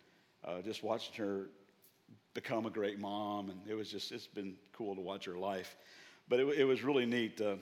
uh, 0.43 0.63
just 0.63 0.83
watching 0.83 1.23
her 1.23 1.49
become 2.33 2.65
a 2.65 2.71
great 2.71 2.99
mom. 2.99 3.51
And 3.51 3.61
it 3.69 3.75
was 3.75 3.91
just, 3.91 4.11
it's 4.11 4.27
been 4.27 4.55
cool 4.73 4.95
to 4.95 5.03
watch 5.03 5.27
her 5.27 5.37
life. 5.37 5.77
But 6.31 6.41
it, 6.41 6.61
it 6.61 6.65
was 6.65 6.83
really 6.83 7.05
neat 7.05 7.37
to, 7.37 7.59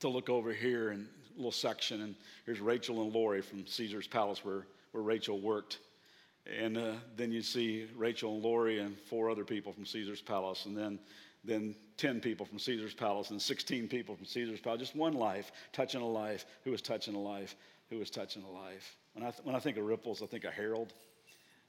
to 0.00 0.10
look 0.10 0.28
over 0.28 0.52
here 0.52 0.90
and 0.90 1.08
little 1.36 1.52
section, 1.52 2.02
and 2.02 2.14
here's 2.46 2.60
Rachel 2.60 3.02
and 3.02 3.12
Lori 3.12 3.42
from 3.42 3.66
Caesar's 3.66 4.06
Palace 4.06 4.44
where, 4.44 4.66
where 4.92 5.02
Rachel 5.02 5.40
worked. 5.40 5.78
And 6.46 6.76
uh, 6.76 6.92
then 7.16 7.30
you 7.30 7.42
see 7.42 7.86
Rachel 7.96 8.34
and 8.34 8.42
Lori 8.42 8.80
and 8.80 8.98
four 8.98 9.30
other 9.30 9.44
people 9.44 9.72
from 9.72 9.86
Caesar's 9.86 10.20
Palace, 10.20 10.66
and 10.66 10.76
then, 10.76 10.98
then 11.44 11.74
10 11.98 12.20
people 12.20 12.44
from 12.44 12.58
Caesar's 12.58 12.94
Palace, 12.94 13.30
and 13.30 13.40
16 13.40 13.88
people 13.88 14.16
from 14.16 14.26
Caesar's 14.26 14.60
Palace. 14.60 14.80
Just 14.80 14.96
one 14.96 15.14
life, 15.14 15.52
touching 15.72 16.00
a 16.00 16.06
life, 16.06 16.46
who 16.64 16.70
was 16.72 16.82
touching 16.82 17.14
a 17.14 17.20
life, 17.20 17.54
who 17.90 17.98
was 17.98 18.10
touching 18.10 18.42
a 18.42 18.50
life. 18.50 18.96
When 19.14 19.24
I, 19.24 19.30
th- 19.30 19.44
when 19.44 19.54
I 19.54 19.60
think 19.60 19.76
of 19.76 19.84
ripples, 19.84 20.22
I 20.22 20.26
think 20.26 20.44
of 20.44 20.52
Harold. 20.52 20.92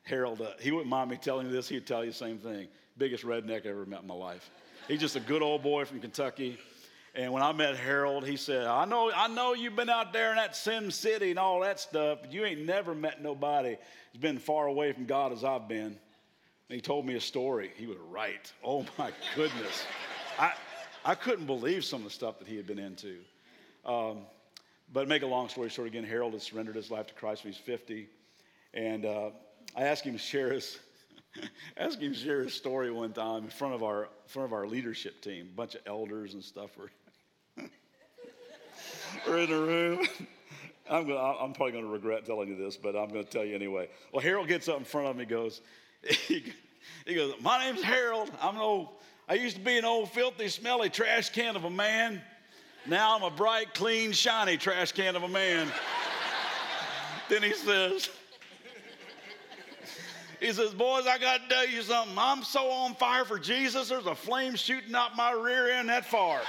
Harold, 0.03 0.41
uh, 0.41 0.51
he 0.59 0.71
wouldn't 0.71 0.89
mind 0.89 1.09
me 1.09 1.17
telling 1.17 1.47
you 1.47 1.53
this, 1.53 1.69
he'd 1.69 1.85
tell 1.85 2.03
you 2.03 2.11
the 2.11 2.17
same 2.17 2.37
thing. 2.37 2.67
Biggest 2.97 3.23
redneck 3.23 3.65
I 3.65 3.69
ever 3.69 3.85
met 3.85 4.01
in 4.01 4.07
my 4.07 4.13
life. 4.13 4.49
He's 4.87 4.99
just 4.99 5.15
a 5.15 5.19
good 5.19 5.41
old 5.41 5.63
boy 5.63 5.85
from 5.85 5.99
Kentucky. 5.99 6.57
And 7.15 7.31
when 7.31 7.43
I 7.43 7.51
met 7.51 7.77
Harold, 7.77 8.25
he 8.25 8.37
said, 8.37 8.65
I 8.65 8.85
know, 8.85 9.11
I 9.15 9.27
know 9.27 9.53
you've 9.53 9.75
been 9.75 9.89
out 9.89 10.13
there 10.13 10.31
in 10.31 10.37
that 10.37 10.55
Sin 10.55 10.89
City 10.89 11.29
and 11.29 11.37
all 11.37 11.59
that 11.59 11.79
stuff, 11.79 12.19
but 12.21 12.33
you 12.33 12.43
ain't 12.43 12.65
never 12.65 12.95
met 12.95 13.21
nobody 13.21 13.77
who's 14.11 14.21
been 14.21 14.39
far 14.39 14.65
away 14.65 14.93
from 14.93 15.05
God 15.05 15.31
as 15.31 15.43
I've 15.43 15.67
been. 15.67 15.95
And 16.69 16.75
he 16.75 16.81
told 16.81 17.05
me 17.05 17.13
a 17.13 17.21
story. 17.21 17.71
He 17.75 17.85
was 17.85 17.97
right. 18.09 18.51
Oh 18.65 18.85
my 18.97 19.11
goodness. 19.35 19.85
I, 20.39 20.53
I 21.05 21.13
couldn't 21.13 21.45
believe 21.45 21.85
some 21.85 21.99
of 21.99 22.05
the 22.05 22.09
stuff 22.09 22.39
that 22.39 22.47
he 22.47 22.57
had 22.57 22.65
been 22.65 22.79
into. 22.79 23.17
Um, 23.85 24.21
but 24.91 25.07
make 25.07 25.21
a 25.21 25.27
long 25.27 25.49
story 25.49 25.69
short, 25.69 25.87
again, 25.87 26.03
Harold 26.03 26.33
had 26.33 26.41
surrendered 26.41 26.75
his 26.75 26.89
life 26.89 27.07
to 27.07 27.13
Christ 27.13 27.43
when 27.43 27.53
he 27.53 27.59
was 27.59 27.65
50. 27.65 28.07
And 28.73 29.05
uh, 29.05 29.29
I 29.75 29.83
asked 29.83 30.03
him 30.03 30.13
to 30.13 30.19
share 30.19 30.51
his, 30.51 30.79
asked 31.77 31.99
him 31.99 32.13
to 32.13 32.19
share 32.19 32.43
his 32.43 32.55
story 32.55 32.89
one 32.89 33.13
time 33.13 33.43
in 33.43 33.49
front 33.51 33.75
of 33.75 33.83
our, 33.83 34.05
in 34.05 34.09
front 34.27 34.47
of 34.47 34.53
our 34.53 34.65
leadership 34.65 35.21
team. 35.21 35.49
A 35.53 35.55
bunch 35.55 35.75
of 35.75 35.81
elders 35.85 36.33
and 36.33 36.43
stuff 36.43 36.75
were 36.75 36.89
we're 39.27 39.39
in 39.39 39.49
the 39.49 39.57
room. 39.57 40.07
I'm, 40.89 41.07
gonna, 41.07 41.19
I'm 41.19 41.53
probably 41.53 41.71
going 41.71 41.85
to 41.85 41.91
regret 41.91 42.25
telling 42.25 42.49
you 42.49 42.57
this, 42.57 42.77
but 42.77 42.95
I'm 42.95 43.09
going 43.09 43.23
to 43.23 43.29
tell 43.29 43.45
you 43.45 43.55
anyway. 43.55 43.89
Well, 44.11 44.21
Harold 44.21 44.47
gets 44.47 44.67
up 44.67 44.77
in 44.77 44.83
front 44.83 45.07
of 45.07 45.15
me, 45.15 45.25
goes, 45.25 45.61
he, 46.03 46.43
he 47.05 47.15
goes, 47.15 47.33
my 47.41 47.65
name's 47.65 47.81
Harold. 47.81 48.29
I'm 48.41 48.55
an 48.55 48.61
old, 48.61 48.89
I 49.29 49.35
used 49.35 49.55
to 49.55 49.61
be 49.61 49.77
an 49.77 49.85
old, 49.85 50.11
filthy, 50.11 50.49
smelly 50.49 50.89
trash 50.89 51.29
can 51.29 51.55
of 51.55 51.63
a 51.63 51.69
man. 51.69 52.21
Now 52.85 53.15
I'm 53.15 53.23
a 53.23 53.31
bright, 53.31 53.73
clean, 53.73 54.11
shiny 54.11 54.57
trash 54.57 54.91
can 54.91 55.15
of 55.15 55.23
a 55.23 55.27
man. 55.27 55.67
then 57.29 57.41
he 57.41 57.53
says, 57.53 58.09
he 60.41 60.51
says, 60.51 60.73
boys, 60.73 61.07
I 61.07 61.17
got 61.17 61.43
to 61.43 61.47
tell 61.47 61.67
you 61.67 61.81
something. 61.81 62.17
I'm 62.17 62.43
so 62.43 62.69
on 62.69 62.95
fire 62.95 63.23
for 63.23 63.39
Jesus, 63.39 63.87
there's 63.87 64.05
a 64.05 64.15
flame 64.15 64.55
shooting 64.55 64.93
out 64.93 65.15
my 65.15 65.31
rear 65.31 65.71
end 65.71 65.87
that 65.87 66.05
far. 66.05 66.41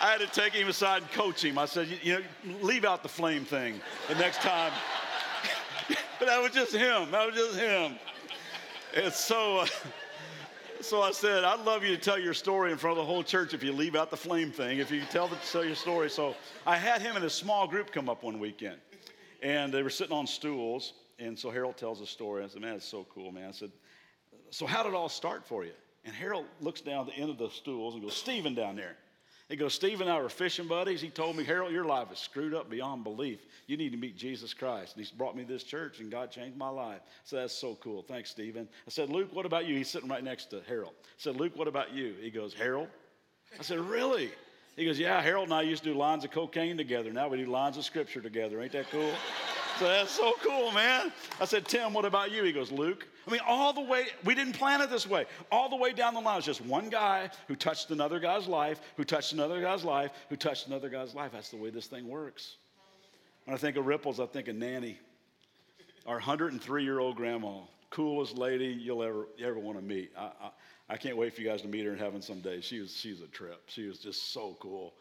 I 0.00 0.10
had 0.10 0.20
to 0.20 0.26
take 0.26 0.52
him 0.52 0.68
aside 0.68 1.02
and 1.02 1.10
coach 1.12 1.44
him. 1.44 1.58
I 1.58 1.64
said, 1.64 1.88
you, 2.02 2.18
know, 2.18 2.56
leave 2.60 2.84
out 2.84 3.02
the 3.02 3.08
flame 3.08 3.44
thing 3.44 3.80
the 4.08 4.14
next 4.16 4.40
time. 4.40 4.72
but 6.18 6.26
that 6.26 6.42
was 6.42 6.52
just 6.52 6.72
him. 6.72 7.10
That 7.10 7.26
was 7.26 7.34
just 7.34 7.58
him. 7.58 7.94
and 8.94 9.12
so, 9.12 9.58
uh, 9.60 9.66
so 10.82 11.00
I 11.00 11.12
said, 11.12 11.44
I'd 11.44 11.64
love 11.64 11.82
you 11.82 11.96
to 11.96 12.00
tell 12.00 12.18
your 12.18 12.34
story 12.34 12.72
in 12.72 12.78
front 12.78 12.98
of 12.98 13.06
the 13.06 13.10
whole 13.10 13.22
church 13.22 13.54
if 13.54 13.62
you 13.62 13.72
leave 13.72 13.96
out 13.96 14.10
the 14.10 14.16
flame 14.16 14.52
thing, 14.52 14.78
if 14.78 14.90
you 14.90 15.02
tell, 15.10 15.28
the, 15.28 15.36
tell 15.50 15.64
your 15.64 15.74
story. 15.74 16.10
So 16.10 16.34
I 16.66 16.76
had 16.76 17.00
him 17.00 17.16
and 17.16 17.24
a 17.24 17.30
small 17.30 17.66
group 17.66 17.90
come 17.90 18.10
up 18.10 18.22
one 18.22 18.38
weekend, 18.38 18.76
and 19.42 19.72
they 19.72 19.82
were 19.82 19.90
sitting 19.90 20.16
on 20.16 20.26
stools. 20.26 20.92
And 21.18 21.38
so 21.38 21.50
Harold 21.50 21.78
tells 21.78 22.02
a 22.02 22.06
story. 22.06 22.44
I 22.44 22.48
said, 22.48 22.60
man, 22.60 22.74
it's 22.74 22.84
so 22.84 23.06
cool, 23.14 23.32
man. 23.32 23.48
I 23.48 23.52
said, 23.52 23.72
so 24.50 24.66
how 24.66 24.82
did 24.82 24.90
it 24.90 24.94
all 24.94 25.08
start 25.08 25.46
for 25.46 25.64
you? 25.64 25.72
And 26.04 26.14
Harold 26.14 26.44
looks 26.60 26.82
down 26.82 27.06
the 27.06 27.14
end 27.14 27.30
of 27.30 27.38
the 27.38 27.48
stools 27.48 27.94
and 27.94 28.02
goes, 28.02 28.14
Stephen 28.14 28.54
down 28.54 28.76
there. 28.76 28.96
He 29.48 29.54
goes, 29.54 29.74
Steve 29.74 30.00
and 30.00 30.10
I 30.10 30.20
were 30.20 30.28
fishing 30.28 30.66
buddies. 30.66 31.00
He 31.00 31.08
told 31.08 31.36
me, 31.36 31.44
Harold, 31.44 31.72
your 31.72 31.84
life 31.84 32.10
is 32.10 32.18
screwed 32.18 32.52
up 32.52 32.68
beyond 32.68 33.04
belief. 33.04 33.46
You 33.68 33.76
need 33.76 33.90
to 33.92 33.96
meet 33.96 34.16
Jesus 34.16 34.52
Christ. 34.52 34.96
And 34.96 35.04
he's 35.04 35.12
brought 35.12 35.36
me 35.36 35.44
to 35.44 35.52
this 35.52 35.62
church, 35.62 36.00
and 36.00 36.10
God 36.10 36.32
changed 36.32 36.56
my 36.56 36.68
life. 36.68 37.00
So 37.22 37.36
that's 37.36 37.54
so 37.54 37.76
cool. 37.76 38.02
Thanks, 38.02 38.30
Stephen. 38.30 38.68
I 38.86 38.90
said, 38.90 39.08
Luke, 39.08 39.28
what 39.32 39.46
about 39.46 39.66
you? 39.66 39.76
He's 39.76 39.88
sitting 39.88 40.08
right 40.08 40.24
next 40.24 40.46
to 40.46 40.62
Harold. 40.66 40.94
I 41.00 41.08
said, 41.18 41.36
Luke, 41.36 41.52
what 41.54 41.68
about 41.68 41.92
you? 41.92 42.14
He 42.20 42.30
goes, 42.30 42.54
Harold? 42.54 42.88
I 43.58 43.62
said, 43.62 43.78
Really? 43.78 44.30
He 44.76 44.84
goes, 44.84 44.98
Yeah, 44.98 45.22
Harold 45.22 45.44
and 45.44 45.54
I 45.54 45.62
used 45.62 45.84
to 45.84 45.92
do 45.92 45.98
lines 45.98 46.24
of 46.24 46.30
cocaine 46.30 46.76
together. 46.76 47.12
Now 47.12 47.28
we 47.28 47.38
do 47.38 47.46
lines 47.46 47.76
of 47.76 47.84
scripture 47.84 48.20
together. 48.20 48.60
Ain't 48.60 48.72
that 48.72 48.90
cool? 48.90 49.12
So 49.78 49.84
that's 49.84 50.12
so 50.12 50.32
cool, 50.42 50.72
man. 50.72 51.12
I 51.38 51.44
said, 51.44 51.66
Tim, 51.66 51.92
what 51.92 52.06
about 52.06 52.30
you? 52.32 52.42
He 52.44 52.52
goes, 52.52 52.72
Luke. 52.72 53.06
I 53.26 53.30
mean, 53.30 53.40
all 53.46 53.74
the 53.74 53.82
way, 53.82 54.06
we 54.24 54.34
didn't 54.34 54.54
plan 54.54 54.80
it 54.80 54.88
this 54.88 55.06
way. 55.06 55.26
All 55.52 55.68
the 55.68 55.76
way 55.76 55.92
down 55.92 56.14
the 56.14 56.20
line, 56.20 56.36
was 56.36 56.46
just 56.46 56.64
one 56.64 56.88
guy 56.88 57.28
who 57.46 57.56
touched 57.56 57.90
another 57.90 58.18
guy's 58.18 58.46
life, 58.46 58.80
who 58.96 59.04
touched 59.04 59.34
another 59.34 59.60
guy's 59.60 59.84
life, 59.84 60.12
who 60.30 60.36
touched 60.36 60.66
another 60.66 60.88
guy's 60.88 61.14
life. 61.14 61.32
That's 61.32 61.50
the 61.50 61.58
way 61.58 61.68
this 61.68 61.88
thing 61.88 62.08
works. 62.08 62.56
When 63.44 63.54
I 63.54 63.58
think 63.58 63.76
of 63.76 63.86
ripples, 63.86 64.18
I 64.18 64.24
think 64.24 64.48
of 64.48 64.56
Nanny, 64.56 64.98
our 66.06 66.14
103 66.14 66.82
year 66.82 66.98
old 66.98 67.16
grandma, 67.16 67.58
coolest 67.90 68.38
lady 68.38 68.66
you'll 68.66 69.02
ever, 69.02 69.26
ever 69.42 69.58
want 69.58 69.78
to 69.78 69.84
meet. 69.84 70.10
I, 70.16 70.24
I, 70.24 70.50
I, 70.88 70.96
can't 70.96 71.16
wait 71.16 71.34
for 71.34 71.42
you 71.42 71.48
guys 71.48 71.62
to 71.62 71.68
meet 71.68 71.84
her 71.84 71.92
in 71.92 71.98
heaven 71.98 72.22
someday. 72.22 72.60
She 72.60 72.80
was, 72.80 72.96
she's 72.96 73.20
a 73.20 73.26
trip. 73.26 73.62
She 73.66 73.86
was 73.86 73.98
just 73.98 74.32
so 74.32 74.56
cool. 74.58 74.94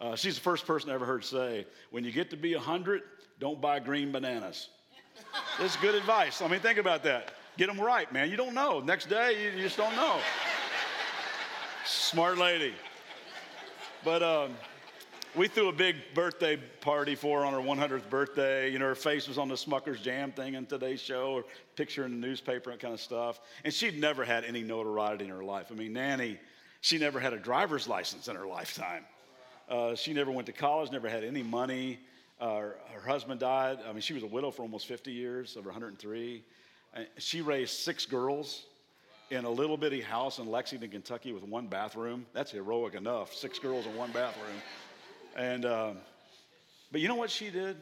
Uh, 0.00 0.14
she's 0.14 0.36
the 0.36 0.40
first 0.40 0.66
person 0.66 0.90
I 0.90 0.94
ever 0.94 1.04
heard 1.04 1.24
say, 1.24 1.66
when 1.90 2.04
you 2.04 2.12
get 2.12 2.30
to 2.30 2.36
be 2.36 2.54
100, 2.54 3.02
don't 3.40 3.60
buy 3.60 3.80
green 3.80 4.12
bananas. 4.12 4.68
That's 5.58 5.76
good 5.76 5.94
advice. 5.94 6.42
I 6.42 6.48
mean, 6.48 6.60
think 6.60 6.78
about 6.78 7.02
that. 7.04 7.32
Get 7.56 7.66
them 7.66 7.80
right, 7.80 8.10
man. 8.12 8.30
You 8.30 8.36
don't 8.36 8.54
know. 8.54 8.80
Next 8.80 9.08
day, 9.08 9.52
you, 9.56 9.62
just 9.62 9.76
don't 9.76 9.96
know. 9.96 10.18
Smart 11.86 12.38
lady. 12.38 12.74
But 14.04 14.22
um, 14.22 14.54
we 15.34 15.48
threw 15.48 15.68
a 15.68 15.72
big 15.72 15.96
birthday 16.14 16.58
party 16.80 17.14
for 17.14 17.40
her 17.40 17.46
on 17.46 17.52
her 17.52 17.60
100th 17.60 18.08
birthday. 18.10 18.70
You 18.70 18.78
know, 18.78 18.86
her 18.86 18.94
face 18.94 19.26
was 19.26 19.38
on 19.38 19.48
the 19.48 19.54
Smucker's 19.54 20.00
Jam 20.00 20.32
thing 20.32 20.54
in 20.54 20.66
today's 20.66 21.00
show, 21.00 21.32
or 21.32 21.44
picture 21.76 22.04
in 22.04 22.20
the 22.20 22.26
newspaper 22.26 22.70
and 22.70 22.78
kind 22.78 22.94
of 22.94 23.00
stuff. 23.00 23.40
And 23.64 23.72
she'd 23.72 23.98
never 23.98 24.24
had 24.24 24.44
any 24.44 24.62
notoriety 24.62 25.24
in 25.24 25.30
her 25.30 25.44
life. 25.44 25.68
I 25.70 25.74
mean, 25.74 25.94
Nanny, 25.94 26.38
she 26.82 26.98
never 26.98 27.18
had 27.18 27.32
a 27.32 27.38
driver's 27.38 27.88
license 27.88 28.28
in 28.28 28.36
her 28.36 28.46
lifetime. 28.46 29.04
Uh, 29.68 29.94
she 29.94 30.12
never 30.12 30.30
went 30.30 30.46
to 30.46 30.52
college, 30.52 30.90
never 30.90 31.08
had 31.08 31.24
any 31.24 31.42
money. 31.42 31.98
Uh, 32.40 32.60
her, 32.94 33.00
husband 33.06 33.38
died. 33.38 33.80
I 33.86 33.92
mean, 33.92 34.00
she 34.00 34.14
was 34.14 34.22
a 34.22 34.26
widow 34.26 34.50
for 34.50 34.62
almost 34.62 34.86
50 34.86 35.12
years, 35.12 35.56
over 35.56 35.68
103. 35.68 36.42
And 36.94 37.06
she 37.18 37.42
raised 37.42 37.72
six 37.80 38.06
girls 38.06 38.64
in 39.30 39.44
a 39.44 39.50
little 39.50 39.76
bitty 39.76 40.00
house 40.00 40.38
in 40.38 40.46
Lexington, 40.46 40.90
Kentucky, 40.90 41.32
with 41.32 41.44
one 41.44 41.66
bathroom. 41.66 42.26
That's 42.32 42.50
heroic 42.50 42.94
enough. 42.94 43.34
Six 43.34 43.58
girls 43.58 43.86
in 43.86 43.94
one 43.94 44.10
bathroom. 44.12 44.56
And, 45.36 45.66
um, 45.66 45.98
but 46.90 47.00
you 47.00 47.08
know 47.08 47.14
what 47.14 47.30
she 47.30 47.50
did? 47.50 47.76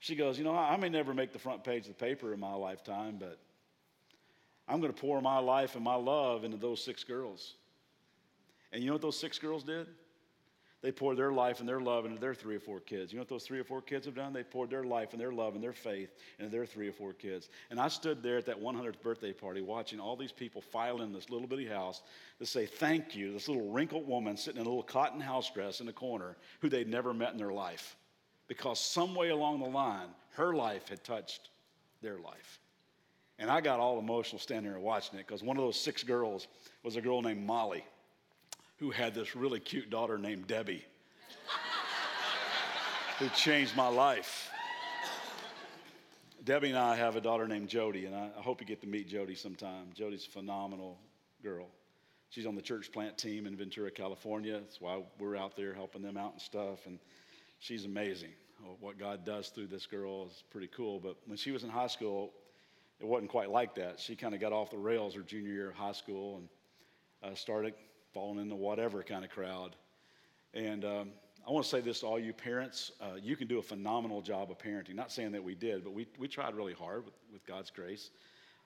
She 0.00 0.16
goes, 0.16 0.38
You 0.38 0.44
know, 0.44 0.54
I 0.54 0.76
may 0.76 0.88
never 0.88 1.14
make 1.14 1.32
the 1.32 1.38
front 1.38 1.64
page 1.64 1.82
of 1.82 1.98
the 1.98 2.04
paper 2.04 2.32
in 2.34 2.40
my 2.40 2.54
lifetime, 2.54 3.16
but 3.18 3.38
I'm 4.68 4.80
going 4.80 4.92
to 4.92 5.00
pour 5.00 5.20
my 5.20 5.38
life 5.38 5.74
and 5.74 5.84
my 5.84 5.96
love 5.96 6.44
into 6.44 6.56
those 6.56 6.84
six 6.84 7.04
girls. 7.04 7.54
And 8.72 8.82
you 8.82 8.88
know 8.88 8.94
what 8.94 9.02
those 9.02 9.18
six 9.18 9.38
girls 9.38 9.64
did? 9.64 9.86
They 10.82 10.92
poured 10.92 11.18
their 11.18 11.32
life 11.32 11.60
and 11.60 11.68
their 11.68 11.80
love 11.80 12.06
into 12.06 12.18
their 12.18 12.32
three 12.32 12.56
or 12.56 12.60
four 12.60 12.80
kids. 12.80 13.12
You 13.12 13.18
know 13.18 13.22
what 13.22 13.28
those 13.28 13.44
three 13.44 13.58
or 13.58 13.64
four 13.64 13.82
kids 13.82 14.06
have 14.06 14.14
done? 14.14 14.32
They 14.32 14.42
poured 14.42 14.70
their 14.70 14.84
life 14.84 15.12
and 15.12 15.20
their 15.20 15.32
love 15.32 15.54
and 15.54 15.62
their 15.62 15.74
faith 15.74 16.08
into 16.38 16.50
their 16.50 16.64
three 16.64 16.88
or 16.88 16.92
four 16.92 17.12
kids. 17.12 17.50
And 17.68 17.78
I 17.78 17.88
stood 17.88 18.22
there 18.22 18.38
at 18.38 18.46
that 18.46 18.62
100th 18.62 19.02
birthday 19.02 19.34
party 19.34 19.60
watching 19.60 20.00
all 20.00 20.16
these 20.16 20.32
people 20.32 20.62
file 20.62 21.02
in 21.02 21.12
this 21.12 21.28
little 21.28 21.46
bitty 21.46 21.66
house 21.66 22.02
to 22.38 22.46
say 22.46 22.64
thank 22.64 23.14
you 23.14 23.26
to 23.26 23.32
this 23.34 23.46
little 23.46 23.70
wrinkled 23.70 24.08
woman 24.08 24.38
sitting 24.38 24.58
in 24.58 24.66
a 24.66 24.70
little 24.70 24.82
cotton 24.82 25.20
house 25.20 25.50
dress 25.50 25.80
in 25.80 25.86
the 25.86 25.92
corner 25.92 26.36
who 26.60 26.70
they'd 26.70 26.88
never 26.88 27.12
met 27.12 27.32
in 27.32 27.38
their 27.38 27.52
life. 27.52 27.96
Because 28.48 28.80
some 28.80 29.14
way 29.14 29.28
along 29.28 29.60
the 29.60 29.68
line, 29.68 30.08
her 30.30 30.54
life 30.54 30.88
had 30.88 31.04
touched 31.04 31.50
their 32.00 32.18
life. 32.18 32.58
And 33.38 33.50
I 33.50 33.60
got 33.60 33.80
all 33.80 33.98
emotional 33.98 34.38
standing 34.38 34.72
there 34.72 34.80
watching 34.80 35.18
it 35.18 35.26
because 35.26 35.42
one 35.42 35.58
of 35.58 35.62
those 35.62 35.78
six 35.78 36.02
girls 36.02 36.48
was 36.82 36.96
a 36.96 37.02
girl 37.02 37.20
named 37.20 37.44
Molly 37.44 37.84
who 38.80 38.90
had 38.90 39.14
this 39.14 39.36
really 39.36 39.60
cute 39.60 39.90
daughter 39.90 40.16
named 40.16 40.46
Debbie, 40.46 40.82
who 43.18 43.28
changed 43.28 43.76
my 43.76 43.86
life. 43.86 44.50
Debbie 46.42 46.70
and 46.70 46.78
I 46.78 46.96
have 46.96 47.14
a 47.14 47.20
daughter 47.20 47.46
named 47.46 47.68
Jody, 47.68 48.06
and 48.06 48.14
I, 48.14 48.30
hope 48.40 48.62
you 48.62 48.66
get 48.66 48.80
to 48.80 48.86
meet 48.86 49.06
Jody 49.06 49.34
sometime. 49.34 49.88
Jody's 49.94 50.26
a 50.26 50.30
phenomenal 50.30 50.98
girl. 51.42 51.66
She's 52.30 52.46
on 52.46 52.54
the 52.54 52.62
church 52.62 52.90
plant 52.90 53.18
team 53.18 53.46
in 53.46 53.54
Ventura, 53.54 53.90
California. 53.90 54.54
That's 54.54 54.80
why 54.80 55.02
we're 55.18 55.36
out 55.36 55.56
there 55.56 55.74
helping 55.74 56.00
them 56.00 56.16
out 56.16 56.32
and 56.32 56.40
stuff. 56.40 56.86
And 56.86 56.98
she's 57.58 57.84
amazing. 57.84 58.30
What 58.80 58.98
God 58.98 59.26
does 59.26 59.48
through 59.48 59.66
this 59.66 59.84
girl 59.84 60.28
is 60.28 60.42
pretty 60.50 60.68
cool. 60.68 61.00
But 61.00 61.16
when 61.26 61.36
she 61.36 61.50
was 61.50 61.64
in 61.64 61.70
high 61.70 61.88
school, 61.88 62.32
it 62.98 63.06
wasn't 63.06 63.30
quite 63.30 63.50
like 63.50 63.74
that. 63.74 64.00
She 64.00 64.16
kind 64.16 64.34
of 64.34 64.40
got 64.40 64.52
off 64.52 64.70
the 64.70 64.78
rails 64.78 65.14
her 65.14 65.22
junior 65.22 65.52
year 65.52 65.68
of 65.70 65.74
high 65.74 65.92
school 65.92 66.38
and 66.38 67.32
uh, 67.32 67.34
started 67.34 67.74
falling 68.12 68.40
into 68.40 68.56
whatever 68.56 69.02
kind 69.02 69.24
of 69.24 69.30
crowd. 69.30 69.76
And 70.54 70.84
um, 70.84 71.10
I 71.46 71.50
want 71.50 71.64
to 71.64 71.70
say 71.70 71.80
this 71.80 72.00
to 72.00 72.06
all 72.06 72.18
you 72.18 72.32
parents. 72.32 72.92
Uh, 73.00 73.16
you 73.22 73.36
can 73.36 73.46
do 73.46 73.58
a 73.58 73.62
phenomenal 73.62 74.20
job 74.20 74.50
of 74.50 74.58
parenting. 74.58 74.94
Not 74.94 75.12
saying 75.12 75.32
that 75.32 75.42
we 75.42 75.54
did, 75.54 75.84
but 75.84 75.92
we, 75.92 76.06
we 76.18 76.28
tried 76.28 76.54
really 76.54 76.74
hard 76.74 77.04
with, 77.04 77.14
with 77.32 77.46
God's 77.46 77.70
grace. 77.70 78.10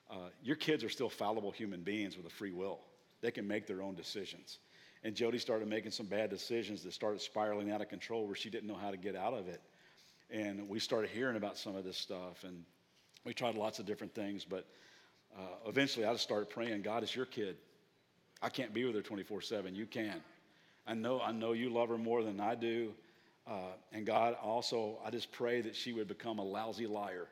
Uh, 0.09 0.29
your 0.43 0.55
kids 0.55 0.83
are 0.83 0.89
still 0.89 1.09
fallible 1.09 1.51
human 1.51 1.81
beings 1.81 2.17
with 2.17 2.25
a 2.25 2.29
free 2.29 2.51
will, 2.51 2.79
they 3.21 3.31
can 3.31 3.47
make 3.47 3.65
their 3.65 3.81
own 3.81 3.95
decisions. 3.95 4.59
And 5.03 5.15
Jody 5.15 5.37
started 5.37 5.67
making 5.67 5.91
some 5.91 6.07
bad 6.07 6.31
decisions 6.31 6.81
that 6.83 6.93
started 6.93 7.21
spiraling 7.21 7.71
out 7.71 7.79
of 7.79 7.89
control 7.89 8.25
where 8.25 8.35
she 8.35 8.49
didn't 8.49 8.67
know 8.67 8.75
how 8.75 8.89
to 8.89 8.97
get 8.97 9.15
out 9.15 9.33
of 9.33 9.47
it. 9.47 9.61
And 10.31 10.67
we 10.67 10.79
started 10.79 11.11
hearing 11.11 11.37
about 11.37 11.57
some 11.57 11.75
of 11.75 11.83
this 11.83 11.97
stuff, 11.97 12.43
and 12.43 12.63
we 13.23 13.33
tried 13.33 13.53
lots 13.53 13.77
of 13.77 13.85
different 13.85 14.15
things. 14.15 14.43
But 14.43 14.65
uh, 15.37 15.41
eventually, 15.67 16.05
I 16.05 16.11
just 16.13 16.23
started 16.23 16.49
praying 16.49 16.81
God, 16.81 17.03
is 17.03 17.15
your 17.15 17.25
kid. 17.25 17.57
I 18.45 18.49
can't 18.49 18.75
be 18.75 18.85
with 18.85 18.93
her 18.93 19.01
24 19.01 19.41
7. 19.41 19.73
You 19.73 19.87
can. 19.87 20.21
I 20.85 20.93
know, 20.93 21.19
I 21.19 21.31
know 21.31 21.53
you 21.53 21.71
love 21.71 21.89
her 21.89 21.97
more 21.97 22.21
than 22.21 22.39
I 22.39 22.53
do. 22.53 22.93
Uh, 23.47 23.73
and 23.91 24.05
God, 24.05 24.37
also, 24.41 24.99
I 25.03 25.09
just 25.09 25.31
pray 25.31 25.61
that 25.61 25.75
she 25.75 25.93
would 25.93 26.07
become 26.07 26.37
a 26.37 26.43
lousy 26.43 26.85
liar. 26.85 27.25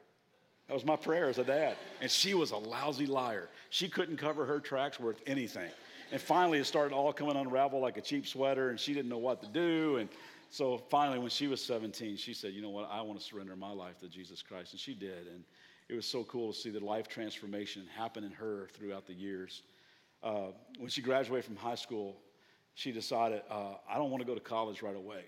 That 0.68 0.74
was 0.74 0.86
my 0.86 0.96
prayer 0.96 1.30
as 1.30 1.38
a 1.38 1.44
dad. 1.44 1.76
And 2.02 2.10
she 2.10 2.34
was 2.34 2.50
a 2.50 2.58
lousy 2.58 3.06
liar. 3.06 3.48
She 3.70 3.90
couldn't 3.90 4.18
cover 4.18 4.44
her 4.44 4.60
tracks 4.60 5.00
worth 5.00 5.22
anything. 5.28 5.70
And 6.12 6.20
finally, 6.20 6.58
it 6.58 6.66
started 6.66 6.96
all 6.96 7.14
coming 7.14 7.36
unravel 7.36 7.80
like 7.80 7.98
a 7.98 8.02
cheap 8.02 8.26
sweater, 8.26 8.72
and 8.72 8.80
she 8.80 8.96
didn't 8.96 9.10
know 9.10 9.20
what 9.20 9.40
to 9.44 9.48
do. 9.48 9.98
And 9.98 10.10
so 10.50 10.80
finally, 10.90 11.20
when 11.20 11.30
she 11.30 11.48
was 11.48 11.64
17, 11.64 12.18
she 12.18 12.34
said, 12.34 12.54
You 12.54 12.64
know 12.64 12.72
what? 12.72 12.90
I 12.92 13.02
want 13.04 13.20
to 13.20 13.26
surrender 13.26 13.56
my 13.56 13.72
life 13.72 14.00
to 14.00 14.08
Jesus 14.08 14.42
Christ. 14.42 14.72
And 14.72 14.80
she 14.80 14.96
did. 14.96 15.28
And 15.28 15.44
it 15.90 15.96
was 15.96 16.08
so 16.08 16.24
cool 16.24 16.54
to 16.54 16.58
see 16.58 16.72
the 16.72 16.84
life 16.84 17.08
transformation 17.08 17.84
happen 17.96 18.24
in 18.24 18.32
her 18.32 18.68
throughout 18.74 19.06
the 19.06 19.14
years. 19.14 19.62
Uh, 20.24 20.52
when 20.78 20.90
she 20.90 21.02
graduated 21.02 21.46
from 21.46 21.56
high 21.56 21.76
school, 21.76 22.18
she 22.76 22.92
decided, 22.92 23.42
uh, 23.50 23.76
I 23.90 23.98
don't 23.98 24.10
want 24.10 24.22
to 24.22 24.28
go 24.28 24.34
to 24.34 24.42
college 24.42 24.82
right 24.82 24.96
away. 24.96 25.24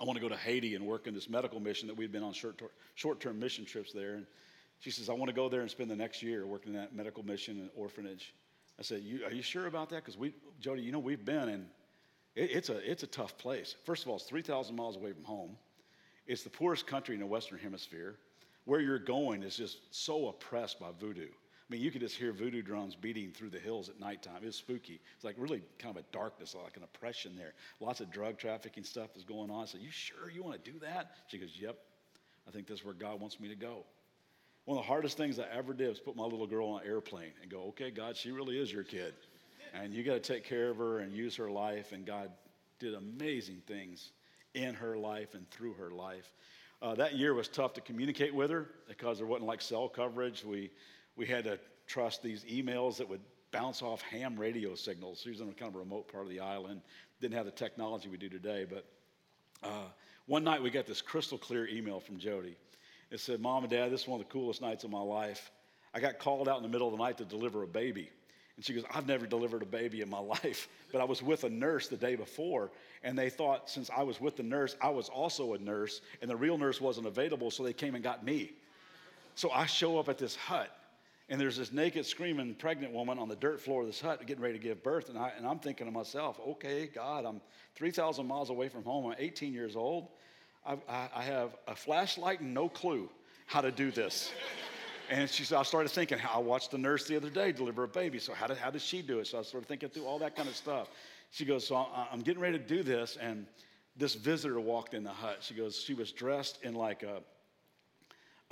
I 0.00 0.04
want 0.04 0.16
to 0.16 0.20
go 0.20 0.28
to 0.28 0.36
Haiti 0.36 0.74
and 0.74 0.86
work 0.86 1.06
in 1.06 1.14
this 1.14 1.28
medical 1.28 1.60
mission 1.60 1.86
that 1.86 1.96
we'd 1.96 2.10
been 2.10 2.24
on 2.24 2.32
short 2.32 3.20
term 3.20 3.38
mission 3.38 3.64
trips 3.64 3.92
there. 3.92 4.14
And 4.14 4.26
she 4.80 4.90
says, 4.90 5.08
I 5.08 5.12
want 5.12 5.28
to 5.28 5.34
go 5.34 5.48
there 5.48 5.60
and 5.60 5.70
spend 5.70 5.90
the 5.90 5.96
next 5.96 6.22
year 6.22 6.44
working 6.44 6.74
in 6.74 6.80
that 6.80 6.94
medical 6.94 7.22
mission 7.22 7.60
and 7.60 7.70
orphanage. 7.76 8.34
I 8.78 8.82
said, 8.82 9.02
you, 9.02 9.24
Are 9.24 9.32
you 9.32 9.42
sure 9.42 9.66
about 9.66 9.90
that? 9.90 9.96
Because 9.96 10.18
we, 10.18 10.34
Jody, 10.60 10.82
you 10.82 10.90
know, 10.90 10.98
we've 10.98 11.24
been 11.24 11.48
in, 11.48 11.66
it, 12.34 12.50
it's, 12.50 12.68
a, 12.68 12.90
it's 12.90 13.04
a 13.04 13.06
tough 13.06 13.38
place. 13.38 13.76
First 13.84 14.02
of 14.02 14.08
all, 14.08 14.16
it's 14.16 14.24
3,000 14.24 14.74
miles 14.74 14.96
away 14.96 15.12
from 15.12 15.24
home. 15.24 15.56
It's 16.26 16.42
the 16.42 16.50
poorest 16.50 16.86
country 16.86 17.14
in 17.14 17.20
the 17.20 17.26
Western 17.26 17.58
Hemisphere. 17.58 18.16
Where 18.64 18.80
you're 18.80 18.98
going 18.98 19.42
is 19.42 19.56
just 19.56 19.78
so 19.94 20.28
oppressed 20.28 20.80
by 20.80 20.88
voodoo. 20.98 21.28
I 21.72 21.74
mean, 21.74 21.80
you 21.80 21.90
could 21.90 22.02
just 22.02 22.16
hear 22.16 22.34
voodoo 22.34 22.60
drums 22.60 22.94
beating 22.94 23.30
through 23.30 23.48
the 23.48 23.58
hills 23.58 23.88
at 23.88 23.98
nighttime. 23.98 24.42
It 24.42 24.44
was 24.44 24.56
spooky. 24.56 25.00
It's 25.14 25.24
like 25.24 25.36
really 25.38 25.62
kind 25.78 25.96
of 25.96 26.02
a 26.02 26.06
darkness, 26.12 26.54
like 26.62 26.76
an 26.76 26.82
oppression 26.82 27.34
there. 27.34 27.54
Lots 27.80 28.02
of 28.02 28.10
drug 28.10 28.36
trafficking 28.36 28.84
stuff 28.84 29.16
is 29.16 29.24
going 29.24 29.50
on. 29.50 29.62
I 29.62 29.64
said, 29.64 29.80
You 29.80 29.90
sure 29.90 30.30
you 30.30 30.42
want 30.42 30.62
to 30.62 30.70
do 30.70 30.78
that? 30.80 31.12
She 31.28 31.38
goes, 31.38 31.56
Yep. 31.58 31.78
I 32.46 32.50
think 32.50 32.66
that's 32.66 32.84
where 32.84 32.92
God 32.92 33.22
wants 33.22 33.40
me 33.40 33.48
to 33.48 33.54
go. 33.54 33.84
One 34.66 34.76
of 34.76 34.84
the 34.84 34.86
hardest 34.86 35.16
things 35.16 35.38
I 35.38 35.46
ever 35.50 35.72
did 35.72 35.88
was 35.88 35.98
put 35.98 36.14
my 36.14 36.24
little 36.24 36.46
girl 36.46 36.68
on 36.68 36.82
an 36.82 36.86
airplane 36.86 37.32
and 37.40 37.50
go, 37.50 37.62
Okay, 37.68 37.90
God, 37.90 38.18
she 38.18 38.32
really 38.32 38.60
is 38.60 38.70
your 38.70 38.84
kid. 38.84 39.14
And 39.72 39.94
you 39.94 40.02
got 40.02 40.12
to 40.12 40.20
take 40.20 40.44
care 40.44 40.68
of 40.68 40.76
her 40.76 40.98
and 40.98 41.14
use 41.14 41.36
her 41.36 41.50
life. 41.50 41.92
And 41.92 42.04
God 42.04 42.30
did 42.80 42.92
amazing 42.92 43.62
things 43.66 44.12
in 44.52 44.74
her 44.74 44.98
life 44.98 45.32
and 45.32 45.50
through 45.50 45.72
her 45.72 45.90
life. 45.90 46.34
Uh, 46.82 46.94
that 46.96 47.14
year 47.14 47.32
was 47.32 47.48
tough 47.48 47.72
to 47.72 47.80
communicate 47.80 48.34
with 48.34 48.50
her 48.50 48.68
because 48.86 49.16
there 49.16 49.26
wasn't 49.26 49.46
like 49.46 49.62
cell 49.62 49.88
coverage. 49.88 50.44
We 50.44 50.70
we 51.16 51.26
had 51.26 51.44
to 51.44 51.58
trust 51.86 52.22
these 52.22 52.44
emails 52.44 52.96
that 52.96 53.08
would 53.08 53.20
bounce 53.50 53.82
off 53.82 54.00
ham 54.02 54.38
radio 54.38 54.74
signals. 54.74 55.20
She 55.22 55.30
was 55.30 55.40
in 55.40 55.48
a 55.48 55.52
kind 55.52 55.68
of 55.68 55.76
a 55.76 55.78
remote 55.78 56.10
part 56.10 56.24
of 56.24 56.30
the 56.30 56.40
island, 56.40 56.80
didn't 57.20 57.34
have 57.34 57.44
the 57.44 57.52
technology 57.52 58.08
we 58.08 58.16
do 58.16 58.28
today. 58.28 58.66
But 58.68 58.84
uh, 59.62 59.88
one 60.26 60.44
night 60.44 60.62
we 60.62 60.70
got 60.70 60.86
this 60.86 61.02
crystal 61.02 61.38
clear 61.38 61.66
email 61.68 62.00
from 62.00 62.18
Jody. 62.18 62.56
It 63.10 63.20
said, 63.20 63.40
Mom 63.40 63.64
and 63.64 63.70
Dad, 63.70 63.92
this 63.92 64.02
is 64.02 64.08
one 64.08 64.20
of 64.20 64.26
the 64.26 64.32
coolest 64.32 64.62
nights 64.62 64.84
of 64.84 64.90
my 64.90 65.00
life. 65.00 65.50
I 65.94 66.00
got 66.00 66.18
called 66.18 66.48
out 66.48 66.56
in 66.56 66.62
the 66.62 66.68
middle 66.68 66.88
of 66.88 66.96
the 66.96 67.02
night 67.02 67.18
to 67.18 67.24
deliver 67.24 67.62
a 67.62 67.66
baby. 67.66 68.10
And 68.56 68.64
she 68.64 68.72
goes, 68.72 68.84
I've 68.90 69.06
never 69.06 69.26
delivered 69.26 69.62
a 69.62 69.66
baby 69.66 70.00
in 70.00 70.08
my 70.08 70.18
life, 70.44 70.68
but 70.90 71.00
I 71.00 71.04
was 71.04 71.22
with 71.22 71.44
a 71.44 71.50
nurse 71.50 71.88
the 71.88 71.96
day 71.96 72.16
before, 72.16 72.70
and 73.02 73.18
they 73.18 73.28
thought 73.28 73.68
since 73.68 73.90
I 73.94 74.02
was 74.02 74.20
with 74.20 74.36
the 74.36 74.42
nurse, 74.42 74.76
I 74.80 74.88
was 74.88 75.08
also 75.08 75.54
a 75.54 75.58
nurse, 75.58 76.00
and 76.20 76.30
the 76.30 76.36
real 76.36 76.56
nurse 76.56 76.80
wasn't 76.80 77.06
available, 77.06 77.50
so 77.50 77.62
they 77.62 77.72
came 77.72 77.94
and 77.94 78.04
got 78.04 78.24
me. 78.24 78.52
So 79.34 79.50
I 79.50 79.66
show 79.66 79.98
up 79.98 80.08
at 80.08 80.18
this 80.18 80.36
hut, 80.36 80.74
and 81.28 81.40
there's 81.40 81.56
this 81.56 81.72
naked, 81.72 82.04
screaming 82.04 82.54
pregnant 82.54 82.92
woman 82.92 83.18
on 83.18 83.28
the 83.28 83.36
dirt 83.36 83.60
floor 83.60 83.82
of 83.82 83.86
this 83.86 84.00
hut 84.00 84.26
getting 84.26 84.42
ready 84.42 84.58
to 84.58 84.62
give 84.62 84.82
birth. 84.82 85.08
And, 85.08 85.18
I, 85.18 85.32
and 85.36 85.46
I'm 85.46 85.58
thinking 85.58 85.86
to 85.86 85.92
myself, 85.92 86.38
okay, 86.48 86.88
God, 86.92 87.24
I'm 87.24 87.40
3,000 87.74 88.26
miles 88.26 88.50
away 88.50 88.68
from 88.68 88.84
home. 88.84 89.06
I'm 89.06 89.16
18 89.18 89.52
years 89.52 89.76
old. 89.76 90.08
I, 90.66 90.76
I, 90.88 91.08
I 91.16 91.22
have 91.22 91.56
a 91.66 91.74
flashlight 91.74 92.40
and 92.40 92.52
no 92.52 92.68
clue 92.68 93.08
how 93.46 93.60
to 93.60 93.70
do 93.70 93.90
this. 93.90 94.30
And 95.10 95.28
she 95.28 95.44
said, 95.44 95.58
I 95.58 95.62
started 95.62 95.90
thinking, 95.90 96.18
I 96.32 96.38
watched 96.38 96.70
the 96.70 96.78
nurse 96.78 97.06
the 97.06 97.16
other 97.16 97.28
day 97.28 97.52
deliver 97.52 97.84
a 97.84 97.88
baby. 97.88 98.18
So 98.18 98.32
how 98.32 98.46
did, 98.46 98.56
how 98.56 98.70
did 98.70 98.80
she 98.80 99.02
do 99.02 99.18
it? 99.18 99.26
So 99.26 99.38
I 99.38 99.42
started 99.42 99.68
thinking 99.68 99.90
through 99.90 100.06
all 100.06 100.18
that 100.20 100.34
kind 100.34 100.48
of 100.48 100.56
stuff. 100.56 100.88
She 101.30 101.44
goes, 101.44 101.66
so 101.66 101.86
I'm 102.10 102.20
getting 102.20 102.40
ready 102.40 102.58
to 102.58 102.64
do 102.64 102.82
this. 102.82 103.18
And 103.20 103.46
this 103.96 104.14
visitor 104.14 104.58
walked 104.58 104.94
in 104.94 105.04
the 105.04 105.10
hut. 105.10 105.38
She 105.40 105.52
goes, 105.52 105.78
she 105.78 105.92
was 105.92 106.12
dressed 106.12 106.62
in 106.62 106.74
like 106.74 107.02
a, 107.02 107.20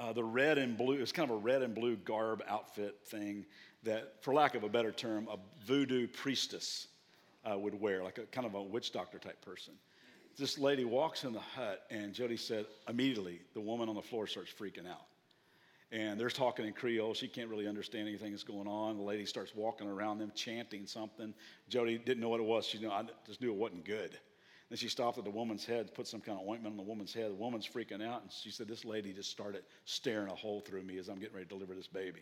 uh, 0.00 0.12
the 0.12 0.24
red 0.24 0.58
and 0.58 0.76
blue, 0.76 0.94
it's 0.94 1.12
kind 1.12 1.30
of 1.30 1.36
a 1.36 1.38
red 1.38 1.62
and 1.62 1.74
blue 1.74 1.96
garb 1.96 2.42
outfit 2.48 2.96
thing 3.06 3.44
that, 3.82 4.14
for 4.22 4.32
lack 4.32 4.54
of 4.54 4.64
a 4.64 4.68
better 4.68 4.90
term, 4.90 5.28
a 5.30 5.36
voodoo 5.64 6.06
priestess 6.08 6.88
uh, 7.44 7.58
would 7.58 7.78
wear, 7.78 8.02
like 8.02 8.18
a 8.18 8.22
kind 8.22 8.46
of 8.46 8.54
a 8.54 8.62
witch 8.62 8.92
doctor 8.92 9.18
type 9.18 9.40
person. 9.44 9.74
This 10.38 10.58
lady 10.58 10.84
walks 10.84 11.24
in 11.24 11.32
the 11.32 11.40
hut, 11.40 11.82
and 11.90 12.14
Jody 12.14 12.36
said, 12.36 12.64
immediately, 12.88 13.40
the 13.52 13.60
woman 13.60 13.88
on 13.88 13.94
the 13.94 14.02
floor 14.02 14.26
starts 14.26 14.50
freaking 14.50 14.88
out 14.88 15.06
and 15.92 16.20
they're 16.20 16.30
talking 16.30 16.66
in 16.66 16.72
Creole. 16.72 17.14
She 17.14 17.26
can't 17.26 17.48
really 17.48 17.66
understand 17.66 18.06
anything 18.06 18.30
that's 18.30 18.44
going 18.44 18.68
on. 18.68 18.96
The 18.96 19.02
lady 19.02 19.26
starts 19.26 19.54
walking 19.54 19.88
around 19.88 20.18
them, 20.18 20.30
chanting 20.34 20.86
something. 20.86 21.34
Jody 21.68 21.98
didn't 21.98 22.20
know 22.20 22.28
what 22.28 22.40
it 22.40 22.46
was. 22.46 22.64
She 22.64 22.78
knew, 22.78 22.90
I 22.90 23.04
just 23.26 23.40
knew 23.40 23.50
it 23.50 23.56
wasn't 23.56 23.84
good. 23.84 24.16
Then 24.70 24.76
she 24.76 24.88
stopped 24.88 25.18
at 25.18 25.24
the 25.24 25.30
woman's 25.30 25.64
head, 25.64 25.92
put 25.94 26.06
some 26.06 26.20
kind 26.20 26.38
of 26.40 26.46
ointment 26.46 26.72
on 26.72 26.76
the 26.76 26.88
woman's 26.88 27.12
head. 27.12 27.30
The 27.30 27.34
woman's 27.34 27.66
freaking 27.66 28.06
out, 28.06 28.22
and 28.22 28.30
she 28.32 28.50
said, 28.50 28.68
This 28.68 28.84
lady 28.84 29.12
just 29.12 29.30
started 29.30 29.64
staring 29.84 30.30
a 30.30 30.34
hole 30.34 30.60
through 30.60 30.82
me 30.82 30.96
as 30.98 31.08
I'm 31.08 31.18
getting 31.18 31.34
ready 31.34 31.46
to 31.46 31.54
deliver 31.54 31.74
this 31.74 31.88
baby. 31.88 32.20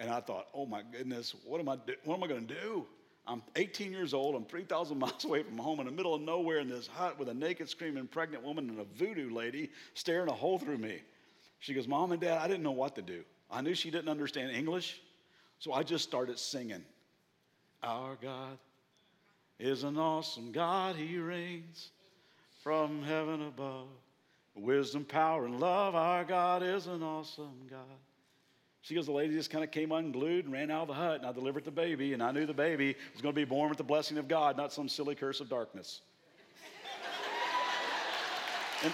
And 0.00 0.10
I 0.10 0.20
thought, 0.20 0.46
Oh 0.54 0.64
my 0.64 0.82
goodness, 0.90 1.34
what 1.44 1.60
am 1.60 1.68
I, 1.68 1.76
do- 1.76 1.94
what 2.04 2.16
am 2.16 2.24
I 2.24 2.26
going 2.26 2.46
to 2.46 2.54
do? 2.54 2.86
I'm 3.26 3.42
18 3.56 3.92
years 3.92 4.14
old. 4.14 4.34
I'm 4.34 4.46
3,000 4.46 4.98
miles 4.98 5.26
away 5.26 5.42
from 5.42 5.58
home 5.58 5.78
in 5.80 5.86
the 5.86 5.92
middle 5.92 6.14
of 6.14 6.22
nowhere 6.22 6.60
in 6.60 6.68
this 6.70 6.86
hut 6.86 7.18
with 7.18 7.28
a 7.28 7.34
naked, 7.34 7.68
screaming 7.68 8.06
pregnant 8.06 8.42
woman 8.42 8.70
and 8.70 8.80
a 8.80 8.84
voodoo 8.84 9.30
lady 9.30 9.70
staring 9.92 10.30
a 10.30 10.32
hole 10.32 10.58
through 10.58 10.78
me. 10.78 11.02
She 11.60 11.74
goes, 11.74 11.86
Mom 11.86 12.12
and 12.12 12.20
Dad, 12.20 12.38
I 12.38 12.48
didn't 12.48 12.62
know 12.62 12.72
what 12.72 12.94
to 12.94 13.02
do. 13.02 13.24
I 13.50 13.60
knew 13.60 13.74
she 13.74 13.90
didn't 13.90 14.08
understand 14.08 14.52
English, 14.52 15.02
so 15.58 15.74
I 15.74 15.82
just 15.82 16.04
started 16.04 16.38
singing. 16.38 16.82
Our 17.82 18.16
God 18.22 18.58
is 19.58 19.82
an 19.82 19.98
awesome 19.98 20.52
God, 20.52 20.96
He 20.96 21.18
reigns 21.18 21.90
from 22.62 23.02
heaven 23.02 23.46
above. 23.46 23.88
Wisdom, 24.54 25.04
power, 25.04 25.46
and 25.46 25.60
love, 25.60 25.94
our 25.94 26.24
God 26.24 26.62
is 26.62 26.86
an 26.86 27.02
awesome 27.02 27.66
God. 27.70 27.80
She 28.82 28.94
goes, 28.94 29.06
the 29.06 29.12
lady 29.12 29.34
just 29.34 29.50
kind 29.50 29.62
of 29.62 29.70
came 29.70 29.92
unglued 29.92 30.44
and 30.44 30.52
ran 30.52 30.70
out 30.70 30.82
of 30.82 30.88
the 30.88 30.94
hut, 30.94 31.16
and 31.18 31.26
I 31.26 31.32
delivered 31.32 31.64
the 31.64 31.70
baby, 31.70 32.12
and 32.12 32.22
I 32.22 32.32
knew 32.32 32.46
the 32.46 32.54
baby 32.54 32.96
was 33.12 33.20
going 33.22 33.34
to 33.34 33.40
be 33.40 33.44
born 33.44 33.68
with 33.68 33.78
the 33.78 33.84
blessing 33.84 34.18
of 34.18 34.28
God, 34.28 34.56
not 34.56 34.72
some 34.72 34.88
silly 34.88 35.14
curse 35.14 35.40
of 35.40 35.48
darkness. 35.48 36.00
and, 38.82 38.92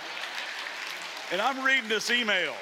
and 1.32 1.40
I'm 1.40 1.64
reading 1.64 1.88
this 1.88 2.10
email. 2.10 2.54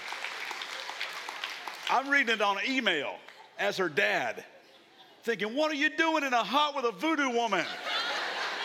I'm 1.88 2.08
reading 2.08 2.34
it 2.34 2.40
on 2.40 2.58
email 2.68 3.14
as 3.58 3.76
her 3.76 3.88
dad, 3.88 4.44
thinking, 5.22 5.54
What 5.56 5.70
are 5.70 5.76
you 5.76 5.90
doing 5.90 6.24
in 6.24 6.32
a 6.32 6.42
hut 6.42 6.74
with 6.74 6.84
a 6.84 6.92
voodoo 6.92 7.30
woman? 7.30 7.64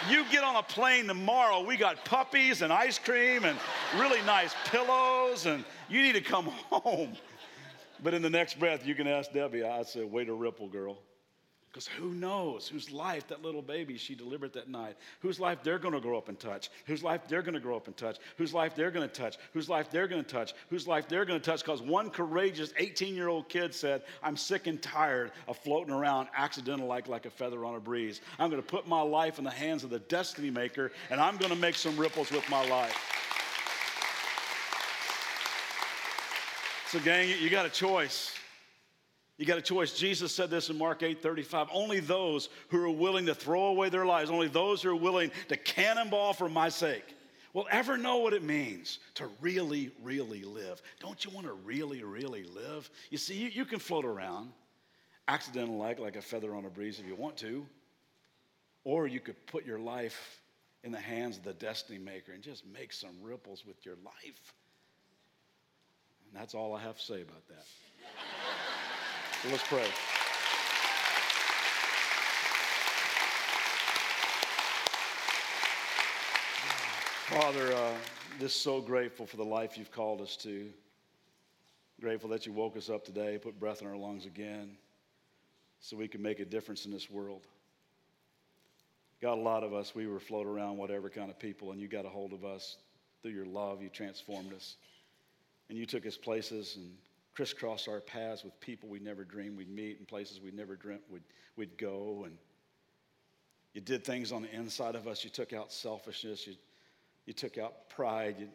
You 0.10 0.24
get 0.32 0.43
on 0.43 0.55
a 0.55 0.64
plane 0.64 1.08
tomorrow. 1.08 1.64
We 1.64 1.76
got 1.76 2.05
puppies 2.05 2.62
and 2.62 2.72
ice 2.72 2.99
cream 2.99 3.45
and 3.45 3.58
really 3.97 4.22
nice 4.22 4.53
pillows, 4.66 5.45
and 5.45 5.66
you 5.89 6.01
need 6.01 6.14
to 6.14 6.22
come 6.22 6.45
home. 6.72 7.14
But 8.03 8.14
in 8.14 8.22
the 8.22 8.30
next 8.30 8.60
breath, 8.60 8.86
you 8.86 8.95
can 8.95 9.08
ask 9.08 9.32
Debbie. 9.32 9.64
I 9.64 9.84
said, 9.84 10.12
Wait 10.12 10.30
a 10.30 10.34
ripple, 10.34 10.68
girl. 10.68 10.97
Because 11.72 11.88
who 11.88 12.13
knows 12.13 12.68
whose 12.68 12.91
life 12.91 13.28
that 13.28 13.43
little 13.43 13.61
baby 13.61 13.97
she 13.97 14.15
delivered 14.15 14.53
that 14.53 14.70
night, 14.70 14.95
whose 15.20 15.39
life 15.39 15.59
they're 15.63 15.78
going 15.78 15.93
to 15.93 15.99
grow 15.99 16.18
up 16.18 16.30
and 16.30 16.39
touch, 16.39 16.70
whose 16.86 17.03
life 17.03 17.28
they're 17.28 17.41
going 17.41 17.53
to 17.53 17.59
grow 17.59 17.76
up 17.76 17.88
and 17.88 17.95
touch, 17.95 18.18
whose 18.38 18.53
life 18.53 18.74
they're 18.74 18.89
going 18.89 19.07
to 19.07 19.13
touch, 19.13 19.38
whose 19.53 19.70
life 19.70 19.91
they're 19.91 20.07
going 20.07 20.24
to 20.24 20.30
touch, 20.30 20.53
whose 20.70 20.88
life 20.88 21.07
they're 21.07 21.26
going 21.26 21.39
to 21.39 21.45
touch. 21.45 21.63
Because 21.63 21.82
one 21.82 22.09
courageous 22.09 22.74
18 22.78 23.15
year 23.15 23.28
old 23.28 23.47
kid 23.49 23.76
said, 23.76 24.01
I'm 24.24 24.38
sick 24.38 24.65
and 24.65 24.82
tired 24.82 25.32
of 25.47 25.57
floating 25.57 25.93
around 25.93 26.30
accidental 26.36 26.88
like, 26.88 27.07
like 27.07 27.26
a 27.26 27.30
feather 27.30 27.63
on 27.63 27.76
a 27.76 27.80
breeze. 27.80 28.22
I'm 28.39 28.49
going 28.49 28.61
to 28.61 28.68
put 28.68 28.88
my 28.88 29.01
life 29.01 29.38
in 29.38 29.43
the 29.43 29.51
hands 29.51 29.84
of 29.84 29.89
the 29.89 29.99
destiny 29.99 30.49
maker, 30.49 30.91
and 31.11 31.22
I'm 31.22 31.38
going 31.38 31.51
to 31.51 31.59
make 31.59 31.76
some 31.76 31.95
ripples 31.97 32.32
with 32.32 32.49
my 32.49 32.68
life. 32.70 32.97
So, 36.89 36.99
gang, 37.01 37.30
you 37.41 37.49
got 37.49 37.65
a 37.65 37.70
choice. 37.70 38.34
You 39.38 39.45
got 39.45 39.59
a 39.59 39.61
choice. 39.61 39.93
Jesus 39.93 40.33
said 40.33 40.49
this 40.49 40.69
in 40.69 40.77
Mark 40.77 41.03
8 41.03 41.21
35. 41.21 41.67
Only 41.71 41.99
those 41.99 42.49
who 42.69 42.83
are 42.83 42.89
willing 42.89 43.27
to 43.27 43.35
throw 43.35 43.67
away 43.67 43.89
their 43.89 44.05
lives, 44.05 44.31
only 44.31 44.47
those 44.47 44.81
who 44.81 44.89
are 44.89 44.95
willing 44.95 45.31
to 45.49 45.55
cannonball 45.55 46.33
for 46.33 46.49
my 46.49 46.69
sake, 46.69 47.15
will 47.53 47.67
ever 47.69 47.97
know 47.97 48.17
what 48.17 48.33
it 48.33 48.41
means 48.41 48.99
to 49.15 49.27
really, 49.39 49.91
really 50.01 50.43
live. 50.43 50.81
Don't 50.99 51.23
you 51.23 51.29
want 51.31 51.45
to 51.45 51.53
really, 51.53 52.03
really 52.03 52.45
live? 52.45 52.89
You 53.11 53.19
see, 53.19 53.35
you, 53.35 53.49
you 53.49 53.65
can 53.65 53.79
float 53.79 54.05
around, 54.05 54.51
accidental 55.27 55.77
like, 55.77 55.99
like 55.99 56.15
a 56.15 56.21
feather 56.21 56.55
on 56.55 56.65
a 56.65 56.69
breeze 56.69 56.99
if 56.99 57.05
you 57.05 57.15
want 57.15 57.38
to, 57.38 57.65
or 58.83 59.05
you 59.05 59.19
could 59.19 59.43
put 59.45 59.65
your 59.65 59.79
life 59.79 60.41
in 60.83 60.91
the 60.91 60.99
hands 60.99 61.38
of 61.38 61.43
the 61.43 61.53
destiny 61.53 61.99
maker 61.99 62.31
and 62.31 62.41
just 62.41 62.65
make 62.65 62.91
some 62.91 63.15
ripples 63.21 63.65
with 63.67 63.85
your 63.85 63.95
life. 64.03 64.53
And 66.25 66.41
that's 66.41 66.55
all 66.55 66.75
I 66.75 66.81
have 66.81 66.97
to 66.97 67.03
say 67.03 67.21
about 67.21 67.47
that. 67.49 67.65
Let's 69.45 69.63
pray. 69.67 69.85
Father, 77.27 77.71
uh, 77.71 77.93
just 78.39 78.63
so 78.63 78.81
grateful 78.81 79.27
for 79.27 79.38
the 79.38 79.45
life 79.45 79.77
you've 79.77 79.91
called 79.91 80.21
us 80.21 80.35
to. 80.38 80.69
Grateful 82.01 82.29
that 82.31 82.47
you 82.47 82.51
woke 82.51 82.75
us 82.75 82.89
up 82.89 83.05
today, 83.05 83.38
put 83.38 83.59
breath 83.59 83.81
in 83.81 83.88
our 83.88 83.95
lungs 83.95 84.25
again, 84.25 84.75
so 85.79 85.95
we 85.95 86.07
can 86.07 86.21
make 86.21 86.39
a 86.39 86.45
difference 86.45 86.85
in 86.85 86.91
this 86.91 87.09
world. 87.09 87.45
God, 89.21 89.38
a 89.38 89.41
lot 89.41 89.63
of 89.63 89.71
us, 89.71 89.93
we 89.93 90.07
were 90.07 90.19
floating 90.19 90.51
around 90.51 90.77
whatever 90.77 91.09
kind 91.09 91.29
of 91.29 91.38
people, 91.38 91.71
and 91.71 91.79
you 91.79 91.88
got 91.88 92.05
a 92.05 92.09
hold 92.09 92.33
of 92.33 92.43
us 92.43 92.77
through 93.21 93.31
your 93.31 93.45
love. 93.45 93.83
You 93.83 93.89
transformed 93.89 94.51
us. 94.51 94.77
And 95.69 95.77
you 95.77 95.85
took 95.85 96.07
us 96.07 96.17
places 96.17 96.75
and 96.75 96.91
crisscross 97.38 97.88
our 97.88 98.01
paths 98.01 98.43
with 98.43 98.59
people 98.59 98.89
we 98.89 98.97
never 98.97 99.23
dreamed 99.23 99.55
we'd 99.55 99.69
meet 99.69 99.99
and 99.99 100.07
places 100.07 100.41
we 100.43 100.49
never 100.49 100.75
dreamt 100.75 101.03
we'd, 101.07 101.21
we'd 101.55 101.77
go. 101.77 102.23
And 102.25 102.35
you 103.75 103.81
did 103.81 104.03
things 104.03 104.31
on 104.31 104.41
the 104.41 104.51
inside 104.51 104.95
of 104.95 105.07
us. 105.07 105.23
You 105.23 105.29
took 105.29 105.53
out 105.53 105.71
selfishness. 105.71 106.47
You, 106.47 106.55
you 107.27 107.33
took 107.33 107.59
out 107.59 107.89
pride. 107.89 108.38
You, 108.39 108.47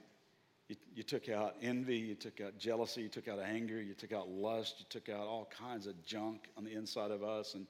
you, 0.66 0.74
you 0.96 1.02
took 1.04 1.28
out 1.28 1.54
envy. 1.62 1.96
You 1.96 2.16
took 2.16 2.40
out 2.40 2.58
jealousy. 2.58 3.02
You 3.02 3.08
took 3.08 3.28
out 3.28 3.38
anger. 3.38 3.80
You 3.80 3.94
took 3.94 4.12
out 4.12 4.28
lust. 4.28 4.80
You 4.80 4.86
took 4.90 5.08
out 5.08 5.28
all 5.28 5.48
kinds 5.56 5.86
of 5.86 6.04
junk 6.04 6.48
on 6.58 6.64
the 6.64 6.72
inside 6.72 7.12
of 7.12 7.22
us 7.22 7.54
and 7.54 7.68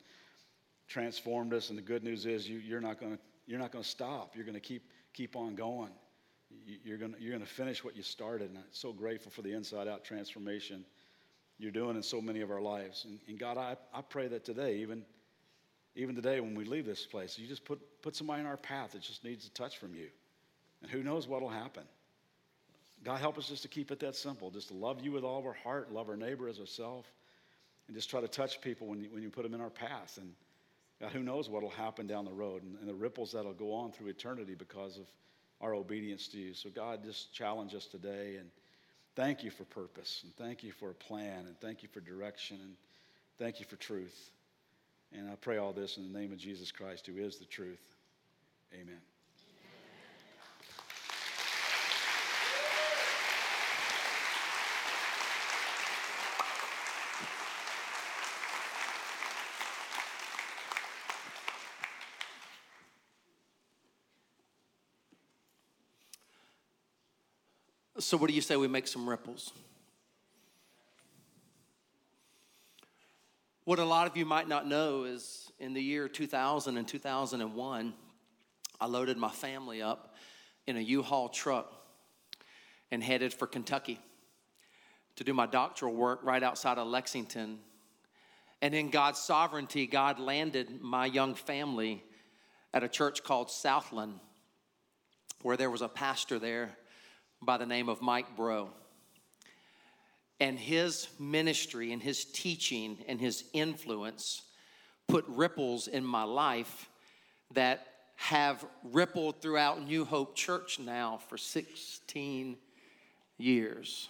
transformed 0.89 1.53
us. 1.53 1.69
And 1.69 1.77
the 1.77 1.83
good 1.83 2.03
news 2.03 2.25
is 2.25 2.49
you, 2.49 2.57
you're 2.57 2.81
not 2.81 2.99
going 2.99 3.13
to 3.13 3.19
you're 3.47 3.59
not 3.59 3.71
going 3.71 3.85
to 3.85 3.91
stop. 3.91 4.35
You're 4.35 4.47
going 4.47 4.55
to 4.55 4.61
keep 4.61 4.89
keep 5.13 5.37
on 5.37 5.57
going. 5.57 5.91
You're 6.83 6.97
going 6.97 7.15
you're 7.19 7.39
to 7.39 7.45
finish 7.45 7.85
what 7.85 7.95
you 7.99 8.03
started. 8.03 8.49
And 8.49 8.57
I'm 8.57 8.65
so 8.71 8.95
grateful 8.95 9.31
for 9.31 9.43
the 9.43 9.53
inside 9.53 9.89
out 9.89 10.05
transformation 10.05 10.87
you're 11.59 11.71
doing 11.71 11.97
in 11.97 12.03
so 12.03 12.21
many 12.21 12.41
of 12.41 12.51
our 12.51 12.61
lives. 12.61 13.05
And, 13.05 13.21
and 13.29 13.39
God, 13.39 13.57
I, 13.57 13.77
I 13.95 14.03
pray 14.03 14.29
that 14.29 14.45
today, 14.45 14.77
even, 14.79 15.05
even 15.95 16.15
today 16.15 16.41
when 16.41 16.55
we 16.55 16.65
leave 16.65 16.87
this 16.87 17.07
place, 17.07 17.39
you 17.39 17.47
just 17.47 17.65
put, 17.65 17.81
put 18.03 18.17
somebody 18.17 18.41
in 18.41 18.47
our 18.47 18.57
path 18.57 18.93
that 18.93 19.03
just 19.03 19.25
needs 19.25 19.47
a 19.47 19.51
touch 19.51 19.79
from 19.79 19.95
you. 19.95 20.09
And 20.83 20.91
who 20.91 21.03
knows 21.03 21.29
what 21.29 21.41
will 21.41 21.49
happen. 21.49 21.85
God, 23.05 23.21
help 23.21 23.37
us 23.39 23.49
just 23.49 23.63
to 23.63 23.69
keep 23.69 23.91
it 23.91 23.99
that 24.01 24.15
simple, 24.15 24.51
just 24.51 24.69
to 24.69 24.75
love 24.75 25.01
you 25.03 25.13
with 25.13 25.25
all 25.25 25.39
of 25.39 25.47
our 25.47 25.53
heart, 25.53 25.93
love 25.93 26.09
our 26.09 26.17
neighbor 26.17 26.49
as 26.49 26.59
ourselves, 26.59 27.09
and 27.87 27.97
just 27.97 28.09
try 28.09 28.21
to 28.21 28.29
touch 28.29 28.61
people 28.61 28.87
when 28.87 29.01
you, 29.01 29.11
when 29.11 29.23
you 29.23 29.31
put 29.31 29.43
them 29.43 29.55
in 29.55 29.61
our 29.61 29.71
path. 29.71 30.19
And 30.21 30.33
God, 31.01 31.11
who 31.11 31.23
knows 31.23 31.49
what 31.49 31.63
will 31.63 31.71
happen 31.71 32.07
down 32.07 32.25
the 32.25 32.33
road 32.33 32.63
and, 32.63 32.79
and 32.79 32.89
the 32.89 32.95
ripples 32.95 33.33
that'll 33.33 33.55
go 33.55 33.73
on 33.73 33.91
through 33.91 34.09
eternity 34.09 34.55
because 34.55 34.99
of 34.99 35.07
our 35.61 35.75
obedience 35.75 36.29
to 36.29 36.39
you. 36.39 36.55
So, 36.55 36.71
God, 36.71 37.03
just 37.05 37.33
challenge 37.33 37.75
us 37.75 37.87
today 37.87 38.37
and 38.39 38.49
Thank 39.15 39.45
you 39.45 39.51
for 39.51 39.65
purpose, 39.65 40.23
and 40.25 40.35
thank 40.37 40.63
you 40.63 40.73
for 40.73 40.91
a 40.91 40.95
plan, 40.95 41.47
and 41.47 41.59
thank 41.61 41.83
you 41.83 41.89
for 41.93 42.01
direction. 42.01 42.59
And 42.61 42.77
Thank 43.43 43.59
you 43.59 43.67
for 43.67 43.75
truth. 43.77 44.31
And 45.13 45.29
I 45.29 45.35
pray 45.35 45.59
all 45.59 45.73
this 45.73 45.97
in 45.97 46.11
the 46.11 46.19
name 46.19 46.33
of 46.33 46.39
Jesus 46.39 46.71
Christ, 46.71 47.07
who 47.09 47.17
is 47.17 47.39
the 47.39 47.45
truth. 47.45 47.83
Amen. 48.73 49.01
So, 68.13 68.19
what 68.19 68.29
do 68.29 68.35
you 68.35 68.43
say 68.43 68.57
we 68.57 68.69
make 68.69 68.87
some 68.87 69.09
ripples? 69.09 69.55
What 73.65 73.79
a 73.79 73.87
lot 73.87 74.07
of 74.07 74.19
you 74.19 74.27
might 74.27 74.47
not 74.47 74.69
know 74.69 75.05
is 75.05 75.51
in 75.59 75.73
the 75.73 75.81
year 75.81 76.09
2000 76.09 76.77
and 76.77 76.87
2001, 76.87 77.95
I 78.79 78.87
loaded 78.87 79.17
my 79.17 79.31
family 79.31 79.81
up 79.81 80.15
in 80.67 80.77
a 80.77 80.81
U 80.81 81.03
Haul 81.03 81.31
truck 81.31 81.73
and 82.91 83.03
headed 83.03 83.33
for 83.33 83.47
Kentucky 83.47 83.99
to 85.17 85.25
do 85.25 85.33
my 85.33 85.47
doctoral 85.47 85.95
work 85.95 86.21
right 86.23 86.43
outside 86.43 86.77
of 86.77 86.89
Lexington. 86.89 87.61
And 88.61 88.75
in 88.75 88.91
God's 88.91 89.21
sovereignty, 89.21 89.87
God 89.87 90.19
landed 90.19 90.83
my 90.83 91.07
young 91.07 91.35
family 91.35 92.05
at 92.75 92.85
a 92.85 92.89
church 92.89 93.25
called 93.25 93.51
Southland, 93.51 94.21
where 95.41 95.57
there 95.57 95.71
was 95.71 95.81
a 95.81 95.89
pastor 95.89 96.39
there 96.39 96.77
by 97.43 97.59
the 97.59 97.67
name 97.67 97.89
of 97.89 98.01
Mike 98.01 98.37
Breaux. 98.37 98.71
And 100.41 100.59
his 100.59 101.09
ministry 101.19 101.93
and 101.93 102.03
his 102.03 102.25
teaching 102.25 102.99
and 103.07 103.21
his 103.21 103.45
influence 103.53 104.43
put 105.09 105.25
ripples 105.29 105.89
in 105.89 106.05
my 106.05 106.23
life 106.23 106.89
that 107.53 107.87
have 108.17 108.65
rippled 108.85 109.43
throughout 109.43 109.83
New 109.83 110.05
Hope 110.05 110.37
Church 110.37 110.79
now 110.79 111.21
for 111.29 111.37
16 111.37 112.57
years. 113.39 114.09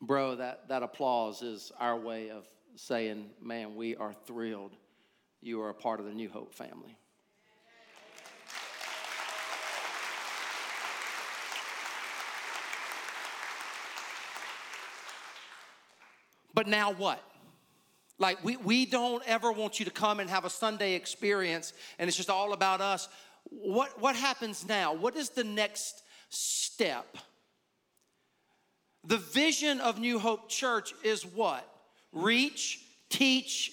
Bro, 0.00 0.36
that, 0.36 0.68
that 0.68 0.82
applause 0.82 1.42
is 1.42 1.72
our 1.80 1.98
way 1.98 2.30
of 2.30 2.46
saying, 2.76 3.30
man, 3.42 3.74
we 3.74 3.96
are 3.96 4.14
thrilled 4.26 4.72
you 5.46 5.60
are 5.62 5.68
a 5.68 5.74
part 5.74 6.00
of 6.00 6.06
the 6.06 6.12
New 6.12 6.28
Hope 6.28 6.54
family. 6.54 6.96
But 16.52 16.66
now 16.66 16.92
what? 16.92 17.22
Like, 18.18 18.42
we, 18.42 18.56
we 18.56 18.86
don't 18.86 19.22
ever 19.26 19.52
want 19.52 19.78
you 19.78 19.84
to 19.84 19.90
come 19.90 20.20
and 20.20 20.30
have 20.30 20.46
a 20.46 20.50
Sunday 20.50 20.94
experience 20.94 21.74
and 21.98 22.08
it's 22.08 22.16
just 22.16 22.30
all 22.30 22.54
about 22.54 22.80
us. 22.80 23.08
What, 23.50 24.00
what 24.00 24.16
happens 24.16 24.66
now? 24.66 24.94
What 24.94 25.16
is 25.16 25.28
the 25.28 25.44
next 25.44 26.02
step? 26.30 27.18
The 29.04 29.18
vision 29.18 29.80
of 29.80 30.00
New 30.00 30.18
Hope 30.18 30.48
Church 30.48 30.94
is 31.04 31.24
what? 31.24 31.70
Reach, 32.16 32.80
teach, 33.10 33.72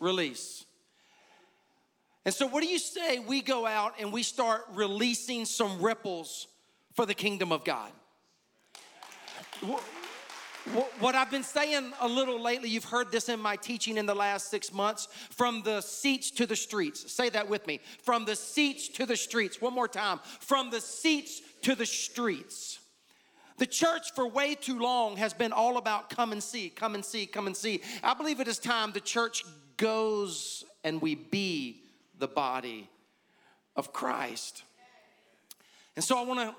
release. 0.00 0.64
And 2.24 2.34
so, 2.34 2.46
what 2.46 2.62
do 2.62 2.68
you 2.68 2.78
say 2.78 3.18
we 3.18 3.40
go 3.40 3.64
out 3.64 3.94
and 3.98 4.12
we 4.12 4.22
start 4.22 4.62
releasing 4.74 5.46
some 5.46 5.80
ripples 5.80 6.48
for 6.94 7.06
the 7.06 7.14
kingdom 7.14 7.52
of 7.52 7.64
God? 7.64 7.90
What 11.00 11.14
I've 11.14 11.30
been 11.30 11.42
saying 11.42 11.92
a 12.00 12.08
little 12.08 12.40
lately, 12.40 12.68
you've 12.68 12.84
heard 12.84 13.10
this 13.10 13.30
in 13.30 13.40
my 13.40 13.56
teaching 13.56 13.96
in 13.96 14.04
the 14.04 14.14
last 14.14 14.50
six 14.50 14.72
months 14.72 15.08
from 15.30 15.62
the 15.62 15.80
seats 15.80 16.30
to 16.32 16.46
the 16.46 16.56
streets. 16.56 17.10
Say 17.10 17.30
that 17.30 17.48
with 17.48 17.66
me. 17.66 17.80
From 18.02 18.26
the 18.26 18.36
seats 18.36 18.88
to 18.88 19.06
the 19.06 19.16
streets. 19.16 19.60
One 19.60 19.72
more 19.72 19.88
time. 19.88 20.20
From 20.40 20.70
the 20.70 20.80
seats 20.80 21.40
to 21.62 21.74
the 21.74 21.86
streets. 21.86 22.79
The 23.60 23.66
church 23.66 24.14
for 24.14 24.26
way 24.26 24.54
too 24.54 24.78
long 24.78 25.18
has 25.18 25.34
been 25.34 25.52
all 25.52 25.76
about 25.76 26.08
come 26.08 26.32
and 26.32 26.42
see, 26.42 26.70
come 26.70 26.94
and 26.94 27.04
see, 27.04 27.26
come 27.26 27.46
and 27.46 27.54
see. 27.54 27.82
I 28.02 28.14
believe 28.14 28.40
it 28.40 28.48
is 28.48 28.58
time 28.58 28.90
the 28.92 29.00
church 29.00 29.44
goes 29.76 30.64
and 30.82 31.02
we 31.02 31.14
be 31.14 31.82
the 32.18 32.26
body 32.26 32.88
of 33.76 33.92
Christ. 33.92 34.62
And 35.94 36.02
so 36.02 36.16
I 36.16 36.22
want 36.22 36.40
to 36.40 36.54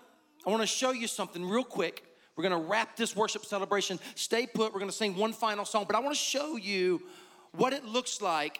I 0.45 0.51
want 0.51 0.61
to 0.61 0.67
show 0.67 0.91
you 0.91 1.07
something 1.07 1.43
real 1.43 1.63
quick. 1.63 2.05
We're 2.35 2.47
going 2.47 2.61
to 2.61 2.69
wrap 2.69 2.95
this 2.95 3.15
worship 3.15 3.45
celebration. 3.45 3.99
Stay 4.13 4.45
put. 4.45 4.71
We're 4.71 4.79
going 4.79 4.91
to 4.91 4.95
sing 4.95 5.15
one 5.15 5.33
final 5.33 5.65
song, 5.65 5.85
but 5.87 5.95
I 5.95 6.01
want 6.01 6.15
to 6.15 6.21
show 6.21 6.55
you 6.55 7.01
what 7.51 7.73
it 7.73 7.83
looks 7.83 8.21
like 8.21 8.59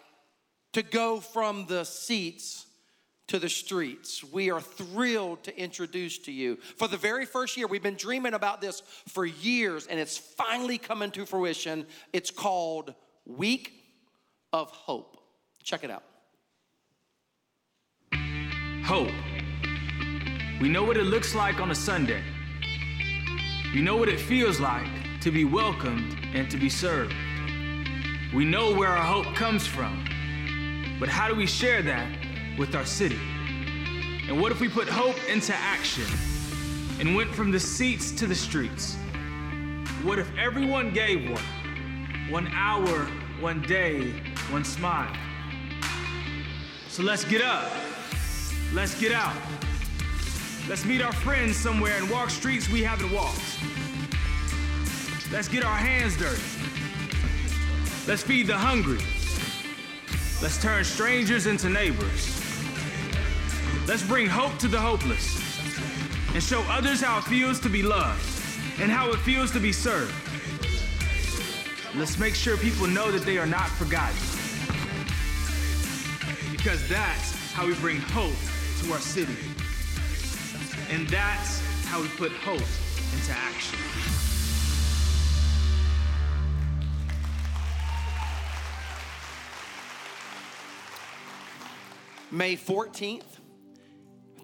to 0.73 0.81
go 0.81 1.19
from 1.19 1.67
the 1.67 1.83
seats 1.83 2.65
to 3.27 3.39
the 3.39 3.49
streets. 3.49 4.23
We 4.23 4.51
are 4.51 4.61
thrilled 4.61 5.43
to 5.43 5.57
introduce 5.57 6.17
to 6.19 6.31
you. 6.31 6.57
For 6.77 6.87
the 6.87 6.97
very 6.97 7.25
first 7.25 7.55
year, 7.55 7.67
we've 7.67 7.83
been 7.83 7.95
dreaming 7.95 8.33
about 8.33 8.61
this 8.61 8.81
for 9.07 9.25
years, 9.25 9.87
and 9.87 9.99
it's 9.99 10.17
finally 10.17 10.77
coming 10.77 11.11
to 11.11 11.25
fruition. 11.25 11.85
It's 12.11 12.31
called 12.31 12.93
Week 13.25 13.73
of 14.51 14.69
Hope. 14.71 15.17
Check 15.63 15.83
it 15.83 15.91
out. 15.91 16.03
Hope. 18.83 19.11
We 20.59 20.67
know 20.69 20.83
what 20.83 20.97
it 20.97 21.05
looks 21.05 21.33
like 21.33 21.59
on 21.59 21.71
a 21.71 21.75
Sunday. 21.75 22.21
We 23.73 23.81
know 23.81 23.95
what 23.95 24.09
it 24.09 24.19
feels 24.19 24.59
like 24.59 24.89
to 25.21 25.31
be 25.31 25.45
welcomed 25.45 26.17
and 26.33 26.51
to 26.51 26.57
be 26.57 26.69
served. 26.69 27.13
We 28.33 28.43
know 28.43 28.75
where 28.75 28.89
our 28.89 29.03
hope 29.03 29.33
comes 29.35 29.65
from. 29.65 30.05
But 30.99 31.09
how 31.09 31.27
do 31.27 31.35
we 31.35 31.45
share 31.45 31.81
that 31.83 32.07
with 32.57 32.75
our 32.75 32.85
city? 32.85 33.19
And 34.27 34.39
what 34.39 34.51
if 34.51 34.59
we 34.59 34.69
put 34.69 34.87
hope 34.87 35.17
into 35.29 35.53
action 35.53 36.05
and 36.99 37.15
went 37.15 37.33
from 37.33 37.51
the 37.51 37.59
seats 37.59 38.11
to 38.11 38.27
the 38.27 38.35
streets? 38.35 38.95
What 40.03 40.19
if 40.19 40.29
everyone 40.37 40.93
gave 40.93 41.29
one? 41.29 41.43
One 42.29 42.47
hour, 42.53 43.07
one 43.39 43.61
day, 43.61 44.11
one 44.49 44.63
smile. 44.63 45.13
So 46.87 47.03
let's 47.03 47.23
get 47.23 47.41
up. 47.41 47.71
Let's 48.73 48.99
get 48.99 49.11
out. 49.11 49.35
Let's 50.69 50.85
meet 50.85 51.01
our 51.01 51.11
friends 51.11 51.57
somewhere 51.57 51.97
and 51.97 52.09
walk 52.09 52.29
streets 52.29 52.69
we 52.69 52.83
haven't 52.83 53.11
walked. 53.11 53.41
Let's 55.31 55.47
get 55.47 55.63
our 55.63 55.75
hands 55.75 56.17
dirty. 56.17 56.41
Let's 58.07 58.23
feed 58.23 58.47
the 58.47 58.57
hungry. 58.57 58.99
Let's 60.41 60.61
turn 60.61 60.83
strangers 60.83 61.45
into 61.45 61.69
neighbors. 61.69 62.40
Let's 63.91 64.03
bring 64.03 64.27
hope 64.27 64.57
to 64.59 64.69
the 64.69 64.79
hopeless 64.79 65.37
and 66.33 66.41
show 66.41 66.61
others 66.69 67.01
how 67.01 67.17
it 67.17 67.25
feels 67.25 67.59
to 67.59 67.67
be 67.67 67.83
loved 67.83 68.25
and 68.79 68.89
how 68.89 69.09
it 69.09 69.17
feels 69.17 69.51
to 69.51 69.59
be 69.59 69.73
served. 69.73 70.15
Let's 71.93 72.17
make 72.17 72.33
sure 72.33 72.55
people 72.55 72.87
know 72.87 73.11
that 73.11 73.23
they 73.23 73.37
are 73.37 73.45
not 73.45 73.67
forgotten. 73.67 74.15
Because 76.53 76.87
that's 76.87 77.51
how 77.51 77.67
we 77.67 77.73
bring 77.75 77.97
hope 77.97 78.31
to 78.81 78.93
our 78.93 78.99
city. 78.99 79.35
And 80.89 81.05
that's 81.09 81.59
how 81.87 82.01
we 82.01 82.07
put 82.07 82.31
hope 82.31 82.61
into 82.61 83.33
action. 83.33 83.77
May 92.31 92.55
14th 92.55 93.40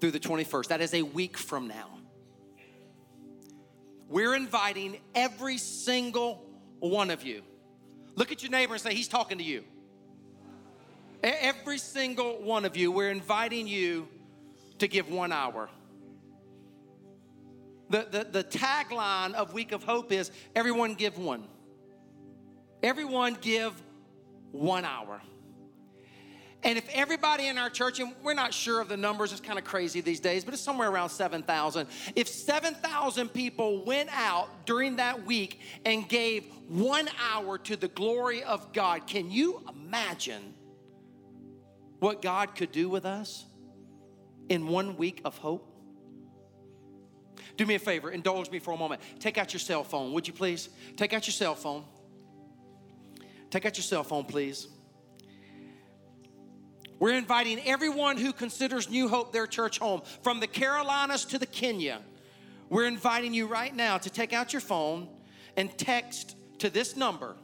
through 0.00 0.12
the 0.12 0.20
21st. 0.20 0.68
That 0.68 0.80
is 0.80 0.94
a 0.94 1.02
week 1.02 1.36
from 1.36 1.68
now. 1.68 1.98
We're 4.08 4.34
inviting 4.34 4.98
every 5.14 5.58
single 5.58 6.44
one 6.80 7.10
of 7.10 7.22
you. 7.22 7.42
Look 8.14 8.32
at 8.32 8.42
your 8.42 8.50
neighbor 8.50 8.74
and 8.74 8.82
say, 8.82 8.94
He's 8.94 9.08
talking 9.08 9.38
to 9.38 9.44
you. 9.44 9.64
Every 11.22 11.78
single 11.78 12.40
one 12.42 12.64
of 12.64 12.76
you, 12.76 12.92
we're 12.92 13.10
inviting 13.10 13.66
you 13.66 14.08
to 14.78 14.88
give 14.88 15.10
one 15.10 15.32
hour. 15.32 15.68
The, 17.90 18.06
the, 18.10 18.42
the 18.42 18.44
tagline 18.44 19.34
of 19.34 19.52
Week 19.52 19.72
of 19.72 19.82
Hope 19.82 20.12
is 20.12 20.30
everyone 20.54 20.94
give 20.94 21.18
one. 21.18 21.44
Everyone 22.82 23.36
give 23.40 23.72
one 24.52 24.84
hour. 24.84 25.20
And 26.64 26.76
if 26.76 26.88
everybody 26.92 27.46
in 27.46 27.56
our 27.56 27.70
church, 27.70 28.00
and 28.00 28.12
we're 28.22 28.34
not 28.34 28.52
sure 28.52 28.80
of 28.80 28.88
the 28.88 28.96
numbers, 28.96 29.30
it's 29.30 29.40
kind 29.40 29.58
of 29.58 29.64
crazy 29.64 30.00
these 30.00 30.18
days, 30.18 30.44
but 30.44 30.54
it's 30.54 30.62
somewhere 30.62 30.90
around 30.90 31.10
7,000. 31.10 31.86
If 32.16 32.26
7,000 32.26 33.28
people 33.28 33.84
went 33.84 34.10
out 34.12 34.66
during 34.66 34.96
that 34.96 35.24
week 35.24 35.60
and 35.84 36.08
gave 36.08 36.46
one 36.66 37.08
hour 37.32 37.58
to 37.58 37.76
the 37.76 37.86
glory 37.86 38.42
of 38.42 38.72
God, 38.72 39.06
can 39.06 39.30
you 39.30 39.62
imagine 39.68 40.54
what 42.00 42.22
God 42.22 42.56
could 42.56 42.72
do 42.72 42.88
with 42.88 43.04
us 43.04 43.46
in 44.48 44.66
one 44.66 44.96
week 44.96 45.20
of 45.24 45.38
hope? 45.38 45.64
Do 47.56 47.66
me 47.66 47.76
a 47.76 47.78
favor, 47.78 48.10
indulge 48.10 48.50
me 48.50 48.58
for 48.58 48.72
a 48.72 48.76
moment. 48.76 49.00
Take 49.20 49.38
out 49.38 49.52
your 49.52 49.60
cell 49.60 49.84
phone, 49.84 50.12
would 50.12 50.26
you 50.26 50.34
please? 50.34 50.68
Take 50.96 51.12
out 51.12 51.26
your 51.26 51.32
cell 51.32 51.54
phone. 51.54 51.84
Take 53.50 53.64
out 53.64 53.76
your 53.76 53.84
cell 53.84 54.04
phone, 54.04 54.24
please. 54.24 54.68
We're 56.98 57.14
inviting 57.14 57.60
everyone 57.60 58.16
who 58.16 58.32
considers 58.32 58.90
New 58.90 59.08
Hope 59.08 59.32
their 59.32 59.46
church 59.46 59.78
home, 59.78 60.02
from 60.22 60.40
the 60.40 60.48
Carolinas 60.48 61.24
to 61.26 61.38
the 61.38 61.46
Kenya. 61.46 62.00
We're 62.68 62.86
inviting 62.86 63.32
you 63.32 63.46
right 63.46 63.72
now 63.74 63.98
to 63.98 64.10
take 64.10 64.32
out 64.32 64.52
your 64.52 64.60
phone 64.60 65.08
and 65.56 65.76
text 65.78 66.34
to 66.58 66.70
this 66.70 66.96
number 66.96 67.36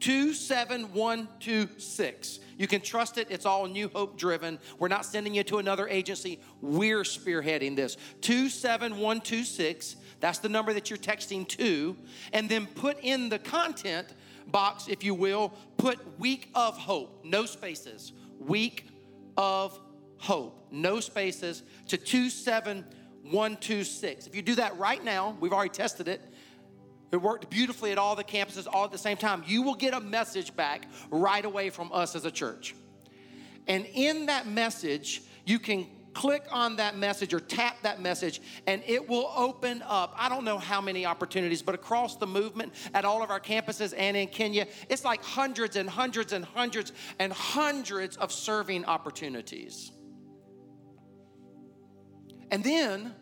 27126. 0.00 2.40
You 2.58 2.66
can 2.66 2.80
trust 2.80 3.18
it, 3.18 3.28
it's 3.30 3.44
all 3.46 3.66
New 3.66 3.88
Hope 3.88 4.18
driven. 4.18 4.58
We're 4.78 4.88
not 4.88 5.06
sending 5.06 5.34
you 5.34 5.42
to 5.44 5.58
another 5.58 5.88
agency, 5.88 6.40
we're 6.60 7.02
spearheading 7.02 7.76
this. 7.76 7.96
27126, 8.20 9.96
that's 10.20 10.38
the 10.38 10.48
number 10.48 10.72
that 10.74 10.90
you're 10.90 10.98
texting 10.98 11.48
to, 11.48 11.96
and 12.32 12.48
then 12.48 12.66
put 12.66 12.98
in 13.00 13.28
the 13.28 13.38
content 13.38 14.14
box, 14.46 14.88
if 14.88 15.02
you 15.02 15.14
will, 15.14 15.52
put 15.76 15.98
week 16.18 16.50
of 16.54 16.78
hope, 16.78 17.24
no 17.24 17.46
spaces. 17.46 18.12
Week 18.38 18.86
of 19.36 19.78
hope, 20.18 20.68
no 20.70 21.00
spaces 21.00 21.62
to 21.88 21.96
27126. 21.96 24.26
If 24.26 24.34
you 24.34 24.42
do 24.42 24.54
that 24.56 24.76
right 24.78 25.02
now, 25.04 25.36
we've 25.40 25.52
already 25.52 25.70
tested 25.70 26.08
it. 26.08 26.20
It 27.12 27.18
worked 27.18 27.48
beautifully 27.50 27.92
at 27.92 27.98
all 27.98 28.16
the 28.16 28.24
campuses 28.24 28.66
all 28.70 28.84
at 28.84 28.92
the 28.92 28.98
same 28.98 29.16
time. 29.16 29.44
You 29.46 29.62
will 29.62 29.74
get 29.74 29.94
a 29.94 30.00
message 30.00 30.54
back 30.56 30.88
right 31.10 31.44
away 31.44 31.70
from 31.70 31.92
us 31.92 32.16
as 32.16 32.24
a 32.24 32.30
church. 32.30 32.74
And 33.68 33.86
in 33.94 34.26
that 34.26 34.46
message, 34.46 35.22
you 35.44 35.58
can 35.58 35.86
click 36.16 36.46
on 36.50 36.76
that 36.76 36.96
message 36.96 37.34
or 37.34 37.40
tap 37.40 37.76
that 37.82 38.00
message, 38.00 38.40
and 38.66 38.82
it 38.86 39.06
will 39.06 39.30
open 39.36 39.82
up. 39.86 40.14
I 40.16 40.30
don't 40.30 40.44
know 40.44 40.56
how 40.56 40.80
many 40.80 41.04
opportunities, 41.04 41.60
but 41.60 41.74
across 41.74 42.16
the 42.16 42.26
movement 42.26 42.72
at 42.94 43.04
all 43.04 43.22
of 43.22 43.30
our 43.30 43.38
campuses 43.38 43.92
and 43.94 44.16
in 44.16 44.28
Kenya, 44.28 44.66
it's 44.88 45.04
like 45.04 45.22
hundreds 45.22 45.76
and 45.76 45.88
hundreds 45.88 46.32
and 46.32 46.42
hundreds 46.42 46.94
and 47.18 47.34
hundreds 47.34 48.16
of 48.16 48.32
serving 48.32 48.86
opportunities. 48.86 49.92
And 52.50 52.64
then 52.64 53.14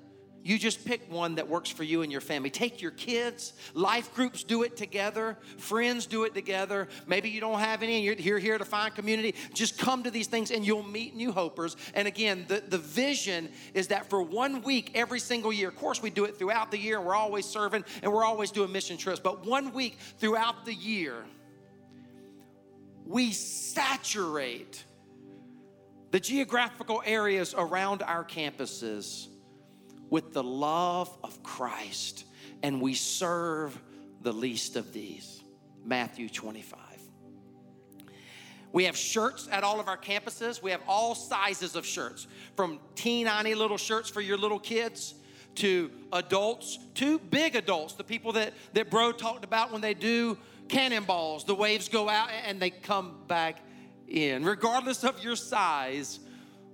you 0.45 0.59
just 0.59 0.85
pick 0.85 1.11
one 1.11 1.37
that 1.37 1.49
works 1.49 1.71
for 1.71 1.85
you 1.85 2.03
and 2.03 2.13
your 2.13 2.21
family. 2.21 2.51
Take 2.51 2.83
your 2.83 2.91
kids, 2.91 3.55
life 3.73 4.15
groups 4.15 4.45
do 4.45 4.63
it 4.63 4.77
together, 4.77 5.39
friends 5.57 6.05
do 6.05 6.25
it 6.25 6.35
together. 6.35 6.87
Maybe 7.07 7.31
you 7.31 7.41
don't 7.41 7.59
have 7.61 7.83
any 7.83 7.97
and 7.97 8.05
you're 8.05 8.15
here, 8.15 8.39
here 8.39 8.59
to 8.59 8.65
find 8.67 8.95
community. 8.95 9.35
Just 9.55 9.79
come 9.79 10.03
to 10.03 10.11
these 10.11 10.27
things 10.27 10.51
and 10.51 10.65
you'll 10.65 10.83
meet 10.83 11.17
new 11.17 11.33
hopers. 11.33 11.77
And 11.95 12.07
again, 12.07 12.45
the, 12.47 12.63
the 12.69 12.77
vision 12.77 13.49
is 13.73 13.89
that 13.89 14.11
for 14.11 14.23
one 14.23 14.61
week 14.61 14.91
every 14.95 15.19
single 15.19 15.51
year, 15.51 15.69
of 15.69 15.77
course, 15.77 16.03
we 16.03 16.11
do 16.11 16.27
it 16.27 16.39
throughout 16.39 16.71
the 16.71 16.79
year 16.79 17.01
we're 17.01 17.15
always 17.15 17.47
serving 17.47 17.83
and 18.03 18.13
we're 18.13 18.25
always 18.25 18.51
doing 18.51 18.71
mission 18.71 18.99
trips, 18.99 19.21
but 19.21 19.47
one 19.47 19.73
week 19.73 19.97
throughout 20.19 20.67
the 20.67 20.75
year, 20.75 21.25
we 23.07 23.33
saturate 23.33 24.85
the 26.11 26.21
geographical 26.21 27.03
areas 27.07 27.55
around 27.57 28.03
our 28.03 28.25
campuses 28.25 29.29
with 30.11 30.33
the 30.33 30.43
love 30.43 31.17
of 31.23 31.43
Christ, 31.43 32.25
and 32.63 32.81
we 32.81 32.95
serve 32.95 33.79
the 34.23 34.33
least 34.33 34.77
of 34.77 34.93
these. 34.93 35.43
Matthew 35.85 36.29
25. 36.29 36.81
We 38.73 38.85
have 38.85 38.97
shirts 38.97 39.49
at 39.53 39.63
all 39.63 39.79
of 39.79 39.87
our 39.87 39.97
campuses. 39.97 40.63
We 40.63 40.73
have 40.73 40.81
all 40.89 41.15
sizes 41.15 41.77
of 41.77 41.87
shirts, 41.87 42.27
from 42.57 42.81
teeny 42.97 43.55
little 43.55 43.77
shirts 43.77 44.11
for 44.11 44.21
your 44.21 44.37
little 44.37 44.59
kids 44.59 45.15
to 45.57 45.91
adults 46.13 46.79
to 46.95 47.19
big 47.19 47.55
adults, 47.55 47.95
the 47.95 48.03
people 48.03 48.33
that, 48.33 48.55
that 48.73 48.91
Breaux 48.91 49.13
talked 49.13 49.45
about 49.45 49.71
when 49.71 49.81
they 49.81 49.95
do 49.95 50.37
cannonballs. 50.69 51.45
The 51.45 51.55
waves 51.55 51.89
go 51.89 52.09
out 52.09 52.31
and 52.47 52.61
they 52.61 52.71
come 52.71 53.15
back 53.29 53.61
in. 54.09 54.45
Regardless 54.45 55.05
of 55.05 55.23
your 55.23 55.37
size, 55.37 56.19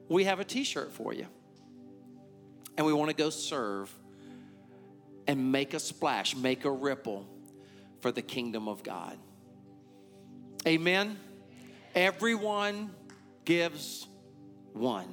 we 0.09 0.25
have 0.25 0.41
a 0.41 0.45
t 0.45 0.65
shirt 0.65 0.93
for 0.93 1.13
you 1.13 1.27
and 2.77 2.87
we 2.87 2.93
want 2.93 3.11
to 3.11 3.17
go 3.17 3.31
serve 3.31 3.93
and 5.27 5.53
make 5.53 5.75
a 5.75 5.81
splash, 5.81 6.35
make 6.35 6.65
a 6.65 6.71
ripple 6.71 7.27
for 8.01 8.11
the 8.11 8.23
kingdom 8.23 8.69
of 8.69 8.83
God. 8.83 9.19
Amen. 10.67 11.19
Everyone 11.95 12.91
gives 13.45 14.07
one. 14.73 15.09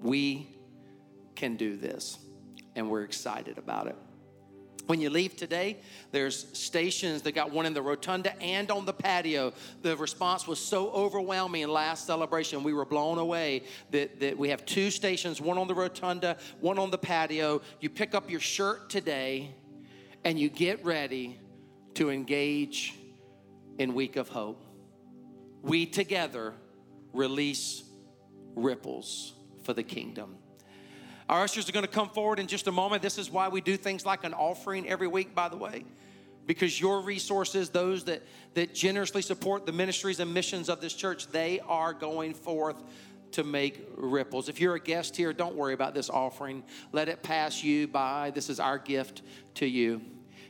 We 0.00 0.48
can 1.34 1.56
do 1.56 1.76
this, 1.76 2.18
and 2.74 2.90
we're 2.90 3.02
excited 3.02 3.58
about 3.58 3.86
it. 3.86 3.96
When 4.86 5.00
you 5.00 5.10
leave 5.10 5.36
today, 5.36 5.78
there's 6.12 6.46
stations 6.56 7.22
that 7.22 7.32
got 7.32 7.50
one 7.50 7.66
in 7.66 7.74
the 7.74 7.82
rotunda 7.82 8.40
and 8.40 8.70
on 8.70 8.84
the 8.84 8.92
patio. 8.92 9.52
The 9.82 9.96
response 9.96 10.46
was 10.46 10.60
so 10.60 10.90
overwhelming 10.90 11.62
in 11.62 11.70
last 11.70 12.06
celebration. 12.06 12.62
We 12.62 12.72
were 12.72 12.84
blown 12.84 13.18
away 13.18 13.64
that, 13.90 14.20
that 14.20 14.38
we 14.38 14.48
have 14.50 14.64
two 14.64 14.92
stations, 14.92 15.40
one 15.40 15.58
on 15.58 15.66
the 15.66 15.74
rotunda, 15.74 16.36
one 16.60 16.78
on 16.78 16.92
the 16.92 16.98
patio. 16.98 17.62
You 17.80 17.90
pick 17.90 18.14
up 18.14 18.30
your 18.30 18.40
shirt 18.40 18.88
today 18.88 19.54
and 20.24 20.38
you 20.38 20.48
get 20.48 20.84
ready 20.84 21.40
to 21.94 22.10
engage 22.10 22.94
in 23.78 23.92
Week 23.92 24.14
of 24.14 24.28
Hope. 24.28 24.62
We 25.62 25.86
together 25.86 26.54
release 27.12 27.82
ripples 28.54 29.32
for 29.64 29.72
the 29.72 29.82
kingdom. 29.82 30.36
Our 31.28 31.42
ushers 31.42 31.68
are 31.68 31.72
going 31.72 31.84
to 31.84 31.90
come 31.90 32.08
forward 32.08 32.38
in 32.38 32.46
just 32.46 32.68
a 32.68 32.72
moment. 32.72 33.02
This 33.02 33.18
is 33.18 33.30
why 33.30 33.48
we 33.48 33.60
do 33.60 33.76
things 33.76 34.06
like 34.06 34.24
an 34.24 34.32
offering 34.32 34.88
every 34.88 35.08
week, 35.08 35.34
by 35.34 35.48
the 35.48 35.56
way, 35.56 35.84
because 36.46 36.80
your 36.80 37.00
resources, 37.00 37.70
those 37.70 38.04
that, 38.04 38.22
that 38.54 38.74
generously 38.74 39.22
support 39.22 39.66
the 39.66 39.72
ministries 39.72 40.20
and 40.20 40.32
missions 40.32 40.68
of 40.68 40.80
this 40.80 40.94
church, 40.94 41.26
they 41.28 41.60
are 41.60 41.92
going 41.92 42.32
forth 42.32 42.80
to 43.32 43.42
make 43.42 43.88
ripples. 43.96 44.48
If 44.48 44.60
you're 44.60 44.76
a 44.76 44.80
guest 44.80 45.16
here, 45.16 45.32
don't 45.32 45.56
worry 45.56 45.74
about 45.74 45.94
this 45.94 46.08
offering. 46.08 46.62
Let 46.92 47.08
it 47.08 47.24
pass 47.24 47.62
you 47.62 47.88
by. 47.88 48.30
This 48.30 48.48
is 48.48 48.60
our 48.60 48.78
gift 48.78 49.22
to 49.54 49.66
you. 49.66 50.00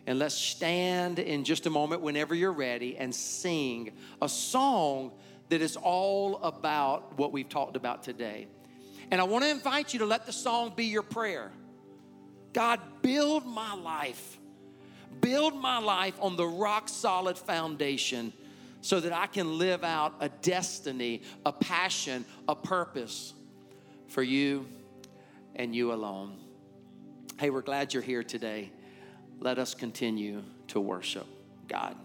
And 0.07 0.19
let's 0.19 0.35
stand 0.35 1.19
in 1.19 1.43
just 1.43 1.67
a 1.67 1.71
moment 1.71 2.03
whenever 2.03 2.35
you're 2.35 2.53
ready 2.53 2.97
and 2.97 3.15
sing 3.15 3.93
a 4.23 4.29
song 4.29 5.13
that 5.49 5.61
is 5.61 5.77
all 5.77 6.37
about 6.43 7.19
what 7.19 7.33
we've 7.33 7.49
talked 7.49 7.77
about 7.77 8.03
today. 8.03 8.47
And 9.11 9.21
I 9.21 9.25
want 9.25 9.45
to 9.45 9.51
invite 9.51 9.93
you 9.93 10.01
to 10.01 10.07
let 10.07 10.27
the 10.27 10.33
song 10.33 10.73
be 10.75 10.87
your 10.87 11.03
prayer. 11.03 11.51
God, 12.53 12.81
build 13.03 13.47
my 13.47 13.75
life. 13.75 14.39
Build 15.21 15.55
my 15.55 15.79
life 15.79 16.15
on 16.21 16.37
the 16.37 16.47
rock 16.47 16.89
solid 16.89 17.39
foundation 17.39 18.33
so 18.81 19.01
that 19.01 19.13
I 19.13 19.27
can 19.27 19.59
live 19.59 19.85
out 19.85 20.15
a 20.21 20.29
destiny, 20.29 21.23
a 21.45 21.53
passion, 21.53 22.25
a 22.49 22.55
purpose 22.55 23.35
for 24.09 24.23
you 24.23 24.67
and 25.55 25.75
you 25.75 25.93
alone. 25.93 26.37
Hey, 27.39 27.51
we're 27.51 27.63
glad 27.63 27.93
you're 27.93 28.03
here 28.03 28.23
today. 28.23 28.71
Let 29.41 29.59
us 29.59 29.75
continue 29.75 30.43
to 30.69 30.81
worship 30.81 31.27
God. 31.69 31.97